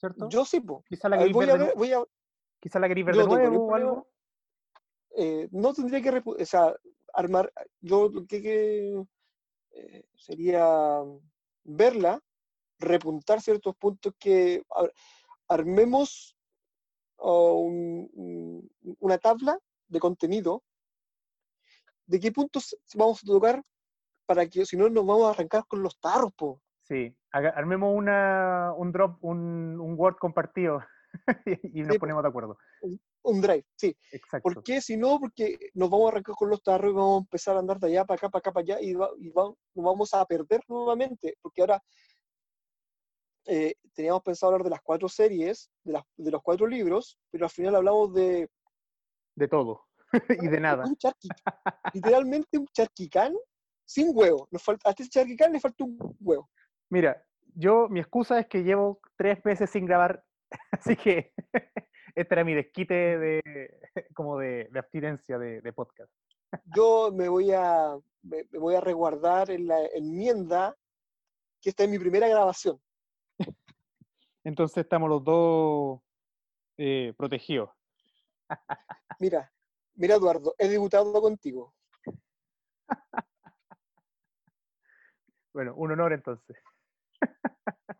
¿cierto? 0.01 0.27
yo 0.29 0.43
sí, 0.45 0.59
po. 0.59 0.83
Quizá 0.89 1.07
la 1.07 1.17
queréis 1.17 1.37
ver, 1.37 1.51
a 1.51 1.57
ver, 1.57 1.73
voy 1.75 1.93
a, 1.93 2.03
quizá 2.59 2.79
la 2.79 2.87
queréis 2.87 3.05
ver 3.05 3.15
de 3.17 3.23
nuevo 3.25 3.67
o 3.67 3.75
algo. 3.75 4.07
eh, 5.15 5.47
no 5.51 5.73
tendría 5.73 6.01
que, 6.01 6.21
o 6.25 6.45
sea, 6.45 6.75
armar, 7.13 7.53
yo 7.81 8.09
lo 8.09 8.25
que, 8.25 8.41
que, 8.41 9.05
eh, 9.73 10.05
sería 10.15 10.99
verla, 11.63 12.19
repuntar 12.79 13.41
ciertos 13.41 13.75
puntos 13.75 14.13
que 14.17 14.63
ver, 14.69 14.91
armemos 15.47 16.35
oh, 17.17 17.59
un- 17.59 18.09
un- 18.13 18.97
una 18.99 19.17
tabla 19.19 19.59
de 19.87 19.99
contenido 19.99 20.63
de 22.07 22.19
qué 22.19 22.31
puntos 22.31 22.75
vamos 22.95 23.21
a 23.23 23.27
tocar 23.27 23.63
para 24.25 24.47
que 24.47 24.65
si 24.65 24.75
no 24.77 24.89
nos 24.89 25.05
vamos 25.05 25.25
a 25.27 25.29
arrancar 25.31 25.65
con 25.67 25.83
los 25.83 25.99
tarros, 25.99 26.33
po. 26.33 26.61
Sí, 26.81 27.15
armemos 27.31 27.93
una, 27.95 28.73
un 28.75 28.91
drop, 28.91 29.17
un, 29.23 29.79
un 29.79 29.95
Word 29.97 30.17
compartido 30.17 30.81
y 31.63 31.81
nos 31.83 31.93
Sí, 31.93 31.99
ponemos 31.99 32.23
de 32.23 32.29
acuerdo. 32.29 32.57
un 33.23 33.41
drive, 33.41 33.65
sí. 33.75 33.95
Exacto. 34.11 34.41
¿Por 34.43 34.63
qué? 34.63 34.81
Si 34.81 34.97
no, 34.97 35.19
porque 35.19 35.57
nos 35.73 35.89
vamos 35.89 36.07
a 36.07 36.11
arrancar 36.13 36.35
con 36.35 36.49
los 36.49 36.61
tarros 36.63 36.91
y 36.91 36.95
vamos 36.95 37.17
a 37.19 37.23
empezar 37.23 37.55
a 37.55 37.59
andar 37.59 37.79
de 37.79 37.87
allá 37.87 38.05
para 38.05 38.15
acá, 38.17 38.29
para 38.29 38.39
acá, 38.39 38.51
para 38.51 38.63
allá 38.63 38.81
y, 38.81 38.93
va- 38.93 39.11
y 39.19 39.29
va- 39.29 39.53
nos 39.75 39.85
vamos 39.85 40.13
a 40.13 40.25
perder 40.25 40.61
nuevamente, 40.67 41.35
porque 41.41 41.61
ahora 41.61 41.81
eh, 43.45 43.73
teníamos 43.93 44.21
pensado 44.23 44.51
hablar 44.53 44.63
de 44.63 44.69
las 44.71 44.81
cuatro 44.81 45.09
series, 45.09 45.69
de, 45.83 45.93
las, 45.93 46.03
de 46.15 46.31
los 46.31 46.41
cuatro 46.41 46.67
libros, 46.67 47.17
pero 47.29 47.45
al 47.45 47.51
final 47.51 47.75
hablamos 47.75 48.13
de, 48.13 48.49
De 49.35 49.47
todo 49.47 49.87
y 50.41 50.47
de 50.47 50.59
nada. 50.59 50.85
un 50.85 50.95
charqui, 50.95 51.27
literalmente 51.93 52.57
un 52.57 52.67
charquicán 52.67 53.35
sin 53.85 54.11
huevo. 54.13 54.47
Nos 54.51 54.63
falta, 54.63 54.89
a 54.89 54.91
este 54.91 55.09
charquicán 55.09 55.51
le 55.51 55.59
falta 55.59 55.83
un 55.83 55.97
huevo. 56.19 56.49
Mira, 56.91 57.23
yo, 57.55 57.87
mi 57.87 58.01
excusa 58.01 58.37
es 58.37 58.47
que 58.47 58.63
llevo 58.63 58.99
tres 59.15 59.43
meses 59.45 59.69
sin 59.69 59.85
grabar, 59.85 60.23
así 60.71 60.97
que 60.97 61.33
este 62.15 62.33
era 62.35 62.43
mi 62.43 62.53
desquite 62.53 63.17
de, 63.17 63.79
como 64.13 64.37
de, 64.37 64.67
de 64.69 64.79
abstinencia 64.79 65.39
de, 65.39 65.61
de 65.61 65.73
podcast. 65.73 66.11
Yo 66.65 67.09
me 67.13 67.29
voy 67.29 67.53
a, 67.53 67.97
me, 68.23 68.45
me 68.51 68.59
voy 68.59 68.75
a 68.75 68.81
resguardar 68.81 69.51
en 69.51 69.67
la 69.67 69.85
enmienda 69.85 70.75
que 71.61 71.69
esta 71.69 71.85
es 71.85 71.89
mi 71.89 71.97
primera 71.97 72.27
grabación. 72.27 72.77
Entonces 74.43 74.79
estamos 74.79 75.09
los 75.09 75.23
dos 75.23 76.01
eh, 76.77 77.13
protegidos. 77.15 77.69
Mira, 79.17 79.49
mira 79.93 80.15
Eduardo, 80.15 80.55
he 80.57 80.67
debutado 80.67 81.21
contigo. 81.21 81.73
Bueno, 85.53 85.73
un 85.75 85.91
honor 85.91 86.13
entonces. 86.13 86.57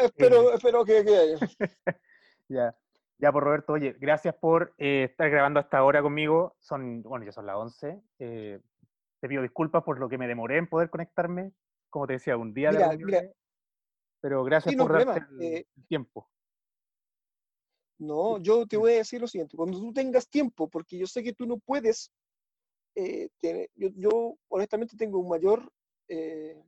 Espero, 0.00 0.52
espero 0.52 0.84
que, 0.84 1.04
que- 1.04 1.36
Ya, 2.48 2.76
ya 3.18 3.32
por 3.32 3.42
Roberto, 3.44 3.72
oye, 3.72 3.96
gracias 3.98 4.34
por 4.34 4.74
eh, 4.78 5.04
estar 5.10 5.28
grabando 5.30 5.58
hasta 5.58 5.78
ahora 5.78 6.02
conmigo. 6.02 6.56
Son, 6.60 7.02
bueno, 7.02 7.24
ya 7.24 7.32
son 7.32 7.46
las 7.46 7.56
11. 7.56 8.02
eh, 8.18 8.60
te 9.20 9.28
pido 9.28 9.42
disculpas 9.42 9.82
por 9.82 9.98
lo 9.98 10.08
que 10.08 10.18
me 10.18 10.28
demoré 10.28 10.58
en 10.58 10.68
poder 10.68 10.90
conectarme. 10.90 11.52
Como 11.90 12.06
te 12.06 12.14
decía, 12.14 12.36
un 12.36 12.52
día 12.52 12.70
de 12.70 12.78
Mira, 12.78 12.96
mira. 12.96 13.22
Pero 14.20 14.44
gracias 14.44 14.72
Sí, 14.72 14.76
no 14.76 14.84
por 14.84 14.92
darte 14.92 15.24
el, 15.30 15.42
eh, 15.42 15.66
el 15.76 15.86
tiempo. 15.86 16.28
No, 17.98 18.38
yo 18.38 18.66
te 18.66 18.76
voy 18.76 18.92
a 18.92 18.96
decir 18.96 19.20
lo 19.20 19.26
siguiente, 19.26 19.56
cuando 19.56 19.78
tú 19.78 19.92
tengas 19.92 20.28
tiempo, 20.28 20.68
porque 20.68 20.98
yo 20.98 21.06
sé 21.06 21.22
que 21.22 21.32
tú 21.32 21.46
no 21.46 21.56
puedes, 21.58 22.12
eh, 22.94 23.30
tener- 23.38 23.70
yo, 23.74 23.88
yo 23.94 24.34
honestamente 24.48 24.96
tengo 24.96 25.18
un 25.18 25.28
mayor 25.30 25.72
eh, 26.08 26.62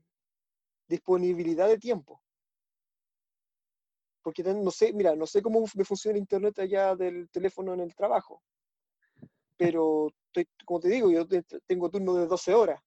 disponibilidad 0.88 1.68
de 1.68 1.78
tiempo. 1.78 2.22
Porque 4.22 4.42
no 4.42 4.70
sé, 4.70 4.92
mira, 4.92 5.14
no 5.14 5.26
sé 5.26 5.40
cómo 5.42 5.64
me 5.74 5.84
funciona 5.84 6.18
internet 6.18 6.58
allá 6.58 6.94
del 6.96 7.28
teléfono 7.30 7.72
en 7.74 7.80
el 7.80 7.94
trabajo, 7.94 8.42
pero 9.56 10.08
estoy- 10.26 10.48
como 10.64 10.80
te 10.80 10.88
digo, 10.88 11.10
yo 11.10 11.26
te- 11.26 11.42
tengo 11.66 11.88
turno 11.88 12.14
de 12.14 12.26
12 12.26 12.52
horas, 12.54 12.82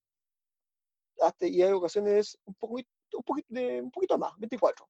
hasta, 1.20 1.48
y 1.48 1.62
hay 1.62 1.72
ocasiones 1.72 2.38
un 2.46 2.54
poquito, 2.56 2.90
un 3.18 3.24
poquito, 3.24 3.48
de, 3.54 3.82
un 3.82 3.92
poquito 3.92 4.18
más, 4.18 4.38
24. 4.38 4.88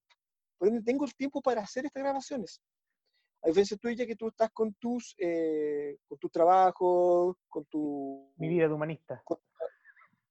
Por 0.58 0.68
ende, 0.68 0.82
tengo 0.82 1.04
el 1.04 1.14
tiempo 1.14 1.40
para 1.42 1.62
hacer 1.62 1.84
estas 1.86 2.02
grabaciones. 2.02 2.60
A 3.42 3.48
diferencia 3.48 3.76
tuya 3.76 4.06
que 4.06 4.14
tú 4.14 4.28
estás 4.28 4.50
con 4.52 4.72
tus, 4.74 5.14
eh, 5.18 5.96
con 6.06 6.18
tus 6.18 6.30
trabajos, 6.30 7.36
con 7.48 7.64
tu, 7.64 8.32
Mi 8.36 8.48
vida 8.48 8.68
de 8.68 8.74
humanista. 8.74 9.22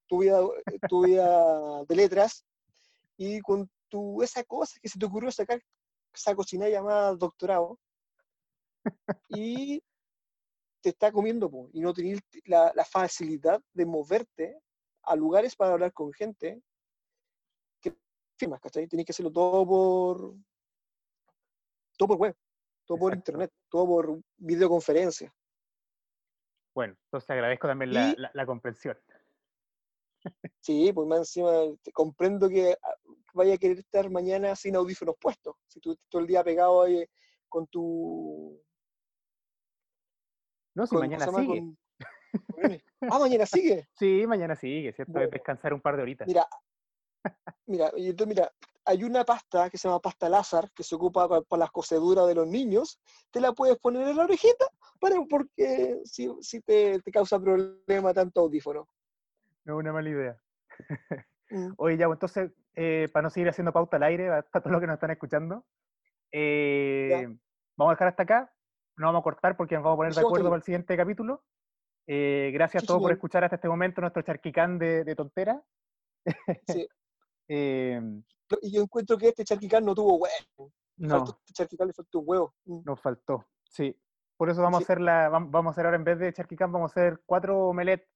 tu, 0.08 0.20
vida, 0.20 0.40
tu 0.88 1.04
vida 1.06 1.84
de 1.86 1.96
letras 1.96 2.46
y 3.24 3.40
con 3.42 3.70
tu, 3.88 4.24
esa 4.24 4.44
cosa 4.44 4.80
que 4.82 4.90
se 4.90 4.98
te 4.98 5.06
ocurrió 5.06 5.32
sacar 5.32 5.62
esa 6.12 6.36
cocina 6.36 6.68
llamada 6.68 7.16
doctorado 7.16 7.78
y 9.30 9.84
te 10.82 10.90
está 10.90 11.12
comiendo 11.12 11.48
po, 11.50 11.70
y 11.72 11.82
no 11.82 11.94
tener 11.94 12.20
la, 12.46 12.72
la 12.74 12.84
facilidad 12.84 13.62
de 13.74 13.86
moverte 13.86 14.60
a 15.04 15.16
lugares 15.16 15.56
para 15.56 15.74
hablar 15.74 15.94
con 15.94 16.12
gente 16.12 16.64
que 17.80 17.96
firmas, 18.40 18.60
¿cachai? 18.60 18.88
Tienes 18.88 19.06
que 19.06 19.12
hacerlo 19.12 19.32
todo 19.32 19.68
por 19.68 20.34
todo 21.98 22.08
por 22.08 22.18
web, 22.18 22.36
todo 22.88 22.98
por 22.98 23.14
internet, 23.14 23.52
todo 23.70 23.86
por 23.86 24.20
videoconferencia. 24.38 25.32
Bueno, 26.74 26.96
entonces 27.06 27.30
agradezco 27.30 27.68
también 27.68 27.94
la, 27.94 28.12
Y- 28.14 28.16
la- 28.16 28.32
la 28.34 28.46
comprensión. 28.48 28.98
Sí, 30.62 30.92
pues 30.94 31.08
más 31.08 31.20
encima 31.20 31.52
comprendo 31.94 32.48
que 32.50 32.74
ah, 32.82 32.96
vaya 33.34 33.56
a 33.56 33.58
querer 33.58 33.80
estar 33.80 34.10
mañana 34.10 34.56
sin 34.56 34.76
audífonos 34.76 35.16
puestos. 35.20 35.56
Si 35.68 35.80
tú 35.80 35.92
estás 35.94 36.08
todo 36.10 36.22
el 36.22 36.28
día 36.28 36.44
pegado 36.44 36.82
ahí 36.84 37.06
con 37.50 37.68
tu. 37.68 38.62
No, 40.76 40.86
si 40.86 40.92
con- 40.96 41.00
mañana 41.02 41.28
sigue. 41.28 41.60
Con- 41.60 41.78
ah, 43.10 43.20
mañana 43.20 43.46
sigue. 43.46 43.88
Sí, 43.98 44.26
mañana 44.28 44.56
sigue, 44.56 44.94
¿cierto? 44.94 45.14
Bueno. 45.14 45.30
descansar 45.32 45.74
un 45.74 45.82
par 45.82 45.96
de 45.98 46.04
horitas. 46.04 46.28
Mira, 46.28 46.48
mira, 47.68 47.92
entonces 47.96 48.28
mira, 48.28 48.52
hay 48.86 49.04
una 49.04 49.24
pasta 49.26 49.70
que 49.70 49.78
se 49.78 49.88
llama 49.88 50.00
pasta 50.00 50.30
Lázar 50.30 50.72
que 50.72 50.84
se 50.84 50.96
ocupa 50.96 51.28
pa- 51.28 51.42
para 51.42 51.62
las 51.62 51.72
coseduras 51.72 52.28
de 52.28 52.36
los 52.36 52.48
niños. 52.48 53.00
Te 53.32 53.40
la 53.42 53.54
puedes 53.54 53.78
poner 53.78 54.08
en 54.08 54.18
la 54.18 54.24
orejita 54.24 54.66
para 55.00 55.16
porque 55.30 56.00
si, 56.06 56.30
si 56.42 56.62
te, 56.62 57.00
te 57.02 57.12
causa 57.12 57.40
problema 57.40 58.14
tanto 58.14 58.42
audífono. 58.42 58.88
No 59.66 59.74
es 59.76 59.80
una 59.80 59.94
mala 59.94 60.10
idea. 60.10 60.42
Mm. 61.52 61.74
Oye, 61.78 61.98
ya, 61.98 62.08
pues, 62.08 62.16
entonces, 62.18 62.52
eh, 62.76 63.08
para 63.14 63.24
no 63.24 63.30
seguir 63.30 63.50
haciendo 63.50 63.72
pauta 63.74 63.98
al 63.98 64.04
aire, 64.04 64.30
para 64.30 64.42
todos 64.64 64.72
los 64.72 64.82
que 64.82 64.88
nos 64.88 64.94
están 64.96 65.12
escuchando, 65.12 65.66
eh, 66.32 67.28
vamos 67.78 67.92
a 67.92 67.96
dejar 67.96 68.08
hasta 68.08 68.24
acá. 68.24 68.54
No 68.98 69.08
vamos 69.08 69.20
a 69.22 69.24
cortar 69.24 69.58
porque 69.58 69.76
nos 69.76 69.84
vamos 69.84 69.96
a 69.96 69.98
poner 69.98 70.14
de 70.14 70.22
acuerdo 70.22 70.46
para 70.50 70.58
el 70.58 70.64
siguiente 70.64 70.96
capítulo. 70.98 71.44
Eh, 72.08 72.52
gracias 72.54 72.82
Sí, 72.82 72.86
a 72.86 72.88
todos 72.88 73.02
por 73.02 73.12
escuchar 73.12 73.44
hasta 73.44 73.56
este 73.56 73.70
momento 73.70 74.02
nuestro 74.02 74.22
charquicán 74.22 74.78
de, 74.80 75.04
de 75.04 75.16
tontera. 75.16 75.62
Sí. 76.68 76.88
Eh, 77.54 78.00
Y 78.62 78.72
yo 78.72 78.82
encuentro 78.84 79.18
que 79.18 79.28
este 79.28 79.44
charquicán 79.44 79.84
no 79.84 79.94
tuvo 79.94 80.16
huevo. 80.16 80.72
no, 80.96 81.18
Faltó- 81.26 81.38
este 81.42 81.52
charquicán 81.54 81.88
le 81.88 81.94
faltó 81.94 82.20
un 82.20 82.26
huevo. 82.30 82.56
Mm. 82.64 82.82
nos 82.86 83.02
faltó. 83.02 83.46
Sí. 83.66 83.94
Por 84.38 84.50
eso 84.50 84.62
vamos 84.62 84.78
Sí. 84.80 84.84
a 84.84 84.86
hacer 84.86 85.02
la, 85.02 85.30
vam- 85.30 85.50
vamos 85.52 85.72
a 85.72 85.74
hacer 85.74 85.86
ahora 85.86 85.98
en 85.98 86.06
vez 86.06 86.18
de 86.20 86.32
charquicán, 86.32 86.72
vamos 86.72 86.92
a 86.92 86.94
hacer 86.94 87.22
cuatro 87.26 87.68
omelette 87.68 88.08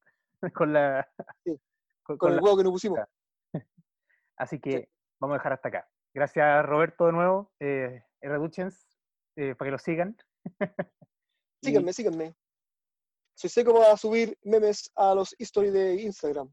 con 0.53 0.71
la. 0.71 1.05
Sí. 1.43 1.59
con- 2.03 2.17
Con 2.17 2.17
con 2.17 2.29
el 2.31 2.35
la- 2.37 2.43
huevo 2.43 2.57
que 2.57 2.63
nos 2.63 2.71
pusimos. 2.71 2.99
Así 4.37 4.59
que 4.59 4.89
vamos 5.19 5.35
a 5.35 5.37
dejar 5.39 5.53
hasta 5.53 5.69
acá. 5.69 5.87
Gracias, 6.13 6.65
Roberto, 6.65 7.05
de 7.07 7.11
nuevo. 7.11 7.51
Eh, 7.59 8.03
Reduchens, 8.21 8.87
eh, 9.35 9.55
para 9.55 9.67
que 9.67 9.71
lo 9.73 9.77
sigan. 9.79 10.17
Y- 11.61 11.67
Síganme, 11.69 11.93
síganme. 11.93 12.35
Si 13.33 13.49
sé 13.49 13.65
cómo 13.65 13.79
va 13.79 13.91
a 13.93 13.97
subir 13.97 14.37
memes 14.43 14.91
a 14.95 15.15
los 15.15 15.35
stories 15.39 15.73
de 15.73 15.95
Instagram. 16.01 16.51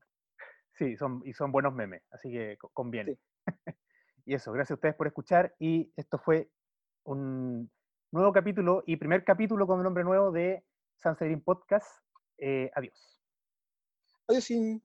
Sí, 0.73 0.97
son, 0.97 1.21
y 1.27 1.35
son 1.35 1.53
buenos 1.53 1.75
memes, 1.75 2.03
así 2.11 2.31
que 2.31 2.57
co- 2.57 2.71
conviene. 2.73 3.19
y 4.25 4.35
eso, 4.35 4.53
gracias 4.53 4.71
a 4.71 4.75
ustedes 4.75 4.95
por 4.95 5.07
escuchar. 5.07 5.55
Y 5.59 5.93
esto 5.97 6.19
fue 6.19 6.51
un 7.05 7.71
nuevo 8.11 8.33
capítulo 8.33 8.83
y 8.87 8.97
primer 8.97 9.23
capítulo 9.23 9.67
con 9.67 9.79
un 9.79 9.85
nombre 9.85 10.03
nuevo 10.03 10.33
de 10.33 10.65
San 10.97 11.15
Severin 11.17 11.43
Podcast. 11.43 11.87
Eh, 12.39 12.71
adiós. 12.75 13.23
Adiós. 14.29 14.45
sin- 14.45 14.83